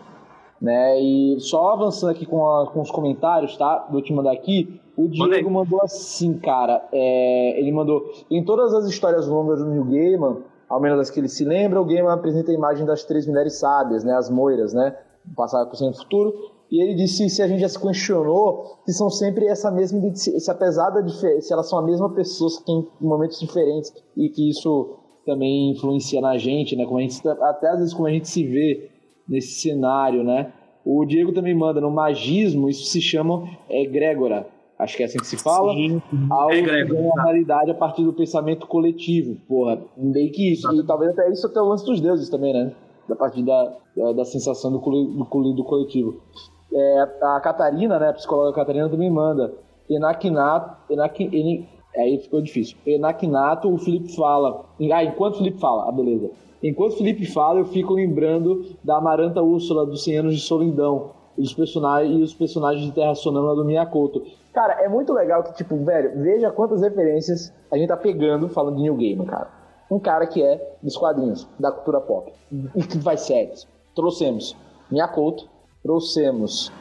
Né? 0.62 1.00
E 1.02 1.40
só 1.40 1.74
avançando 1.74 2.12
aqui 2.12 2.26
com, 2.26 2.48
a, 2.48 2.68
com 2.68 2.82
os 2.82 2.92
comentários, 2.92 3.58
tá? 3.58 3.88
Vou 3.90 4.02
te 4.02 4.14
mandar 4.14 4.32
aqui. 4.32 4.80
O 4.96 5.08
Diego 5.08 5.50
mandou 5.50 5.82
assim, 5.82 6.38
cara. 6.38 6.88
É, 6.92 7.60
ele 7.60 7.72
mandou. 7.72 8.12
Em 8.30 8.44
todas 8.44 8.74
as 8.74 8.86
histórias 8.86 9.28
longas 9.28 9.60
do 9.60 9.66
New 9.66 9.86
Gaiman, 9.86 10.38
ao 10.70 10.80
menos 10.80 11.00
as 11.00 11.10
que 11.10 11.20
ele 11.20 11.30
se 11.30 11.44
lembra, 11.44 11.82
o 11.82 11.86
Gaiman 11.86 12.14
apresenta 12.14 12.52
a 12.52 12.54
imagem 12.54 12.86
das 12.86 13.04
três 13.04 13.26
mulheres 13.26 13.58
sábias, 13.58 14.04
né? 14.04 14.14
As 14.14 14.30
moiras, 14.30 14.74
né? 14.74 14.96
Passado, 15.36 15.68
presente 15.68 15.96
e 15.96 15.98
futuro. 15.98 16.51
E 16.72 16.82
ele 16.82 16.96
disse 16.96 17.30
se 17.30 17.42
a 17.42 17.48
gente 17.48 17.60
já 17.60 17.68
se 17.68 17.80
questionou 17.80 18.80
se 18.86 18.94
são 18.94 19.10
sempre 19.10 19.46
essa 19.48 19.70
mesma 19.70 20.00
se 20.16 20.50
apesar 20.50 20.90
da 20.92 21.06
se 21.08 21.52
elas 21.52 21.70
são 21.70 21.80
a 21.80 21.84
mesma 21.84 22.14
pessoa 22.14 22.50
que 22.50 22.66
tem 22.66 22.88
momentos 23.02 23.40
diferentes 23.40 23.94
e 24.16 24.30
que 24.30 24.50
isso 24.50 24.98
também 25.26 25.72
influencia 25.72 26.22
na 26.22 26.38
gente, 26.38 26.76
né? 26.76 26.86
Como 26.86 26.98
a 26.98 27.02
gente 27.02 27.28
até 27.28 27.70
às 27.70 27.80
vezes 27.80 27.94
como 27.94 28.08
a 28.08 28.12
gente 28.12 28.30
se 28.30 28.46
vê 28.46 28.90
nesse 29.28 29.60
cenário, 29.60 30.24
né? 30.24 30.54
O 30.86 31.06
Diego 31.06 31.32
também 31.32 31.54
manda, 31.54 31.80
no 31.80 31.92
magismo, 31.92 32.70
isso 32.70 32.86
se 32.86 33.02
chama 33.02 33.48
egrégora. 33.70 34.48
Acho 34.80 34.98
que 34.98 35.04
é 35.04 35.06
assim 35.06 35.20
que 35.20 35.28
se 35.28 35.38
fala. 35.38 35.74
Sim, 35.74 36.02
algo 36.28 36.54
é 36.54 36.64
que 36.64 36.86
ganha 36.86 37.12
a 37.16 37.24
realidade 37.24 37.70
a 37.70 37.76
partir 37.76 38.04
do 38.04 38.14
pensamento 38.14 38.66
coletivo. 38.66 39.36
Porra, 39.48 39.80
meio 39.96 40.32
que 40.32 40.54
isso. 40.54 40.68
E 40.74 40.84
talvez 40.84 41.12
até 41.12 41.30
isso 41.30 41.46
até 41.46 41.62
o 41.62 41.66
lance 41.66 41.86
dos 41.86 42.02
deuses 42.02 42.30
também, 42.30 42.52
né? 42.52 42.74
Da 43.08 43.16
partir 43.16 43.44
da, 43.44 43.78
da, 43.96 44.14
da 44.14 44.26
sensação 44.26 44.72
do, 44.72 44.80
do, 44.80 45.54
do 45.54 45.64
coletivo. 45.64 46.20
É, 46.74 47.08
a 47.22 47.40
Catarina, 47.42 48.00
né, 48.00 48.10
a 48.10 48.14
psicóloga 48.14 48.56
Catarina 48.56 48.90
também 48.90 49.10
manda. 49.10 49.54
Enakinato, 49.90 50.94
enak, 50.94 51.24
en, 51.24 51.68
aí 51.96 52.18
ficou 52.20 52.42
difícil. 52.42 52.78
Enakinato, 52.86 53.74
o 53.74 53.78
Felipe 53.78 54.16
fala. 54.16 54.66
Ah, 54.94 55.04
enquanto 55.04 55.36
o 55.36 55.38
Felipe 55.40 55.60
fala, 55.60 55.90
ah, 55.90 55.92
beleza. 55.92 56.30
Enquanto 56.64 56.98
Felipe 56.98 57.26
fala, 57.26 57.60
eu 57.60 57.66
fico 57.66 57.94
lembrando 57.94 58.66
da 58.84 58.98
Amaranta 58.98 59.42
Úrsula 59.42 59.86
dos 59.86 60.04
100 60.04 60.18
anos 60.18 60.36
de 60.36 60.42
solidão 60.42 61.12
e 61.38 61.42
os 61.42 61.54
personagens, 61.54 62.20
e 62.20 62.22
os 62.22 62.34
personagens 62.34 62.86
de 62.86 62.92
Terra 62.92 63.16
Sonâmbula 63.16 63.56
do 63.56 63.66
Miyakoto. 63.66 64.24
Cara, 64.54 64.74
é 64.84 64.88
muito 64.88 65.12
legal 65.14 65.44
que, 65.44 65.54
tipo, 65.56 65.76
velho, 65.84 66.22
veja 66.22 66.52
quantas 66.52 66.82
referências 66.82 67.54
a 67.72 67.78
gente 67.78 67.88
tá 67.88 67.98
pegando 67.98 68.48
falando 68.50 68.76
de 68.76 68.84
New 68.84 68.96
Game, 68.96 69.26
cara. 69.26 69.50
Um 69.90 70.00
cara 70.00 70.28
que 70.28 70.42
é 70.44 70.78
dos 70.82 70.96
quadrinhos, 70.96 71.48
da 71.60 71.72
cultura 71.72 72.00
pop, 72.00 72.32
e 72.76 72.84
que 72.84 72.98
vai 72.98 73.18
séries. 73.18 73.68
Trouxemos 73.96 74.56
Miyakoto, 74.90 75.50
trouxemos 75.82 76.72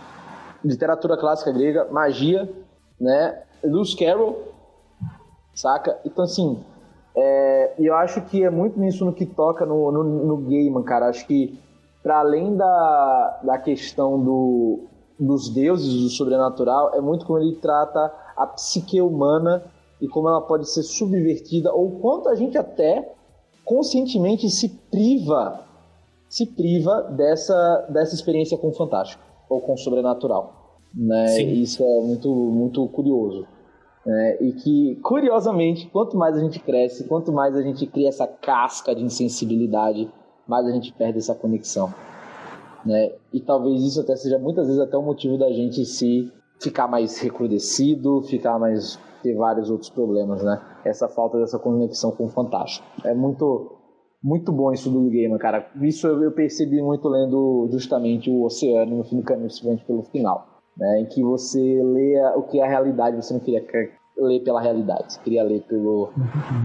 literatura 0.65 1.17
clássica 1.17 1.53
grega, 1.53 1.87
magia, 1.91 2.51
né? 3.01 3.43
Lewis 3.63 3.95
Carroll, 3.95 4.43
saca? 5.55 5.99
Então, 6.05 6.25
assim, 6.25 6.63
é, 7.15 7.75
eu 7.79 7.95
acho 7.95 8.23
que 8.23 8.45
é 8.45 8.51
muito 8.51 8.79
nisso 8.79 9.05
no 9.05 9.13
que 9.13 9.27
toca 9.27 9.65
no, 9.67 9.91
no, 9.91 10.39
no 10.39 10.85
cara. 10.85 11.09
Acho 11.09 11.27
que, 11.27 11.59
para 12.03 12.21
além 12.21 12.57
da, 12.57 13.41
da 13.43 13.59
questão 13.59 14.23
do, 14.23 14.81
dos 15.19 15.49
deuses, 15.49 16.03
do 16.03 16.09
sobrenatural, 16.09 16.95
é 16.95 17.01
muito 17.01 17.27
como 17.27 17.39
ele 17.39 17.57
trata 17.57 18.13
a 18.37 18.47
psique 18.47 19.01
humana 19.01 19.65
e 20.01 20.09
como 20.09 20.29
ela 20.29 20.41
pode 20.41 20.69
ser 20.69 20.83
subvertida, 20.83 21.73
ou 21.73 22.01
quanto 22.01 22.29
a 22.29 22.35
gente 22.35 22.57
até 22.57 23.13
conscientemente 23.65 24.49
se 24.49 24.69
priva 24.91 25.61
se 26.31 26.47
priva 26.47 27.03
dessa, 27.17 27.89
dessa 27.91 28.15
experiência 28.15 28.57
com 28.57 28.69
o 28.69 28.73
fantástico 28.73 29.23
ou 29.49 29.61
com 29.61 29.75
o 29.75 29.77
sobrenatural. 29.77 30.79
Né? 30.95 31.43
Isso 31.43 31.83
é 31.83 32.01
muito, 32.03 32.33
muito 32.33 32.87
curioso. 32.89 33.47
Né? 34.07 34.37
E 34.41 34.53
que, 34.53 34.95
curiosamente, 35.03 35.89
quanto 35.89 36.17
mais 36.17 36.37
a 36.37 36.41
gente 36.41 36.61
cresce, 36.61 37.09
quanto 37.09 37.33
mais 37.33 37.57
a 37.57 37.63
gente 37.63 37.85
cria 37.85 38.09
essa 38.09 38.29
casca 38.29 38.95
de 38.95 39.03
insensibilidade, 39.03 40.09
mais 40.47 40.67
a 40.67 40.71
gente 40.71 40.93
perde 40.93 41.19
essa 41.19 41.35
conexão. 41.35 41.93
Né? 42.87 43.13
E 43.33 43.41
talvez 43.41 43.83
isso 43.83 44.01
até 44.01 44.15
seja 44.15 44.39
muitas 44.39 44.69
vezes 44.69 44.81
até 44.81 44.97
o 44.97 45.03
motivo 45.03 45.37
da 45.37 45.51
gente 45.51 45.85
se 45.85 46.33
ficar 46.63 46.87
mais 46.87 47.19
recrudescido, 47.19 48.23
ficar 48.23 48.57
mais 48.57 48.99
ter 49.21 49.35
vários 49.35 49.69
outros 49.69 49.91
problemas, 49.91 50.43
né? 50.43 50.61
Essa 50.83 51.07
falta 51.09 51.39
dessa 51.39 51.59
conexão 51.59 52.11
com 52.11 52.25
o 52.25 52.29
fantástico. 52.29 52.87
É 53.05 53.15
muito 53.15 53.80
muito 54.23 54.53
bom 54.53 54.73
isso 54.73 54.91
do 54.91 55.09
game, 55.09 55.37
cara. 55.39 55.71
Isso 55.83 56.07
eu 56.07 56.33
percebi 56.33 56.83
muito 56.83 57.09
lendo 57.09 57.69
justamente 57.73 58.31
o 58.31 58.45
Oceano 58.45 58.99
no 58.99 59.05
fim 59.05 59.17
do 59.17 59.23
caminho, 59.23 59.47
principalmente 59.47 59.85
pelo 59.85 60.03
final 60.05 60.51
né, 60.81 61.01
em 61.01 61.07
que 61.07 61.23
você 61.23 61.59
lê 61.59 62.19
o 62.37 62.43
que 62.43 62.59
é 62.59 62.65
a 62.65 62.69
realidade, 62.69 63.17
você 63.17 63.35
não 63.35 63.41
queria 63.41 63.65
ler 64.17 64.41
pela 64.41 64.61
realidade, 64.61 65.13
você 65.13 65.21
queria 65.23 65.45
ler 65.45 65.61
pelo, 65.63 66.11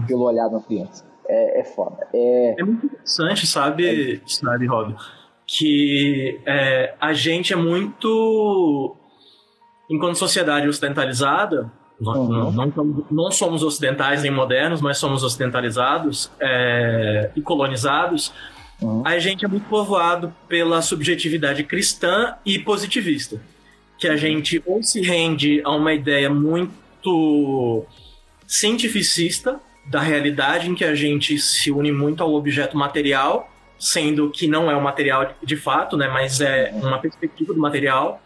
pelo 0.08 0.22
olhar 0.22 0.48
da 0.48 0.58
criança. 0.60 1.04
É, 1.28 1.60
é 1.60 1.64
foda. 1.64 2.06
É... 2.14 2.54
é 2.58 2.64
muito 2.64 2.86
interessante, 2.86 3.46
sabe, 3.46 4.14
é... 4.14 4.20
sabe 4.26 4.66
Rob, 4.66 4.94
que 5.46 6.40
é, 6.46 6.94
a 7.00 7.12
gente 7.12 7.52
é 7.52 7.56
muito, 7.56 8.96
enquanto 9.90 10.16
sociedade 10.16 10.68
ocidentalizada, 10.68 11.70
uhum. 12.00 12.52
não, 12.52 12.66
não, 12.66 13.06
não, 13.10 13.30
somos 13.30 13.62
ocidentais 13.62 14.22
nem 14.22 14.30
modernos, 14.30 14.80
mas 14.80 14.98
somos 14.98 15.22
ocidentalizados 15.22 16.30
é, 16.40 17.30
e 17.34 17.40
colonizados. 17.40 18.32
Uhum. 18.80 19.02
A 19.04 19.18
gente 19.18 19.44
é 19.44 19.48
muito 19.48 19.68
povoado 19.68 20.32
pela 20.48 20.82
subjetividade 20.82 21.64
cristã 21.64 22.34
e 22.44 22.58
positivista 22.58 23.40
que 23.98 24.06
a 24.06 24.16
gente 24.16 24.62
ou 24.66 24.82
se 24.82 25.00
rende 25.00 25.60
a 25.64 25.70
uma 25.70 25.92
ideia 25.92 26.28
muito 26.28 27.84
cientificista 28.46 29.58
da 29.86 30.00
realidade, 30.00 30.68
em 30.68 30.74
que 30.74 30.84
a 30.84 30.94
gente 30.94 31.38
se 31.38 31.70
une 31.70 31.92
muito 31.92 32.22
ao 32.22 32.34
objeto 32.34 32.76
material, 32.76 33.50
sendo 33.78 34.30
que 34.30 34.46
não 34.46 34.70
é 34.70 34.76
o 34.76 34.82
material 34.82 35.34
de 35.42 35.56
fato, 35.56 35.96
né, 35.96 36.08
mas 36.08 36.40
é 36.40 36.72
uma 36.74 36.98
perspectiva 36.98 37.54
do 37.54 37.60
material, 37.60 38.20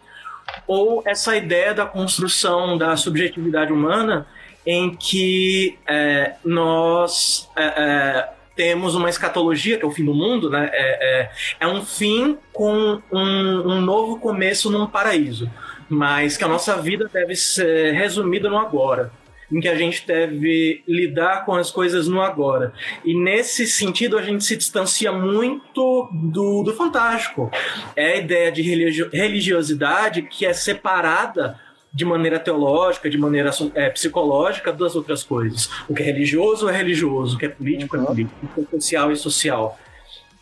ou 0.66 1.02
essa 1.06 1.36
ideia 1.36 1.74
da 1.74 1.86
construção 1.86 2.76
da 2.76 2.96
subjetividade 2.96 3.72
humana, 3.72 4.26
em 4.66 4.94
que 4.94 5.78
é, 5.86 6.34
nós 6.44 7.48
é, 7.56 7.64
é, 7.64 8.28
temos 8.54 8.94
uma 8.94 9.08
escatologia, 9.08 9.78
que 9.78 9.84
é 9.84 9.88
o 9.88 9.90
fim 9.90 10.04
do 10.04 10.14
mundo, 10.14 10.50
né? 10.50 10.70
É, 10.72 11.20
é, 11.20 11.30
é 11.60 11.66
um 11.66 11.84
fim 11.84 12.38
com 12.52 13.00
um, 13.10 13.72
um 13.72 13.80
novo 13.80 14.18
começo 14.18 14.70
num 14.70 14.86
paraíso. 14.86 15.50
Mas 15.88 16.36
que 16.36 16.44
a 16.44 16.48
nossa 16.48 16.76
vida 16.76 17.10
deve 17.12 17.34
ser 17.34 17.92
resumida 17.94 18.48
no 18.48 18.58
agora 18.58 19.10
em 19.50 19.60
que 19.60 19.68
a 19.68 19.74
gente 19.74 20.06
deve 20.06 20.82
lidar 20.86 21.44
com 21.44 21.54
as 21.54 21.70
coisas 21.70 22.06
no 22.06 22.20
agora. 22.20 22.72
E 23.04 23.14
nesse 23.14 23.66
sentido, 23.66 24.16
a 24.16 24.22
gente 24.22 24.44
se 24.44 24.56
distancia 24.56 25.12
muito 25.12 26.08
do, 26.12 26.62
do 26.62 26.72
fantástico. 26.74 27.50
É 27.96 28.12
a 28.12 28.16
ideia 28.16 28.52
de 28.52 28.62
religiosidade 28.62 30.22
que 30.22 30.46
é 30.46 30.52
separada 30.52 31.58
de 31.92 32.04
maneira 32.04 32.38
teológica, 32.38 33.10
de 33.10 33.18
maneira 33.18 33.50
é, 33.74 33.90
psicológica 33.90 34.72
das 34.72 34.94
outras 34.94 35.22
coisas. 35.22 35.68
O 35.88 35.94
que 35.94 36.02
é 36.02 36.06
religioso 36.06 36.68
é 36.68 36.76
religioso, 36.76 37.36
o 37.36 37.38
que 37.38 37.46
é 37.46 37.48
político 37.48 37.96
é 37.96 37.98
uhum. 37.98 38.04
é 38.04 38.08
político, 38.08 38.36
o 38.42 38.64
que 38.64 38.76
é 38.76 38.80
social 38.80 39.10
é 39.10 39.14
social. 39.16 39.78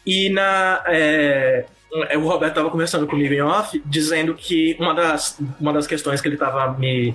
E 0.05 0.31
na. 0.31 0.83
É, 0.87 1.67
o 2.17 2.21
Roberto 2.21 2.53
estava 2.53 2.71
conversando 2.71 3.07
comigo 3.07 3.33
em 3.33 3.41
off, 3.41 3.83
dizendo 3.87 4.35
que 4.35 4.77
uma 4.79 4.95
das, 4.95 5.41
uma 5.59 5.73
das 5.73 5.87
questões 5.87 6.21
que 6.21 6.29
ele 6.29 6.35
estava 6.35 6.73
me. 6.79 7.15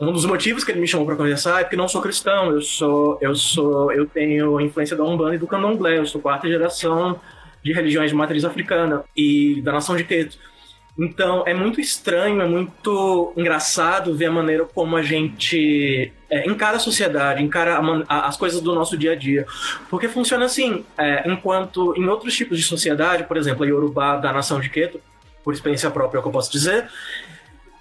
Um 0.00 0.12
dos 0.12 0.24
motivos 0.24 0.62
que 0.62 0.70
ele 0.70 0.80
me 0.80 0.86
chamou 0.86 1.04
para 1.04 1.16
conversar 1.16 1.60
é 1.60 1.64
porque 1.64 1.76
não 1.76 1.88
sou 1.88 2.00
cristão, 2.00 2.52
eu 2.52 2.62
sou, 2.62 3.18
eu 3.20 3.34
sou, 3.34 3.90
eu 3.90 4.06
tenho 4.06 4.60
influência 4.60 4.96
da 4.96 5.02
Umbanda 5.02 5.34
e 5.34 5.38
do 5.38 5.46
Candomblé, 5.46 5.98
eu 5.98 6.06
sou 6.06 6.20
quarta 6.20 6.46
geração 6.48 7.20
de 7.64 7.72
religiões 7.72 8.10
de 8.10 8.16
matriz 8.16 8.44
africana 8.44 9.02
e 9.16 9.60
da 9.62 9.72
nação 9.72 9.96
de 9.96 10.04
Queto. 10.04 10.38
Então 10.96 11.42
é 11.46 11.52
muito 11.52 11.80
estranho, 11.80 12.40
é 12.40 12.46
muito 12.46 13.32
engraçado 13.36 14.16
ver 14.16 14.26
a 14.26 14.30
maneira 14.30 14.64
como 14.64 14.96
a 14.96 15.02
gente 15.02 16.12
é, 16.30 16.48
encara 16.48 16.76
a 16.76 16.80
sociedade, 16.80 17.42
encara 17.42 17.80
a, 18.08 18.28
as 18.28 18.36
coisas 18.36 18.60
do 18.60 18.74
nosso 18.76 18.96
dia 18.96 19.12
a 19.12 19.16
dia. 19.16 19.46
Porque 19.90 20.08
funciona 20.08 20.44
assim, 20.44 20.84
é, 20.96 21.28
enquanto 21.28 21.92
em 21.96 22.06
outros 22.06 22.36
tipos 22.36 22.56
de 22.56 22.64
sociedade, 22.64 23.24
por 23.24 23.36
exemplo, 23.36 23.64
a 23.64 23.66
Yorubá 23.66 24.16
da 24.16 24.32
nação 24.32 24.60
de 24.60 24.68
Queto, 24.68 25.00
por 25.42 25.52
experiência 25.52 25.90
própria 25.90 26.18
é 26.18 26.20
o 26.20 26.22
que 26.22 26.28
eu 26.28 26.32
posso 26.32 26.52
dizer, 26.52 26.88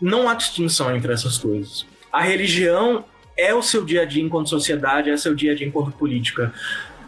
não 0.02 0.28
há 0.28 0.34
distinção 0.34 0.96
entre 0.96 1.14
essas 1.14 1.38
coisas. 1.38 1.86
A 2.12 2.22
religião 2.22 3.06
é 3.38 3.54
o 3.54 3.62
seu 3.62 3.86
dia 3.86 4.02
a 4.02 4.06
dia 4.06 4.24
enquanto 4.24 4.50
sociedade, 4.50 5.10
é 5.10 5.14
o 5.14 5.18
seu 5.18 5.36
dia 5.36 5.52
a 5.52 5.56
dia 5.56 5.68
enquanto 5.68 5.92
política. 5.92 6.54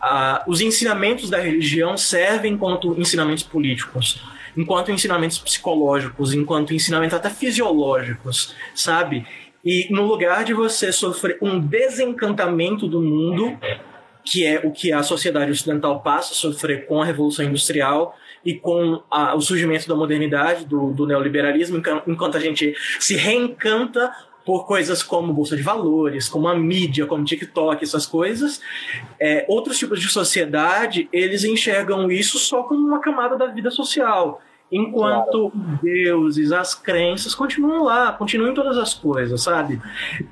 Ah, 0.02 0.44
os 0.48 0.62
ensinamentos 0.62 1.30
da 1.30 1.40
religião 1.40 1.98
servem 1.98 2.54
enquanto 2.54 3.00
ensinamentos 3.00 3.44
políticos 3.44 4.22
enquanto 4.58 4.92
ensinamentos 4.92 5.38
psicológicos, 5.38 6.34
enquanto 6.34 6.74
ensinamentos 6.74 7.16
até 7.16 7.30
fisiológicos, 7.30 8.54
sabe? 8.76 9.26
E 9.64 9.88
no 9.90 10.06
lugar 10.06 10.44
de 10.44 10.54
você 10.54 10.92
sofrer 10.92 11.38
um 11.42 11.60
desencantamento 11.60 12.88
do 12.88 13.02
mundo, 13.02 13.58
que 14.24 14.46
é 14.46 14.62
o 14.64 14.72
que 14.72 14.92
a 14.92 15.04
sociedade 15.04 15.52
ocidental 15.52 16.02
passa 16.02 16.34
a 16.34 16.36
sofrer 16.36 16.86
com 16.86 17.02
a 17.02 17.06
Revolução 17.06 17.46
Industrial 17.46 18.16
e 18.46 18.54
com 18.54 19.02
a, 19.12 19.36
o 19.36 19.42
surgimento 19.42 19.88
da 19.88 19.96
modernidade, 19.96 20.66
do, 20.66 20.92
do 20.92 21.06
neoliberalismo, 21.06 21.82
enquanto 22.08 22.38
a 22.38 22.40
gente 22.40 22.74
se 23.00 23.16
reencanta 23.16 24.12
por 24.50 24.66
coisas 24.66 25.04
como 25.04 25.32
bolsa 25.32 25.56
de 25.56 25.62
valores, 25.62 26.28
como 26.28 26.48
a 26.48 26.56
mídia, 26.56 27.06
como 27.06 27.24
TikTok, 27.24 27.84
essas 27.84 28.08
coisas. 28.08 28.60
É, 29.20 29.46
outros 29.48 29.78
tipos 29.78 30.02
de 30.02 30.08
sociedade, 30.08 31.08
eles 31.14 31.44
enxergam 31.44 32.12
isso 32.12 32.40
só 32.40 32.64
como 32.64 32.88
uma 32.88 33.00
camada 33.00 33.38
da 33.38 33.46
vida 33.46 33.70
social. 33.70 34.42
Enquanto 34.72 35.52
claro. 35.52 35.80
deuses, 35.84 36.52
as 36.52 36.74
crenças 36.74 37.36
continuam 37.36 37.84
lá, 37.84 38.12
continuam 38.14 38.50
em 38.50 38.56
todas 38.56 38.76
as 38.80 38.92
coisas, 38.92 39.44
sabe? 39.44 39.80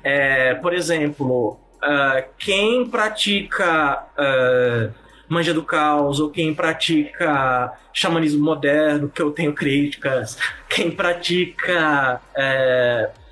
É, 0.02 0.54
por 0.54 0.74
exemplo, 0.74 1.56
uh, 1.76 2.28
quem 2.40 2.88
pratica 2.88 4.04
uh, 4.18 4.92
manja 5.28 5.54
do 5.54 5.62
caos, 5.62 6.18
ou 6.18 6.28
quem 6.28 6.52
pratica 6.52 7.72
xamanismo 7.92 8.44
moderno, 8.44 9.08
que 9.08 9.22
eu 9.22 9.30
tenho 9.30 9.52
críticas, 9.54 10.36
quem 10.68 10.90
pratica. 10.90 12.20
Uh, 12.34 13.27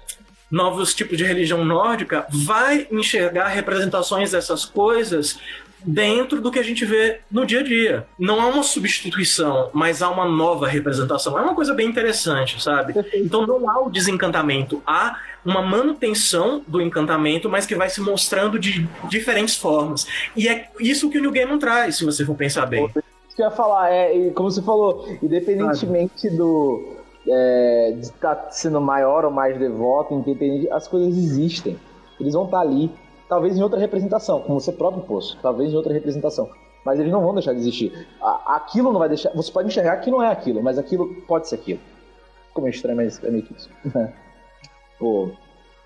novos 0.51 0.95
tipos 0.95 1.19
de 1.19 1.25
religião 1.25 1.65
nórdica, 1.65 2.27
vai 2.31 2.87
enxergar 2.91 3.49
representações 3.49 4.31
dessas 4.31 4.65
coisas 4.65 5.39
dentro 5.87 6.41
do 6.41 6.51
que 6.51 6.59
a 6.59 6.63
gente 6.63 6.85
vê 6.85 7.21
no 7.31 7.47
dia 7.47 7.61
a 7.61 7.63
dia. 7.63 8.07
Não 8.19 8.41
há 8.41 8.47
uma 8.47 8.63
substituição, 8.63 9.71
mas 9.73 10.03
há 10.03 10.11
uma 10.11 10.27
nova 10.27 10.67
representação. 10.67 11.39
É 11.39 11.43
uma 11.43 11.55
coisa 11.55 11.75
bem 11.75 11.89
interessante, 11.89 12.63
sabe? 12.63 12.95
Então 13.15 13.47
não 13.47 13.71
há 13.71 13.81
o 13.81 13.91
desencantamento, 13.91 14.83
há 14.87 15.17
uma 15.45 15.63
manutenção 15.63 16.63
do 16.67 16.81
encantamento, 16.81 17.49
mas 17.49 17.67
que 17.67 17.75
vai 17.75 17.89
se 17.89 18.01
mostrando 18.01 18.59
de 18.59 18.89
diferentes 19.09 19.57
formas. 19.57 20.07
E 20.35 20.49
é 20.49 20.69
isso 20.81 21.09
que 21.09 21.19
o 21.19 21.21
New 21.21 21.31
Game 21.31 21.57
traz, 21.59 21.99
se 21.99 22.05
você 22.05 22.25
for 22.25 22.35
pensar 22.35 22.67
bem. 22.67 22.87
Isso 22.87 23.37
que 23.37 23.43
eu 23.43 23.47
ia 23.47 23.53
falar, 23.53 23.91
é, 23.91 24.31
como 24.31 24.51
você 24.51 24.63
falou, 24.63 25.17
independentemente 25.23 26.29
do 26.31 26.96
é, 27.29 27.93
de 27.93 28.07
estar 28.07 28.35
tá 28.35 28.51
sendo 28.51 28.81
maior 28.81 29.25
ou 29.25 29.31
mais 29.31 29.59
devoto, 29.59 30.15
independente, 30.15 30.71
as 30.71 30.87
coisas 30.89 31.17
existem. 31.17 31.79
Eles 32.21 32.35
vão 32.35 32.45
estar 32.45 32.59
tá 32.59 32.63
ali, 32.63 32.91
talvez 33.29 33.57
em 33.57 33.63
outra 33.63 33.79
representação, 33.79 34.41
como 34.41 34.61
você 34.61 34.73
próprio 34.73 35.03
pôs, 35.03 35.37
talvez 35.43 35.73
em 35.73 35.77
outra 35.77 35.93
representação. 35.93 36.49
Mas 36.85 37.01
eles 37.01 37.11
não 37.11 37.21
vão 37.21 37.35
deixar 37.35 37.53
de 37.53 37.59
existir. 37.59 38.07
Aquilo 38.47 38.93
não 38.93 39.01
vai 39.01 39.09
deixar. 39.09 39.31
Você 39.35 39.51
pode 39.51 39.69
enxergar 39.69 39.97
que 39.97 40.11
não 40.11 40.23
é 40.23 40.31
aquilo, 40.31 40.63
mas 40.63 40.79
aquilo 40.79 41.13
pode 41.23 41.49
ser 41.49 41.57
aquilo. 41.57 41.81
Como 42.55 42.69
é 42.69 42.71
estranho, 42.71 42.97
mas 42.97 43.23
é 43.25 43.31
meio 43.31 43.43
que 43.43 43.55
isso. 43.55 43.69
Pô, 44.99 45.31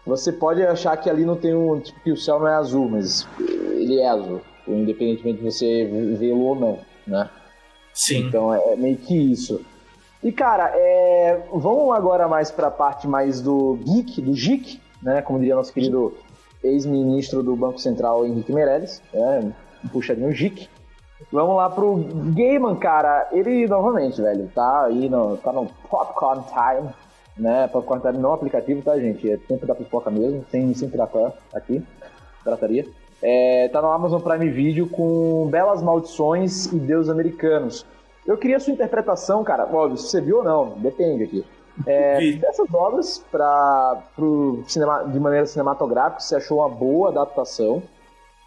você 0.06 0.30
pode 0.30 0.62
achar 0.62 0.96
que 0.98 1.08
ali 1.08 1.24
não 1.24 1.36
tem 1.36 1.54
um. 1.54 1.80
Tipo, 1.80 2.00
que 2.00 2.12
o 2.12 2.16
céu 2.16 2.38
não 2.38 2.46
é 2.46 2.54
azul, 2.54 2.88
mas 2.88 3.26
ele 3.40 3.98
é 3.98 4.08
azul. 4.08 4.40
Independentemente 4.68 5.38
de 5.38 5.44
você 5.44 5.84
vê-lo 6.18 6.40
ou 6.40 6.54
não, 6.54 6.78
né? 7.06 7.28
Sim. 7.94 8.26
Então 8.26 8.52
é, 8.52 8.74
é 8.74 8.76
meio 8.76 8.96
que 8.98 9.14
isso. 9.14 9.64
E, 10.22 10.30
cara, 10.30 10.70
é... 10.74 11.42
vamos 11.52 11.94
agora 11.94 12.28
mais 12.28 12.50
para 12.50 12.66
a 12.66 12.70
parte 12.70 13.08
mais 13.08 13.40
do 13.40 13.78
geek, 13.84 14.20
do 14.20 14.32
geek, 14.32 14.80
né? 15.02 15.22
Como 15.22 15.38
diria 15.38 15.54
nosso 15.54 15.72
querido 15.72 16.14
ex-ministro 16.62 17.42
do 17.42 17.56
Banco 17.56 17.78
Central, 17.78 18.26
Henrique 18.26 18.52
Meirelles, 18.52 19.02
né? 19.12 19.52
puxadinho 19.92 20.30
geek. 20.32 20.68
Vamos 21.32 21.56
lá 21.56 21.68
pro 21.68 21.96
Gaiman, 22.34 22.76
cara. 22.76 23.28
Ele, 23.32 23.66
novamente, 23.66 24.20
velho, 24.20 24.50
tá 24.54 24.84
aí 24.84 25.08
no, 25.08 25.36
tá 25.36 25.52
no 25.52 25.66
Popcorn 25.88 26.42
Time, 26.48 26.90
né? 27.36 27.68
Popcorn 27.68 28.02
Time 28.02 28.18
não 28.18 28.32
aplicativo, 28.32 28.82
tá, 28.82 28.98
gente? 28.98 29.30
É 29.30 29.36
tempo 29.36 29.66
da 29.66 29.74
pipoca 29.74 30.10
mesmo, 30.10 30.44
sem, 30.50 30.72
sem 30.74 30.88
pirata 30.88 31.34
aqui, 31.54 31.82
trataria. 32.42 32.86
É, 33.22 33.68
tá 33.68 33.82
no 33.82 33.90
Amazon 33.90 34.20
Prime 34.20 34.48
Video 34.48 34.88
com 34.88 35.46
Belas 35.50 35.82
Maldições 35.82 36.66
e 36.72 36.76
Deus 36.76 37.08
Americanos. 37.08 37.86
Eu 38.26 38.36
queria 38.36 38.56
a 38.56 38.60
sua 38.60 38.72
interpretação, 38.72 39.42
cara. 39.42 39.64
Óbvio, 39.64 39.96
se 39.96 40.08
você 40.08 40.20
viu 40.20 40.38
ou 40.38 40.44
não, 40.44 40.70
depende 40.78 41.24
aqui. 41.24 41.44
É, 41.86 42.32
dessas 42.32 42.72
obras 42.74 43.24
para 43.30 44.02
pro 44.14 44.62
cinema, 44.66 45.04
de 45.04 45.18
maneira 45.18 45.46
cinematográfica, 45.46 46.20
você 46.20 46.36
achou 46.36 46.58
uma 46.58 46.68
boa 46.68 47.08
adaptação, 47.08 47.82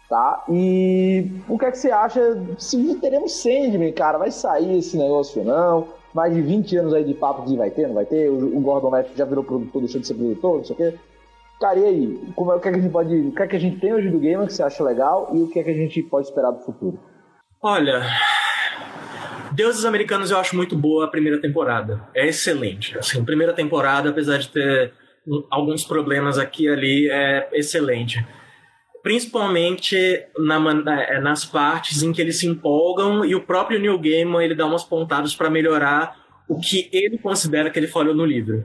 tá? 0.08 0.44
E 0.48 1.30
o 1.48 1.58
que 1.58 1.64
é 1.64 1.70
que 1.70 1.78
você 1.78 1.90
acha 1.90 2.20
se 2.58 2.94
teremos 2.96 3.32
Sandman, 3.32 3.92
cara? 3.92 4.18
Vai 4.18 4.30
sair 4.30 4.78
esse 4.78 4.96
negócio 4.96 5.40
ou 5.40 5.46
não? 5.46 5.88
Mais 6.12 6.32
de 6.32 6.40
20 6.40 6.76
anos 6.76 6.94
aí 6.94 7.04
de 7.04 7.14
papo 7.14 7.42
que 7.42 7.56
vai 7.56 7.70
ter, 7.70 7.88
não 7.88 7.94
vai 7.94 8.04
ter? 8.04 8.28
O, 8.28 8.60
Gordon 8.60 8.90
Leff 8.90 9.16
já 9.16 9.24
virou 9.24 9.42
produtor, 9.42 9.82
deixou 9.82 10.00
de 10.00 10.06
ser 10.06 10.14
produtor, 10.14 10.58
não 10.58 10.64
sei 10.64 10.74
o 10.74 10.76
quê. 10.76 10.98
Cara, 11.60 11.78
e 11.78 11.84
aí? 11.84 12.32
Como 12.36 12.52
é, 12.52 12.56
o 12.56 12.60
que, 12.60 12.68
é 12.68 12.72
que 12.72 12.78
a 12.78 12.82
gente 12.82 12.92
pode. 12.92 13.16
O 13.16 13.32
que 13.32 13.42
é 13.42 13.46
que 13.46 13.56
a 13.56 13.60
gente 13.60 13.80
tem 13.80 13.92
hoje 13.92 14.10
do 14.10 14.18
game 14.18 14.46
que 14.46 14.52
você 14.52 14.62
acha 14.62 14.84
legal 14.84 15.30
e 15.32 15.42
o 15.42 15.48
que 15.48 15.58
é 15.58 15.64
que 15.64 15.70
a 15.70 15.74
gente 15.74 16.02
pode 16.04 16.28
esperar 16.28 16.52
do 16.52 16.60
futuro? 16.60 16.98
Olha, 17.60 18.02
Deuses 19.54 19.84
Americanos 19.84 20.32
eu 20.32 20.38
acho 20.38 20.56
muito 20.56 20.74
boa 20.76 21.04
a 21.04 21.08
primeira 21.08 21.40
temporada. 21.40 22.08
É 22.12 22.26
excelente. 22.26 22.98
Assim, 22.98 23.20
a 23.20 23.24
primeira 23.24 23.52
temporada, 23.52 24.10
apesar 24.10 24.38
de 24.38 24.48
ter 24.48 24.92
alguns 25.48 25.84
problemas 25.84 26.38
aqui 26.38 26.64
e 26.64 26.68
ali, 26.68 27.08
é 27.08 27.48
excelente. 27.52 28.24
Principalmente 29.00 29.96
na, 30.36 31.04
é, 31.08 31.20
nas 31.20 31.44
partes 31.44 32.02
em 32.02 32.12
que 32.12 32.20
eles 32.20 32.38
se 32.38 32.48
empolgam 32.48 33.24
e 33.24 33.34
o 33.34 33.42
próprio 33.42 33.78
Neil 33.78 33.98
Gaiman 33.98 34.42
ele 34.42 34.56
dá 34.56 34.66
umas 34.66 34.82
pontadas 34.82 35.34
para 35.36 35.48
melhorar 35.48 36.16
o 36.48 36.58
que 36.58 36.88
ele 36.92 37.16
considera 37.18 37.70
que 37.70 37.78
ele 37.78 37.86
falhou 37.86 38.14
no 38.14 38.24
livro. 38.24 38.64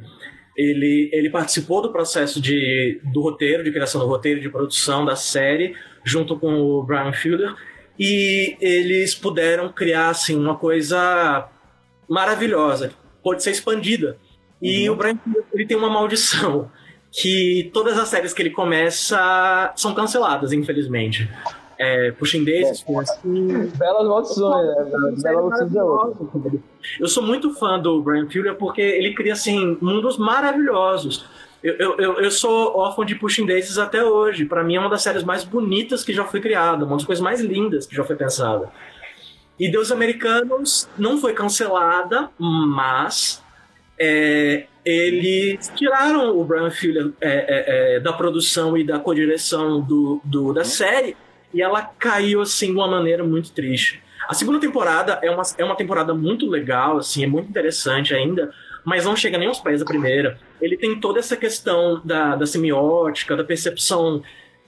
Ele, 0.58 1.10
ele 1.14 1.30
participou 1.30 1.82
do 1.82 1.92
processo 1.92 2.42
de, 2.42 3.00
do 3.14 3.22
roteiro, 3.22 3.64
de 3.64 3.72
criação 3.72 4.02
do 4.02 4.08
roteiro, 4.08 4.42
de 4.42 4.50
produção 4.50 5.06
da 5.06 5.16
série, 5.16 5.76
junto 6.04 6.38
com 6.38 6.54
o 6.54 6.84
Brian 6.84 7.14
Fielder, 7.14 7.56
e 8.00 8.56
eles 8.62 9.14
puderam 9.14 9.70
criar 9.72 10.10
assim 10.10 10.36
uma 10.36 10.56
coisa 10.56 11.50
maravilhosa, 12.08 12.94
pode 13.22 13.44
ser 13.44 13.52
expandida. 13.52 14.18
E 14.62 14.88
uhum. 14.88 14.96
o 14.96 14.98
Brian 14.98 15.20
ele 15.54 15.66
tem 15.66 15.76
uma 15.76 15.90
maldição 15.90 16.72
que 17.12 17.70
todas 17.74 17.98
as 17.98 18.08
séries 18.08 18.34
que 18.34 18.42
ele 18.42 18.52
começa 18.52 19.74
são 19.76 19.94
canceladas, 19.94 20.54
infelizmente. 20.54 21.30
É, 21.78 22.12
Pushing 22.12 22.44
Daisies, 22.44 22.84
é, 22.88 23.00
assim... 23.00 23.72
Belas 23.78 24.08
maldições, 24.08 24.68
né? 24.68 24.86
Belas 25.24 25.62
maldições 25.62 26.56
é 26.56 26.60
Eu 27.00 27.08
sou 27.08 27.24
muito 27.24 27.54
fã 27.54 27.80
do 27.80 28.02
Brian 28.02 28.30
Fuller 28.30 28.56
porque 28.56 28.82
ele 28.82 29.14
cria 29.14 29.34
assim 29.34 29.78
mundos 29.82 30.18
maravilhosos. 30.18 31.26
Eu, 31.62 31.98
eu, 31.98 32.20
eu 32.22 32.32
sou 32.32 32.78
órfão 32.78 33.04
de 33.04 33.16
Pushing 33.16 33.46
Daisies 33.46 33.78
até 33.78 34.04
hoje. 34.04 34.46
Para 34.46 34.64
mim 34.64 34.76
é 34.76 34.80
uma 34.80 34.90
das 34.90 35.02
séries 35.02 35.24
mais 35.24 35.44
bonitas 35.44 36.04
que 36.04 36.14
já 36.14 36.24
foi 36.24 36.40
criada, 36.40 36.86
uma 36.86 36.96
das 36.96 37.06
coisas 37.06 37.22
mais 37.22 37.42
lindas 37.42 37.86
que 37.86 37.96
já 37.96 38.04
foi 38.04 38.16
pensada. 38.16 38.72
E 39.60 39.70
Deus 39.70 39.92
Americanos 39.92 40.88
não 40.98 41.18
foi 41.18 41.34
cancelada, 41.34 42.30
mas 42.40 43.44
é, 44.00 44.68
eles 44.86 45.70
tiraram 45.76 46.38
o 46.38 46.46
Brian 46.46 46.72
Fuller 46.72 47.12
é, 47.20 47.30
é, 47.30 47.96
é, 47.96 48.00
da 48.00 48.14
produção 48.14 48.78
e 48.78 48.84
da 48.86 48.98
codireção 48.98 49.82
do, 49.82 50.22
do, 50.24 50.54
da 50.54 50.64
série 50.64 51.18
e 51.54 51.62
ela 51.62 51.82
caiu 51.82 52.42
assim 52.42 52.68
de 52.68 52.78
uma 52.78 52.88
maneira 52.88 53.24
muito 53.24 53.52
triste. 53.52 54.02
A 54.30 54.34
segunda 54.34 54.60
temporada 54.60 55.20
é 55.22 55.30
uma, 55.30 55.44
é 55.58 55.64
uma 55.66 55.76
temporada 55.76 56.14
muito 56.14 56.48
legal, 56.48 56.98
assim, 56.98 57.24
é 57.24 57.28
muito 57.28 57.50
interessante 57.50 58.14
ainda, 58.14 58.54
mas 58.86 59.06
não 59.06 59.16
chega 59.16 59.38
nem 59.38 59.48
aos 59.48 59.60
pés 59.60 59.80
da 59.80 59.86
primeira. 59.86 60.40
Ele 60.62 60.78
tem 60.78 61.00
toda 61.00 61.20
essa 61.20 61.36
questão 61.36 62.02
da, 62.04 62.36
da 62.36 62.46
semiótica, 62.46 63.36
da 63.36 63.44
percepção 63.44 64.22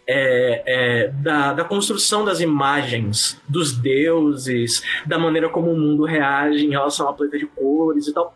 é, 0.08 0.64
é, 0.66 1.08
da, 1.10 1.54
da, 1.54 1.64
construção 1.64 2.26
das 2.26 2.40
imagens 2.40 3.40
dos 3.48 3.72
deuses, 3.72 4.84
da 5.06 5.18
maneira 5.18 5.48
como 5.50 5.72
o 5.72 5.78
mundo 5.78 6.04
reage 6.04 6.66
em 6.66 6.70
relação 6.72 7.08
à 7.08 7.14
paleta 7.14 7.38
de 7.38 7.46
cores 7.46 8.08
e 8.08 8.14
tal. 8.14 8.36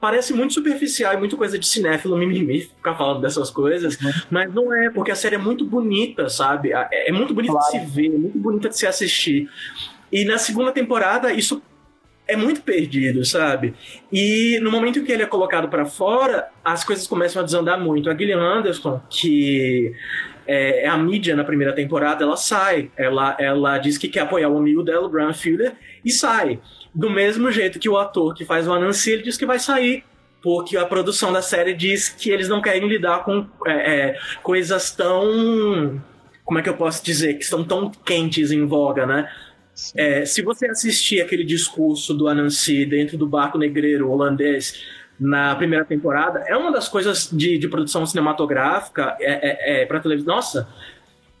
Parece 0.00 0.32
muito 0.32 0.54
superficial 0.54 1.14
e 1.14 1.16
muito 1.16 1.36
coisa 1.36 1.56
de 1.56 1.64
cinéfilo 1.66 2.16
mimimi 2.16 2.62
ficar 2.62 2.96
falando 2.96 3.20
dessas 3.20 3.50
coisas, 3.50 3.96
uhum. 4.00 4.10
mas 4.30 4.52
não 4.52 4.72
é, 4.72 4.90
porque 4.90 5.12
a 5.12 5.14
série 5.14 5.36
é 5.36 5.38
muito 5.38 5.64
bonita, 5.64 6.28
sabe? 6.28 6.72
É, 6.72 7.10
é 7.10 7.12
muito 7.12 7.32
bonita 7.32 7.52
claro. 7.52 7.72
de 7.72 7.78
se 7.78 7.86
ver, 7.86 8.06
é 8.06 8.18
muito 8.18 8.38
bonita 8.38 8.68
de 8.68 8.76
se 8.76 8.86
assistir. 8.86 9.48
E 10.10 10.24
na 10.24 10.38
segunda 10.38 10.72
temporada, 10.72 11.32
isso 11.32 11.62
é 12.32 12.36
muito 12.36 12.62
perdido, 12.62 13.24
sabe? 13.24 13.74
E 14.12 14.58
no 14.62 14.70
momento 14.70 15.02
que 15.02 15.12
ele 15.12 15.22
é 15.22 15.26
colocado 15.26 15.68
para 15.68 15.84
fora, 15.84 16.48
as 16.64 16.82
coisas 16.84 17.06
começam 17.06 17.42
a 17.42 17.44
desandar 17.44 17.78
muito. 17.78 18.10
A 18.10 18.16
Gillian 18.16 18.40
Anderson, 18.40 19.00
que 19.10 19.94
é, 20.46 20.84
é, 20.84 20.88
a 20.88 20.96
mídia 20.96 21.36
na 21.36 21.44
primeira 21.44 21.72
temporada, 21.72 22.24
ela 22.24 22.36
sai. 22.36 22.90
Ela, 22.96 23.36
ela 23.38 23.78
diz 23.78 23.98
que 23.98 24.08
quer 24.08 24.20
apoiar 24.20 24.48
o 24.48 24.58
amigo 24.58 24.82
dela, 24.82 25.06
o 25.06 25.10
Brian 25.10 25.32
Fuller, 25.32 25.72
e 26.04 26.10
sai. 26.10 26.58
Do 26.94 27.08
mesmo 27.08 27.50
jeito 27.50 27.78
que 27.78 27.88
o 27.88 27.96
ator 27.96 28.34
que 28.34 28.44
faz 28.44 28.66
o 28.66 28.72
Anansi, 28.72 29.12
ele 29.12 29.22
diz 29.22 29.36
que 29.36 29.46
vai 29.46 29.58
sair 29.58 30.04
porque 30.42 30.76
a 30.76 30.84
produção 30.84 31.32
da 31.32 31.40
série 31.40 31.72
diz 31.72 32.08
que 32.08 32.28
eles 32.28 32.48
não 32.48 32.60
querem 32.60 32.88
lidar 32.88 33.24
com 33.24 33.46
é, 33.64 33.72
é, 33.72 34.18
coisas 34.42 34.90
tão. 34.90 36.02
Como 36.44 36.58
é 36.58 36.62
que 36.62 36.68
eu 36.68 36.76
posso 36.76 37.04
dizer? 37.04 37.34
Que 37.34 37.44
estão 37.44 37.62
tão 37.62 37.90
quentes 37.90 38.50
em 38.50 38.66
voga, 38.66 39.06
né? 39.06 39.30
É, 39.96 40.24
se 40.24 40.42
você 40.42 40.66
assistir 40.66 41.20
aquele 41.20 41.44
discurso 41.44 42.12
do 42.12 42.28
Anansi 42.28 42.84
dentro 42.84 43.16
do 43.16 43.26
barco 43.26 43.56
negreiro 43.56 44.10
holandês 44.10 44.84
na 45.18 45.54
primeira 45.54 45.84
temporada, 45.84 46.40
é 46.46 46.56
uma 46.56 46.70
das 46.72 46.88
coisas 46.88 47.28
de, 47.30 47.58
de 47.58 47.68
produção 47.68 48.04
cinematográfica 48.04 49.16
é, 49.20 49.80
é, 49.80 49.82
é 49.82 49.86
para 49.86 50.00
televisão. 50.00 50.34
Nossa, 50.34 50.68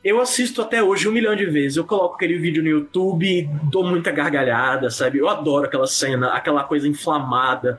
eu 0.04 0.20
assisto 0.20 0.60
até 0.62 0.82
hoje 0.82 1.08
um 1.08 1.12
milhão 1.12 1.36
de 1.36 1.46
vezes. 1.46 1.76
Eu 1.76 1.84
coloco 1.84 2.16
aquele 2.16 2.36
vídeo 2.36 2.62
no 2.62 2.68
YouTube 2.68 3.24
e 3.24 3.48
dou 3.70 3.84
muita 3.84 4.10
gargalhada, 4.10 4.90
sabe? 4.90 5.18
Eu 5.18 5.28
adoro 5.28 5.66
aquela 5.66 5.86
cena, 5.86 6.32
aquela 6.32 6.64
coisa 6.64 6.88
inflamada. 6.88 7.78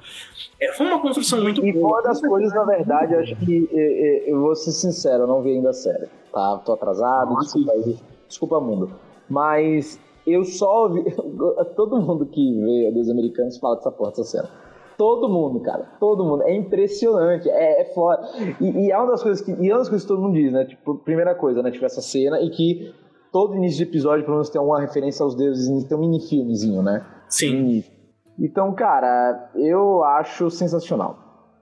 É, 0.59 0.71
foi 0.73 0.85
uma 0.85 1.01
construção 1.01 1.41
muito 1.41 1.65
e, 1.65 1.73
boa. 1.73 1.89
E 1.89 1.93
uma 1.93 2.01
das 2.03 2.21
coisas, 2.21 2.53
na 2.53 2.63
verdade, 2.63 3.15
acho 3.15 3.35
que 3.37 3.67
eu, 3.71 4.33
eu 4.35 4.39
vou 4.39 4.55
ser 4.55 4.71
sincero, 4.71 5.23
eu 5.23 5.27
não 5.27 5.41
vi 5.41 5.51
ainda 5.51 5.71
a 5.71 5.73
série. 5.73 6.07
Tá? 6.31 6.61
Tô 6.65 6.73
atrasado, 6.73 7.37
desculpa 7.39 7.71
aí. 7.73 7.97
Desculpa, 8.27 8.59
mundo. 8.61 8.91
Mas 9.29 9.99
eu 10.25 10.43
só 10.43 10.89
vi. 10.89 11.03
Todo 11.75 12.01
mundo 12.01 12.25
que 12.25 12.61
vê 12.61 12.91
dos 12.91 13.09
americanos 13.09 13.57
fala 13.57 13.75
dessa 13.75 13.91
porra 13.91 14.11
dessa 14.11 14.23
cena. 14.23 14.49
Todo 14.97 15.27
mundo, 15.27 15.59
cara. 15.59 15.85
Todo 15.99 16.23
mundo. 16.23 16.43
É 16.43 16.55
impressionante. 16.55 17.49
É, 17.49 17.81
é 17.81 17.93
foda. 17.93 18.27
E, 18.61 18.85
e, 18.85 18.91
é 18.91 18.97
uma 18.97 19.11
das 19.11 19.23
coisas 19.23 19.41
que. 19.41 19.51
E 19.51 19.69
é 19.69 19.73
uma 19.73 19.79
das 19.79 19.89
coisas 19.89 20.03
que 20.03 20.07
todo 20.07 20.21
mundo 20.21 20.35
diz, 20.35 20.51
né? 20.51 20.65
Tipo, 20.65 20.95
primeira 20.95 21.35
coisa, 21.35 21.61
né? 21.61 21.71
Tipo, 21.71 21.85
essa 21.85 22.01
cena 22.01 22.39
e 22.39 22.49
que 22.49 22.93
todo 23.31 23.55
início 23.55 23.77
de 23.77 23.89
episódio, 23.89 24.23
pelo 24.23 24.37
menos, 24.37 24.49
tem 24.49 24.61
uma 24.61 24.79
referência 24.79 25.23
aos 25.23 25.35
deuses, 25.35 25.83
tem 25.85 25.97
um 25.97 26.01
mini-filmezinho, 26.01 26.83
né? 26.83 27.03
Sim. 27.27 27.83
Então, 28.39 28.73
cara, 28.73 29.51
eu 29.55 30.03
acho 30.03 30.49
sensacional. 30.49 31.17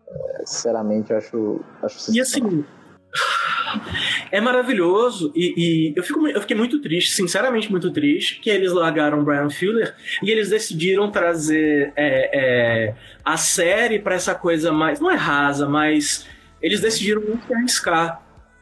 É, 0.07 0.45
sinceramente, 0.45 1.13
acho, 1.13 1.61
acho 1.81 1.99
sensacional. 1.99 2.51
E 2.51 2.59
assim, 2.59 2.65
é 4.31 4.39
maravilhoso 4.39 5.31
e, 5.35 5.53
e, 5.57 5.93
eu, 5.95 6.03
fico, 6.03 6.25
eu 6.27 6.41
fiquei 6.41 6.55
muito 6.55 6.79
triste, 6.79 7.11
sinceramente 7.11 7.69
muito 7.69 7.91
triste, 7.91 8.39
que 8.39 8.49
eles 8.49 8.71
largaram 8.71 9.23
Brian 9.23 9.49
Fuller 9.49 9.93
e 10.23 10.31
eles 10.31 10.49
decidiram 10.49 11.11
trazer 11.11 11.91
é, 11.95 12.29
é, 12.33 12.95
a 13.23 13.37
série 13.37 13.99
para 13.99 14.15
essa 14.15 14.33
coisa 14.33 14.71
mais. 14.71 14.99
Não 14.99 15.11
é 15.11 15.15
rasa, 15.15 15.67
mas 15.67 16.25
eles 16.61 16.79
decidiram 16.79 17.21
muito 17.21 17.53
arriscar. 17.53 18.21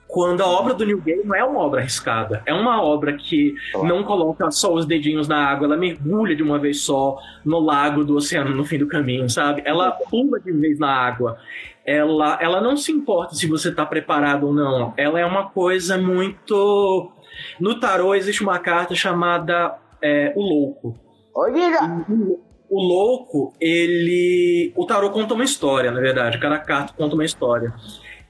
Quando 0.10 0.42
a 0.42 0.48
obra 0.48 0.74
do 0.74 0.86
New 0.86 1.00
Game 1.02 1.24
não 1.24 1.36
é 1.36 1.44
uma 1.44 1.60
obra 1.60 1.82
arriscada, 1.82 2.42
é 2.46 2.54
uma 2.54 2.82
obra 2.82 3.14
que 3.14 3.54
não 3.84 4.04
coloca 4.04 4.50
só 4.50 4.74
os 4.74 4.86
dedinhos 4.86 5.28
na 5.28 5.38
água, 5.38 5.68
ela 5.68 5.78
mergulha 5.78 6.36
de 6.36 6.42
uma 6.42 6.58
vez 6.58 6.82
só 6.82 7.20
no 7.46 7.60
lago 7.60 8.04
do 8.04 8.16
oceano 8.16 8.56
no 8.56 8.66
fim 8.66 8.80
do 8.80 8.88
caminho, 8.88 9.30
sabe? 9.30 9.62
Ela 9.64 9.92
pula 9.92 10.40
de 10.40 10.52
vez 10.52 10.80
na 10.80 10.92
água 10.92 11.38
ela, 11.90 12.38
ela 12.40 12.62
não 12.62 12.78
se 12.78 12.92
importa 12.92 13.34
se 13.34 13.48
você 13.48 13.70
está 13.70 13.84
preparado 13.84 14.46
ou 14.46 14.54
não. 14.54 14.94
Ela 14.96 15.20
é 15.20 15.26
uma 15.26 15.50
coisa 15.50 15.98
muito. 15.98 17.12
No 17.60 17.80
tarô 17.80 18.14
existe 18.14 18.44
uma 18.44 18.60
carta 18.60 18.94
chamada 18.94 19.76
é, 20.00 20.32
o 20.36 20.42
louco. 20.42 20.96
Oi, 21.36 21.52
O 22.70 22.80
louco, 22.80 23.56
ele. 23.60 24.72
O 24.76 24.86
tarô 24.86 25.10
conta 25.10 25.34
uma 25.34 25.44
história, 25.44 25.90
na 25.90 26.00
verdade. 26.00 26.38
Cada 26.38 26.60
carta 26.60 26.94
conta 26.96 27.16
uma 27.16 27.26
história. 27.26 27.74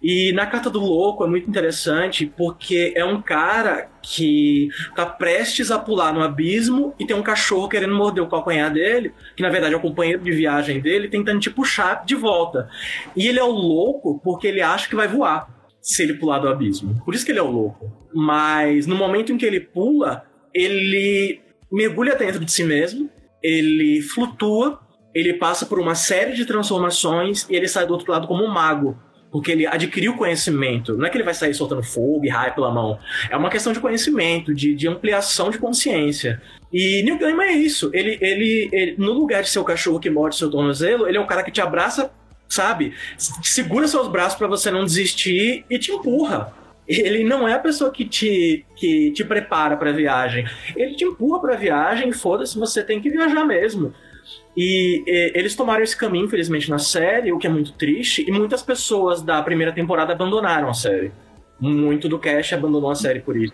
E 0.01 0.31
na 0.31 0.45
carta 0.45 0.69
do 0.69 0.79
louco 0.79 1.25
é 1.25 1.27
muito 1.27 1.49
interessante 1.49 2.25
porque 2.25 2.93
é 2.95 3.03
um 3.03 3.21
cara 3.21 3.89
que 4.01 4.69
tá 4.95 5.05
prestes 5.05 5.71
a 5.71 5.77
pular 5.77 6.13
no 6.13 6.23
abismo 6.23 6.95
e 6.97 7.05
tem 7.05 7.15
um 7.15 7.21
cachorro 7.21 7.67
querendo 7.67 7.93
morder 7.93 8.23
o 8.23 8.29
calcanhar 8.29 8.71
dele, 8.71 9.13
que 9.35 9.43
na 9.43 9.49
verdade 9.49 9.73
é 9.73 9.77
o 9.77 9.81
companheiro 9.81 10.23
de 10.23 10.31
viagem 10.31 10.79
dele, 10.79 11.09
tentando 11.09 11.39
te 11.39 11.49
puxar 11.49 12.05
de 12.05 12.15
volta. 12.15 12.69
E 13.15 13.27
ele 13.27 13.39
é 13.39 13.43
o 13.43 13.51
louco 13.51 14.19
porque 14.23 14.47
ele 14.47 14.61
acha 14.61 14.87
que 14.87 14.95
vai 14.95 15.07
voar 15.07 15.47
se 15.81 16.03
ele 16.03 16.13
pular 16.13 16.39
do 16.39 16.47
abismo. 16.47 17.01
Por 17.03 17.13
isso 17.13 17.25
que 17.25 17.31
ele 17.31 17.39
é 17.39 17.43
o 17.43 17.51
louco. 17.51 17.91
Mas 18.13 18.87
no 18.87 18.95
momento 18.95 19.31
em 19.31 19.37
que 19.37 19.45
ele 19.45 19.59
pula, 19.59 20.23
ele 20.53 21.41
mergulha 21.71 22.15
dentro 22.15 22.43
de 22.43 22.51
si 22.51 22.63
mesmo, 22.63 23.09
ele 23.43 24.01
flutua, 24.01 24.79
ele 25.13 25.33
passa 25.33 25.65
por 25.65 25.79
uma 25.79 25.95
série 25.95 26.33
de 26.33 26.45
transformações 26.45 27.47
e 27.49 27.55
ele 27.55 27.67
sai 27.67 27.85
do 27.85 27.93
outro 27.93 28.11
lado 28.11 28.27
como 28.27 28.43
um 28.43 28.51
mago 28.51 28.97
porque 29.31 29.51
ele 29.51 29.67
adquiriu 29.67 30.15
conhecimento. 30.15 30.97
Não 30.97 31.05
é 31.05 31.09
que 31.09 31.17
ele 31.17 31.23
vai 31.23 31.33
sair 31.33 31.53
soltando 31.53 31.83
fogo 31.83 32.25
e 32.25 32.29
raio 32.29 32.53
pela 32.53 32.71
mão. 32.71 32.97
É 33.29 33.37
uma 33.37 33.49
questão 33.49 33.71
de 33.71 33.79
conhecimento, 33.79 34.53
de, 34.53 34.73
de 34.73 34.87
ampliação 34.87 35.49
de 35.49 35.57
consciência. 35.57 36.41
E 36.71 37.03
Neil 37.03 37.17
Gaiman 37.19 37.45
é 37.45 37.53
isso. 37.53 37.89
Ele, 37.93 38.17
ele, 38.21 38.69
ele, 38.71 38.95
no 38.97 39.13
lugar 39.13 39.43
de 39.43 39.49
ser 39.49 39.59
o 39.59 39.63
cachorro 39.63 39.99
que 39.99 40.09
morde 40.09 40.35
seu 40.35 40.49
tornozelo, 40.49 41.07
ele 41.07 41.17
é 41.17 41.21
o 41.21 41.27
cara 41.27 41.43
que 41.43 41.51
te 41.51 41.61
abraça, 41.61 42.11
sabe? 42.47 42.93
Segura 43.17 43.87
seus 43.87 44.07
braços 44.07 44.37
para 44.37 44.47
você 44.47 44.71
não 44.71 44.83
desistir 44.83 45.65
e 45.69 45.77
te 45.77 45.91
empurra. 45.91 46.53
Ele 46.87 47.23
não 47.23 47.47
é 47.47 47.53
a 47.53 47.59
pessoa 47.59 47.91
que 47.91 48.03
te, 48.03 48.65
que 48.75 49.11
te 49.11 49.23
prepara 49.23 49.77
para 49.77 49.91
a 49.91 49.93
viagem. 49.93 50.47
Ele 50.75 50.95
te 50.95 51.05
empurra 51.05 51.39
para 51.39 51.53
a 51.53 51.57
viagem, 51.57 52.11
foda-se, 52.11 52.57
você 52.57 52.81
tem 52.81 52.99
que 52.99 53.11
viajar 53.11 53.45
mesmo. 53.45 53.93
E, 54.55 55.03
e, 55.05 55.31
eles 55.35 55.55
tomaram 55.55 55.83
esse 55.83 55.95
caminho, 55.95 56.25
infelizmente, 56.25 56.69
na 56.69 56.79
série, 56.79 57.31
o 57.31 57.37
que 57.37 57.47
é 57.47 57.49
muito 57.49 57.73
triste, 57.73 58.25
e 58.27 58.31
muitas 58.31 58.61
pessoas 58.61 59.21
da 59.21 59.41
primeira 59.41 59.73
temporada 59.73 60.13
abandonaram 60.13 60.69
a 60.69 60.73
série. 60.73 61.11
Muito 61.59 62.07
do 62.07 62.19
cast 62.19 62.55
abandonou 62.55 62.89
a 62.89 62.95
série 62.95 63.19
por 63.19 63.35
isso. 63.35 63.53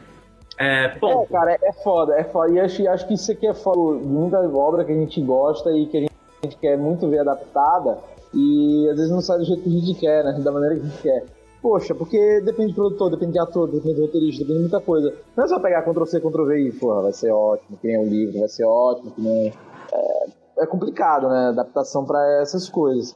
É. 0.57 0.86
É, 0.86 1.26
cara, 1.32 1.57
é 1.61 1.73
foda, 1.84 2.15
é 2.15 2.23
foda. 2.23 2.51
E 2.51 2.59
acho, 2.59 2.88
acho 2.88 3.07
que 3.07 3.13
isso 3.13 3.32
aqui 3.32 3.47
é 3.47 3.53
foda 3.53 3.99
de 3.99 4.05
muita 4.05 4.39
obra 4.39 4.86
que 4.86 4.91
a 4.91 4.95
gente 4.95 5.21
gosta 5.21 5.71
e 5.71 5.86
que 5.88 5.97
a 5.97 5.99
gente, 6.01 6.13
a 6.41 6.45
gente 6.45 6.57
quer 6.57 6.78
muito 6.78 7.09
ver 7.09 7.19
adaptada, 7.19 7.97
e 8.34 8.88
às 8.89 8.97
vezes 8.97 9.11
não 9.11 9.21
sai 9.21 9.39
do 9.39 9.45
jeito 9.45 9.63
que 9.63 9.69
a 9.69 9.71
gente 9.71 9.99
quer, 9.99 10.23
né? 10.23 10.39
Da 10.43 10.51
maneira 10.51 10.76
que 10.76 10.82
a 10.82 10.86
gente 10.86 11.01
quer. 11.01 11.26
Poxa, 11.61 11.95
porque 11.95 12.41
depende 12.41 12.73
do 12.73 12.76
produtor, 12.76 13.09
depende 13.09 13.34
de 13.34 13.39
ator, 13.39 13.67
depende 13.67 13.95
do 13.95 14.01
roteirista, 14.01 14.43
depende 14.43 14.57
de 14.57 14.69
muita 14.69 14.80
coisa. 14.80 15.13
Não 15.36 15.45
é 15.45 15.47
só 15.47 15.59
pegar 15.59 15.82
Ctrl-C, 15.82 16.19
Ctrl-V 16.19 16.59
e, 16.59 16.71
porra, 16.71 17.01
vai 17.01 17.11
ser 17.11 17.32
ótimo, 17.32 17.78
que 17.82 17.88
nem 17.88 17.97
o 17.97 18.07
livro, 18.07 18.39
vai 18.39 18.47
ser 18.47 18.65
ótimo, 18.65 19.09
que 19.11 19.21
nem... 19.21 19.51
É, 19.91 20.26
é 20.60 20.66
complicado, 20.66 21.28
né? 21.30 21.47
Adaptação 21.49 22.06
para 22.06 22.41
essas 22.41 22.70
coisas. 22.70 23.16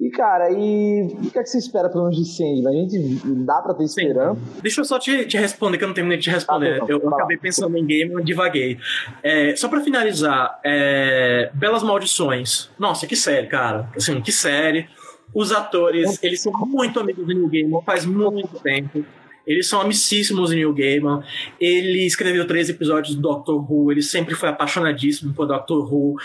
E, 0.00 0.10
cara, 0.10 0.48
e 0.52 1.08
o 1.12 1.30
que 1.30 1.38
é 1.38 1.42
que 1.42 1.48
você 1.48 1.58
espera 1.58 1.88
pelo 1.88 2.04
menos 2.04 2.16
de 2.16 2.24
Sandman? 2.24 2.68
A 2.68 2.82
gente 2.82 3.44
dá 3.44 3.60
pra 3.60 3.74
ter 3.74 3.82
esperança? 3.82 4.40
Deixa 4.62 4.80
eu 4.80 4.84
só 4.84 4.96
te, 4.96 5.26
te, 5.26 5.36
responder, 5.36 5.76
que 5.76 5.82
eu 5.82 5.88
não 5.88 5.94
terminei 5.94 6.18
de 6.18 6.24
te 6.24 6.30
responder. 6.30 6.80
Ah, 6.80 6.86
eu, 6.88 7.00
eu 7.00 7.14
acabei 7.14 7.36
pensando 7.36 7.76
em 7.76 7.84
game 7.84 8.20
e 8.20 8.24
divaguei. 8.24 8.78
É, 9.24 9.56
só 9.56 9.68
pra 9.68 9.80
finalizar, 9.80 10.60
é, 10.64 11.50
Belas 11.52 11.82
Maldições. 11.82 12.70
Nossa, 12.78 13.08
que 13.08 13.16
série, 13.16 13.48
cara. 13.48 13.88
Assim, 13.96 14.20
que 14.20 14.30
série. 14.30 14.88
Os 15.34 15.50
atores, 15.50 16.22
eles 16.22 16.40
são 16.40 16.52
muito 16.52 17.00
amigos 17.00 17.26
do 17.26 17.34
New 17.34 17.48
Game 17.48 17.82
faz 17.84 18.06
muito 18.06 18.60
tempo. 18.60 19.04
Eles 19.48 19.66
são 19.66 19.80
amicíssimos 19.80 20.52
em 20.52 20.56
Neil 20.56 20.74
Gaiman. 20.74 21.22
Ele 21.58 22.04
escreveu 22.06 22.46
três 22.46 22.68
episódios 22.68 23.14
do 23.14 23.22
Doctor 23.22 23.56
Who. 23.56 23.90
Ele 23.90 24.02
sempre 24.02 24.34
foi 24.34 24.50
apaixonadíssimo 24.50 25.32
por 25.32 25.46
Doctor 25.46 25.92
Who. 25.92 26.16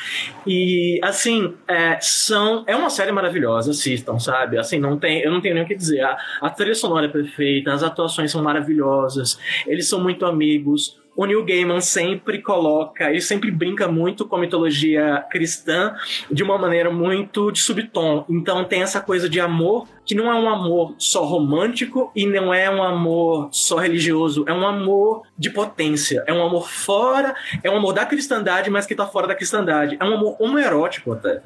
E, 0.46 1.00
assim, 1.02 1.54
é, 1.68 1.98
são, 2.02 2.66
é 2.68 2.76
uma 2.76 2.90
série 2.90 3.14
maravilhosa. 3.14 3.72
Assistam, 3.72 4.20
sabe? 4.20 4.58
Assim, 4.58 4.78
não 4.78 5.00
tem, 5.00 5.22
eu 5.22 5.32
não 5.32 5.40
tenho 5.40 5.56
nem 5.56 5.64
o 5.64 5.68
que 5.68 5.76
dizer. 5.76 6.02
A, 6.02 6.18
a 6.42 6.50
trilha 6.50 6.76
sonora 6.76 7.06
é 7.06 7.10
perfeita, 7.10 7.74
as 7.74 7.82
atuações 7.82 8.30
são 8.30 8.44
maravilhosas. 8.44 9.40
Eles 9.66 9.88
são 9.88 10.04
muito 10.04 10.26
amigos 10.26 11.02
o 11.16 11.26
Neil 11.26 11.44
Gaiman 11.46 11.82
sempre 11.82 12.42
coloca, 12.42 13.10
ele 13.10 13.22
sempre 13.22 13.52
brinca 13.52 13.88
muito 13.88 14.26
com 14.26 14.36
a 14.36 14.40
mitologia 14.40 15.24
cristã 15.30 15.96
de 16.32 16.44
uma 16.44 16.58
maneira 16.58 16.90
muito 16.90 17.52
de 17.52 17.60
subtom. 17.60 18.26
Então 18.30 18.64
tem 18.66 18.82
essa 18.82 19.00
coisa 19.00 19.30
de 19.30 19.40
amor 19.40 19.88
que 20.06 20.16
não 20.16 20.32
é 20.32 20.36
um 20.36 20.50
amor 20.50 20.96
só 20.98 21.24
romântico 21.24 22.12
e 22.16 22.26
não 22.26 22.54
é 22.54 22.70
um 22.70 22.84
amor 22.84 23.50
só 23.52 23.78
religioso, 23.78 24.44
é 24.48 24.54
um 24.54 24.68
amor 24.68 25.24
de 25.38 25.50
potência, 25.50 26.24
é 26.28 26.34
um 26.34 26.44
amor 26.44 26.70
fora, 26.70 27.36
é 27.64 27.70
um 27.70 27.78
amor 27.78 27.94
da 27.94 28.06
cristandade, 28.06 28.70
mas 28.70 28.86
que 28.86 28.96
tá 28.96 29.06
fora 29.06 29.28
da 29.28 29.36
cristandade, 29.36 29.98
é 30.00 30.04
um 30.04 30.16
amor 30.16 30.36
homoerótico 30.40 31.14
até. 31.14 31.42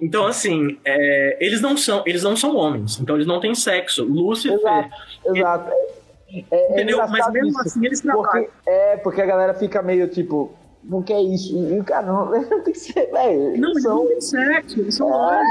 Então, 0.00 0.26
assim, 0.26 0.78
é, 0.84 1.38
eles 1.40 1.60
não 1.60 1.76
são 1.76 2.02
eles 2.06 2.22
não 2.22 2.36
são 2.36 2.54
homens, 2.54 3.00
então 3.00 3.16
eles 3.16 3.26
não 3.26 3.40
têm 3.40 3.54
sexo. 3.54 4.04
Lúcifer. 4.04 4.58
Exato, 4.58 4.90
exato. 5.34 5.70
É, 5.70 6.05
é 6.50 6.72
Entendeu? 6.72 6.98
Mas 7.08 7.30
mesmo 7.32 7.50
isso, 7.50 7.60
assim 7.60 7.86
eles 7.86 8.00
trabalham. 8.00 8.44
Porque, 8.44 8.50
é, 8.66 8.96
porque 8.98 9.22
a 9.22 9.26
galera 9.26 9.54
fica 9.54 9.82
meio 9.82 10.08
tipo, 10.08 10.52
não 10.82 11.02
quer 11.02 11.20
isso. 11.20 11.56
E 11.56 11.82
cara 11.84 12.06
não, 12.06 12.26
não 12.30 12.62
tem 12.62 12.72
que 12.72 12.78
ser, 12.78 13.10
velho. 13.10 13.58
Não, 13.58 13.70
eles 13.70 13.82
são... 13.82 13.96
não 13.96 14.06
tem 14.08 14.20
sexo, 14.20 14.80
eles 14.80 14.94
são 14.94 15.32
é. 15.32 15.42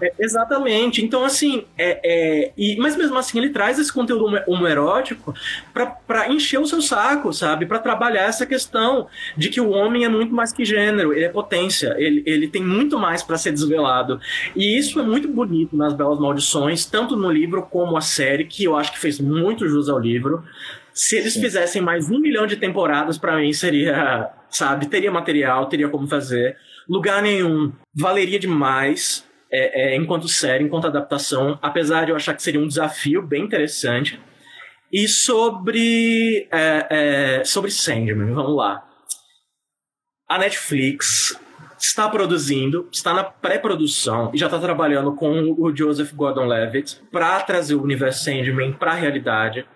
É, 0.00 0.12
exatamente. 0.18 1.04
Então, 1.04 1.24
assim, 1.24 1.64
é, 1.76 2.00
é, 2.02 2.52
e, 2.56 2.76
mas 2.78 2.96
mesmo 2.96 3.18
assim 3.18 3.38
ele 3.38 3.50
traz 3.50 3.78
esse 3.78 3.92
conteúdo 3.92 4.26
homoerótico 4.46 5.34
para 6.06 6.28
encher 6.28 6.58
o 6.58 6.66
seu 6.66 6.80
saco, 6.80 7.32
sabe? 7.32 7.66
Para 7.66 7.78
trabalhar 7.78 8.22
essa 8.22 8.46
questão 8.46 9.08
de 9.36 9.48
que 9.48 9.60
o 9.60 9.70
homem 9.70 10.04
é 10.04 10.08
muito 10.08 10.34
mais 10.34 10.52
que 10.52 10.64
gênero, 10.64 11.12
ele 11.12 11.24
é 11.24 11.28
potência, 11.28 11.94
ele, 11.98 12.22
ele 12.26 12.48
tem 12.48 12.62
muito 12.62 12.98
mais 12.98 13.22
para 13.22 13.36
ser 13.36 13.52
desvelado. 13.52 14.20
E 14.56 14.78
isso 14.78 14.98
é 14.98 15.02
muito 15.02 15.28
bonito 15.28 15.76
nas 15.76 15.92
Belas 15.92 16.18
Maldições, 16.18 16.86
tanto 16.86 17.16
no 17.16 17.30
livro 17.30 17.62
como 17.62 17.96
a 17.96 18.00
série, 18.00 18.44
que 18.44 18.64
eu 18.64 18.76
acho 18.76 18.92
que 18.92 18.98
fez 18.98 19.20
muito 19.20 19.68
jus 19.68 19.88
ao 19.88 19.98
livro. 19.98 20.42
Se 20.92 21.16
eles 21.16 21.34
Sim. 21.34 21.40
fizessem 21.40 21.82
mais 21.82 22.10
um 22.10 22.18
milhão 22.18 22.46
de 22.46 22.56
temporadas, 22.56 23.16
para 23.16 23.36
mim 23.36 23.52
seria, 23.52 24.28
sabe, 24.48 24.86
teria 24.86 25.10
material, 25.10 25.66
teria 25.66 25.88
como 25.88 26.06
fazer. 26.06 26.56
Lugar 26.88 27.22
nenhum 27.22 27.72
valeria 27.94 28.38
demais 28.38 29.24
é, 29.52 29.92
é, 29.92 29.96
enquanto 29.96 30.28
série, 30.28 30.64
enquanto 30.64 30.86
adaptação, 30.86 31.58
apesar 31.60 32.04
de 32.04 32.12
eu 32.12 32.16
achar 32.16 32.34
que 32.34 32.42
seria 32.42 32.60
um 32.60 32.68
desafio 32.68 33.22
bem 33.22 33.44
interessante. 33.44 34.20
E 34.92 35.06
sobre, 35.06 36.48
é, 36.50 37.38
é 37.40 37.44
sobre 37.44 37.70
Sandman, 37.70 38.32
vamos 38.32 38.56
lá. 38.56 38.84
A 40.28 40.38
Netflix 40.38 41.36
está 41.78 42.08
produzindo, 42.08 42.88
está 42.92 43.14
na 43.14 43.24
pré-produção 43.24 44.30
e 44.34 44.38
já 44.38 44.46
está 44.46 44.58
trabalhando 44.58 45.14
com 45.14 45.54
o 45.58 45.74
Joseph 45.74 46.12
Gordon-Levitt 46.12 47.00
para 47.10 47.40
trazer 47.40 47.74
o 47.74 47.82
universo 47.82 48.24
Sandman 48.24 48.72
para 48.72 48.92
a 48.92 48.94
realidade. 48.94 49.66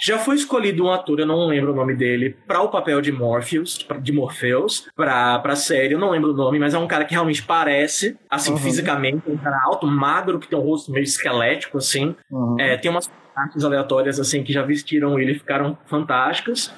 Já 0.00 0.18
foi 0.18 0.36
escolhido 0.36 0.84
um 0.84 0.90
ator, 0.90 1.20
eu 1.20 1.26
não 1.26 1.46
lembro 1.46 1.72
o 1.72 1.76
nome 1.76 1.94
dele, 1.94 2.36
para 2.46 2.62
o 2.62 2.68
papel 2.68 3.00
de 3.00 3.12
Morpheus, 3.12 3.86
de 4.00 4.12
Morpheus, 4.12 4.88
pra, 4.96 5.38
pra 5.40 5.54
série, 5.54 5.94
eu 5.94 5.98
não 5.98 6.10
lembro 6.10 6.30
o 6.30 6.34
nome, 6.34 6.58
mas 6.58 6.72
é 6.72 6.78
um 6.78 6.86
cara 6.86 7.04
que 7.04 7.12
realmente 7.12 7.42
parece, 7.42 8.16
assim, 8.28 8.52
uhum. 8.52 8.56
fisicamente, 8.56 9.22
um 9.26 9.36
cara 9.36 9.60
alto, 9.62 9.86
magro, 9.86 10.38
que 10.38 10.48
tem 10.48 10.58
um 10.58 10.62
rosto 10.62 10.90
meio 10.90 11.04
esquelético, 11.04 11.78
assim. 11.78 12.16
Uhum. 12.30 12.56
É, 12.58 12.78
tem 12.78 12.90
umas 12.90 13.10
partes 13.34 13.62
aleatórias, 13.62 14.18
assim, 14.18 14.42
que 14.42 14.52
já 14.52 14.62
vestiram 14.62 15.18
ele 15.18 15.32
e 15.32 15.38
ficaram 15.38 15.76
fantásticas. 15.86 16.72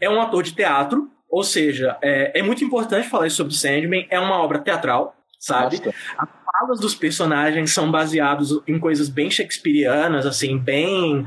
É 0.00 0.10
um 0.10 0.20
ator 0.20 0.42
de 0.42 0.52
teatro, 0.52 1.08
ou 1.30 1.42
seja, 1.42 1.96
é, 2.02 2.38
é 2.38 2.42
muito 2.42 2.62
importante 2.62 3.08
falar 3.08 3.26
isso 3.26 3.36
sobre 3.36 3.54
Sandman, 3.54 4.06
é 4.10 4.20
uma 4.20 4.42
obra 4.42 4.58
teatral, 4.58 5.14
sabe? 5.38 5.76
Nossa 5.78 6.37
falas 6.58 6.80
dos 6.80 6.94
personagens 6.94 7.72
são 7.72 7.90
baseados 7.90 8.60
em 8.66 8.78
coisas 8.78 9.08
bem 9.08 9.30
shakespearianas, 9.30 10.26
assim, 10.26 10.58
bem 10.58 11.24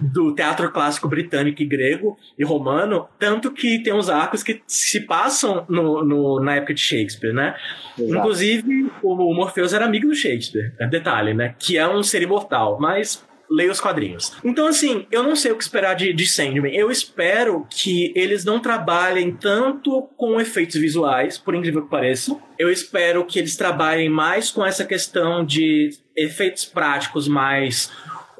do 0.00 0.34
teatro 0.34 0.70
clássico 0.70 1.08
britânico 1.08 1.62
e 1.62 1.66
grego 1.66 2.18
e 2.38 2.44
romano, 2.44 3.08
tanto 3.18 3.50
que 3.50 3.82
tem 3.82 3.92
uns 3.92 4.08
arcos 4.08 4.42
que 4.42 4.62
se 4.66 5.00
passam 5.00 5.64
no, 5.68 6.04
no 6.04 6.40
na 6.40 6.56
época 6.56 6.74
de 6.74 6.80
Shakespeare, 6.80 7.32
né? 7.32 7.56
Exato. 7.98 8.18
Inclusive, 8.18 8.92
o 9.02 9.34
Morpheus 9.34 9.72
era 9.72 9.84
amigo 9.84 10.08
do 10.08 10.14
Shakespeare, 10.14 10.72
é 10.78 10.86
detalhe, 10.86 11.32
né? 11.32 11.54
Que 11.58 11.78
é 11.78 11.88
um 11.88 12.02
ser 12.02 12.22
imortal, 12.22 12.78
mas 12.80 13.24
leia 13.50 13.70
os 13.70 13.80
quadrinhos. 13.80 14.32
Então, 14.44 14.66
assim, 14.66 15.06
eu 15.10 15.22
não 15.22 15.36
sei 15.36 15.52
o 15.52 15.56
que 15.56 15.62
esperar 15.62 15.94
de, 15.94 16.12
de 16.12 16.26
Sandman. 16.26 16.74
Eu 16.74 16.90
espero 16.90 17.66
que 17.70 18.12
eles 18.16 18.44
não 18.44 18.60
trabalhem 18.60 19.32
tanto 19.32 20.02
com 20.16 20.40
efeitos 20.40 20.76
visuais, 20.76 21.38
por 21.38 21.54
incrível 21.54 21.82
que 21.82 21.90
pareça. 21.90 22.36
Eu 22.58 22.70
espero 22.70 23.24
que 23.24 23.38
eles 23.38 23.56
trabalhem 23.56 24.08
mais 24.08 24.50
com 24.50 24.64
essa 24.64 24.84
questão 24.84 25.44
de 25.44 25.90
efeitos 26.16 26.64
práticos 26.64 27.26
mais 27.26 27.90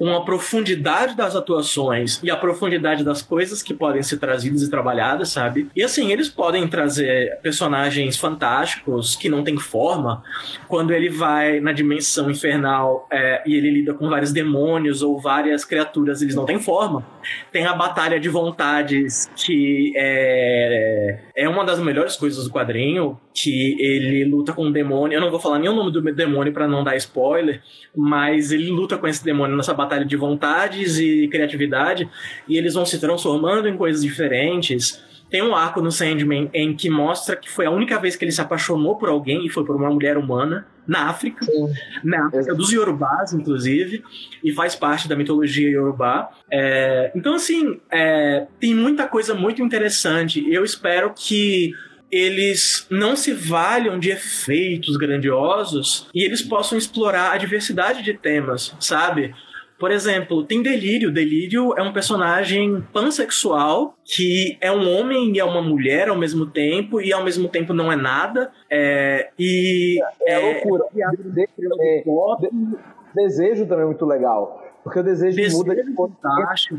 com 0.05 0.15
a 0.15 0.21
profundidade 0.21 1.17
das 1.17 1.35
atuações 1.35 2.21
e 2.23 2.31
a 2.31 2.37
profundidade 2.37 3.03
das 3.03 3.23
coisas 3.23 3.63
que 3.63 3.73
podem 3.73 4.03
ser 4.03 4.19
trazidas 4.19 4.61
e 4.61 4.69
trabalhadas, 4.69 5.31
sabe? 5.31 5.67
E 5.75 5.83
assim, 5.83 6.13
eles 6.13 6.29
podem 6.29 6.69
trazer 6.69 7.39
personagens 7.43 8.19
fantásticos 8.19 9.17
que 9.17 9.31
não 9.31 9.43
têm 9.43 9.57
forma. 9.57 10.23
Quando 10.69 10.93
ele 10.93 11.09
vai 11.09 11.59
na 11.59 11.73
dimensão 11.73 12.31
infernal 12.31 13.09
é, 13.11 13.43
e 13.47 13.55
ele 13.55 13.71
lida 13.71 13.95
com 13.95 14.07
vários 14.11 14.31
demônios 14.31 15.01
ou 15.01 15.19
várias 15.19 15.65
criaturas, 15.65 16.21
eles 16.21 16.35
não 16.35 16.45
têm 16.45 16.61
forma. 16.61 17.03
Tem 17.53 17.67
a 17.67 17.75
batalha 17.75 18.19
de 18.19 18.29
vontades, 18.29 19.31
que 19.37 19.93
é, 19.97 21.21
é 21.37 21.49
uma 21.49 21.65
das 21.65 21.79
melhores 21.79 22.17
coisas 22.17 22.45
do 22.45 22.51
quadrinho, 22.51 23.19
que 23.33 23.77
ele 23.81 24.25
luta 24.25 24.53
com 24.53 24.67
um 24.67 24.73
demônio. 24.73 25.17
Eu 25.17 25.21
não 25.21 25.31
vou 25.31 25.41
falar 25.41 25.59
nem 25.59 25.69
o 25.69 25.75
nome 25.75 25.93
do 25.93 26.01
demônio 26.01 26.53
para 26.53 26.69
não 26.69 26.85
dar 26.85 26.97
spoiler, 26.97 27.61
mas 27.95 28.53
ele 28.53 28.71
luta 28.71 28.97
com 28.99 29.07
esse 29.07 29.25
demônio 29.25 29.57
nessa 29.57 29.75
batalha 29.75 30.05
de 30.05 30.17
vontades 30.17 30.99
e 30.99 31.29
criatividade, 31.29 32.09
e 32.49 32.57
eles 32.57 32.75
vão 32.75 32.85
se 32.85 33.01
transformando 33.01 33.69
em 33.69 33.77
coisas 33.77 34.03
diferentes. 34.03 35.03
Tem 35.31 35.43
um 35.43 35.55
arco 35.55 35.81
no 35.81 35.91
Sandman 35.91 36.51
em 36.53 36.75
que 36.77 36.89
mostra 36.89 37.37
que 37.37 37.51
foi 37.51 37.67
a 37.67 37.71
única 37.71 37.99
vez 37.99 38.17
que 38.17 38.25
ele 38.25 38.33
se 38.33 38.41
apaixonou 38.41 38.97
por 38.97 39.09
alguém 39.09 39.45
e 39.45 39.49
foi 39.51 39.65
por 39.65 39.75
uma 39.77 39.91
mulher 39.91 40.17
humana 40.17 40.67
na 40.87 41.09
África, 41.09 41.45
Sim. 41.45 41.73
na 42.03 42.27
África 42.27 42.55
dos 42.55 42.71
Yorubás, 42.71 43.33
inclusive, 43.33 44.05
e 44.43 44.53
faz 44.53 44.75
parte 44.77 45.09
da 45.09 45.17
mitologia 45.17 45.69
Yorubá. 45.71 46.31
É, 46.51 47.11
então, 47.15 47.35
assim, 47.35 47.81
é, 47.91 48.47
tem 48.61 48.75
muita 48.75 49.09
coisa 49.09 49.35
muito 49.35 49.63
interessante. 49.63 50.45
Eu 50.53 50.65
espero 50.65 51.13
que 51.17 51.73
eles 52.11 52.87
não 52.91 53.17
se 53.17 53.33
valham 53.33 53.99
de 53.99 54.11
efeitos 54.11 54.97
grandiosos 54.97 56.07
e 56.15 56.25
eles 56.25 56.43
possam 56.43 56.79
explorar 56.79 57.33
a 57.33 57.39
diversidade 57.39 58.03
de 58.03 58.15
temas, 58.15 58.75
sabe? 58.79 59.35
Por 59.85 59.91
exemplo, 59.91 60.43
tem 60.43 60.63
Delírio. 60.63 61.13
Delírio 61.13 61.75
é 61.77 61.83
um 61.83 61.93
personagem 61.93 62.83
pansexual 62.91 63.95
que 64.03 64.57
é 64.59 64.73
um 64.73 64.91
homem 64.91 65.37
e 65.37 65.39
é 65.39 65.45
uma 65.45 65.61
mulher 65.61 66.09
ao 66.09 66.17
mesmo 66.17 66.47
tempo 66.47 67.03
e 67.03 67.13
ao 67.13 67.23
mesmo 67.23 67.51
tempo 67.51 67.75
não 67.75 67.93
é 67.93 67.95
nada. 67.95 68.51
É, 68.71 69.29
e 69.39 70.01
é, 70.23 70.33
é 70.33 70.39
loucura. 70.39 70.85
É, 70.97 71.03
é, 71.99 72.03
desejo 73.15 73.67
também 73.67 73.83
é 73.83 73.87
muito 73.89 74.07
legal. 74.07 74.65
Porque 74.83 75.01
o 75.01 75.03
desejo, 75.03 75.37
desejo 75.37 75.59
muda 75.59 75.75
de 75.75 75.95
fantástico. 75.95 76.79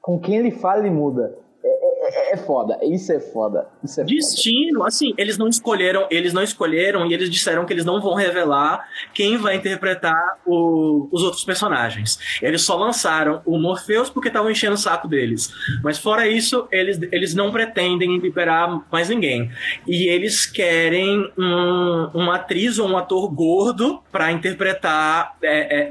Com 0.00 0.18
quem 0.18 0.36
ele 0.36 0.50
fala, 0.50 0.78
ele 0.78 0.88
muda. 0.88 1.36
É, 1.68 2.32
é, 2.32 2.36
foda, 2.36 2.78
isso 2.82 3.12
é 3.12 3.20
foda. 3.20 3.66
Isso 3.82 4.00
é 4.00 4.04
Destino, 4.04 4.78
foda. 4.78 4.88
assim, 4.88 5.12
eles 5.18 5.36
não 5.36 5.48
escolheram, 5.48 6.06
eles 6.10 6.32
não 6.32 6.42
escolheram 6.42 7.06
e 7.06 7.12
eles 7.12 7.28
disseram 7.28 7.66
que 7.66 7.72
eles 7.72 7.84
não 7.84 8.00
vão 8.00 8.14
revelar 8.14 8.88
quem 9.12 9.36
vai 9.36 9.56
interpretar 9.56 10.38
o, 10.46 11.08
os 11.12 11.22
outros 11.22 11.44
personagens. 11.44 12.18
Eles 12.40 12.62
só 12.62 12.76
lançaram 12.76 13.42
o 13.44 13.58
Morpheus 13.58 14.08
porque 14.08 14.28
estavam 14.28 14.50
enchendo 14.50 14.74
o 14.74 14.78
saco 14.78 15.06
deles. 15.08 15.52
Mas 15.82 15.98
fora 15.98 16.26
isso, 16.28 16.66
eles, 16.70 16.98
eles 17.12 17.34
não 17.34 17.50
pretendem 17.50 18.18
liberar 18.18 18.86
mais 18.90 19.08
ninguém. 19.08 19.50
E 19.86 20.08
eles 20.08 20.46
querem 20.46 21.30
um, 21.36 22.10
uma 22.14 22.36
atriz 22.36 22.78
ou 22.78 22.88
um 22.88 22.96
ator 22.96 23.28
gordo 23.28 24.02
para 24.10 24.32
interpretar 24.32 25.36
é, 25.42 25.58
é, 25.58 25.90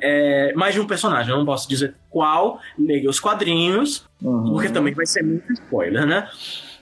é, 0.49 0.53
mais 0.53 0.73
de 0.73 0.79
um 0.79 0.87
personagem. 0.87 1.31
Eu 1.31 1.37
não 1.37 1.45
posso 1.45 1.69
dizer 1.69 1.95
qual, 2.09 2.59
leia 2.77 3.09
os 3.09 3.19
quadrinhos, 3.19 4.06
uhum. 4.21 4.51
porque 4.51 4.69
também 4.69 4.93
vai 4.93 5.05
ser 5.05 5.23
muito 5.23 5.51
spoiler, 5.53 6.05
né? 6.05 6.27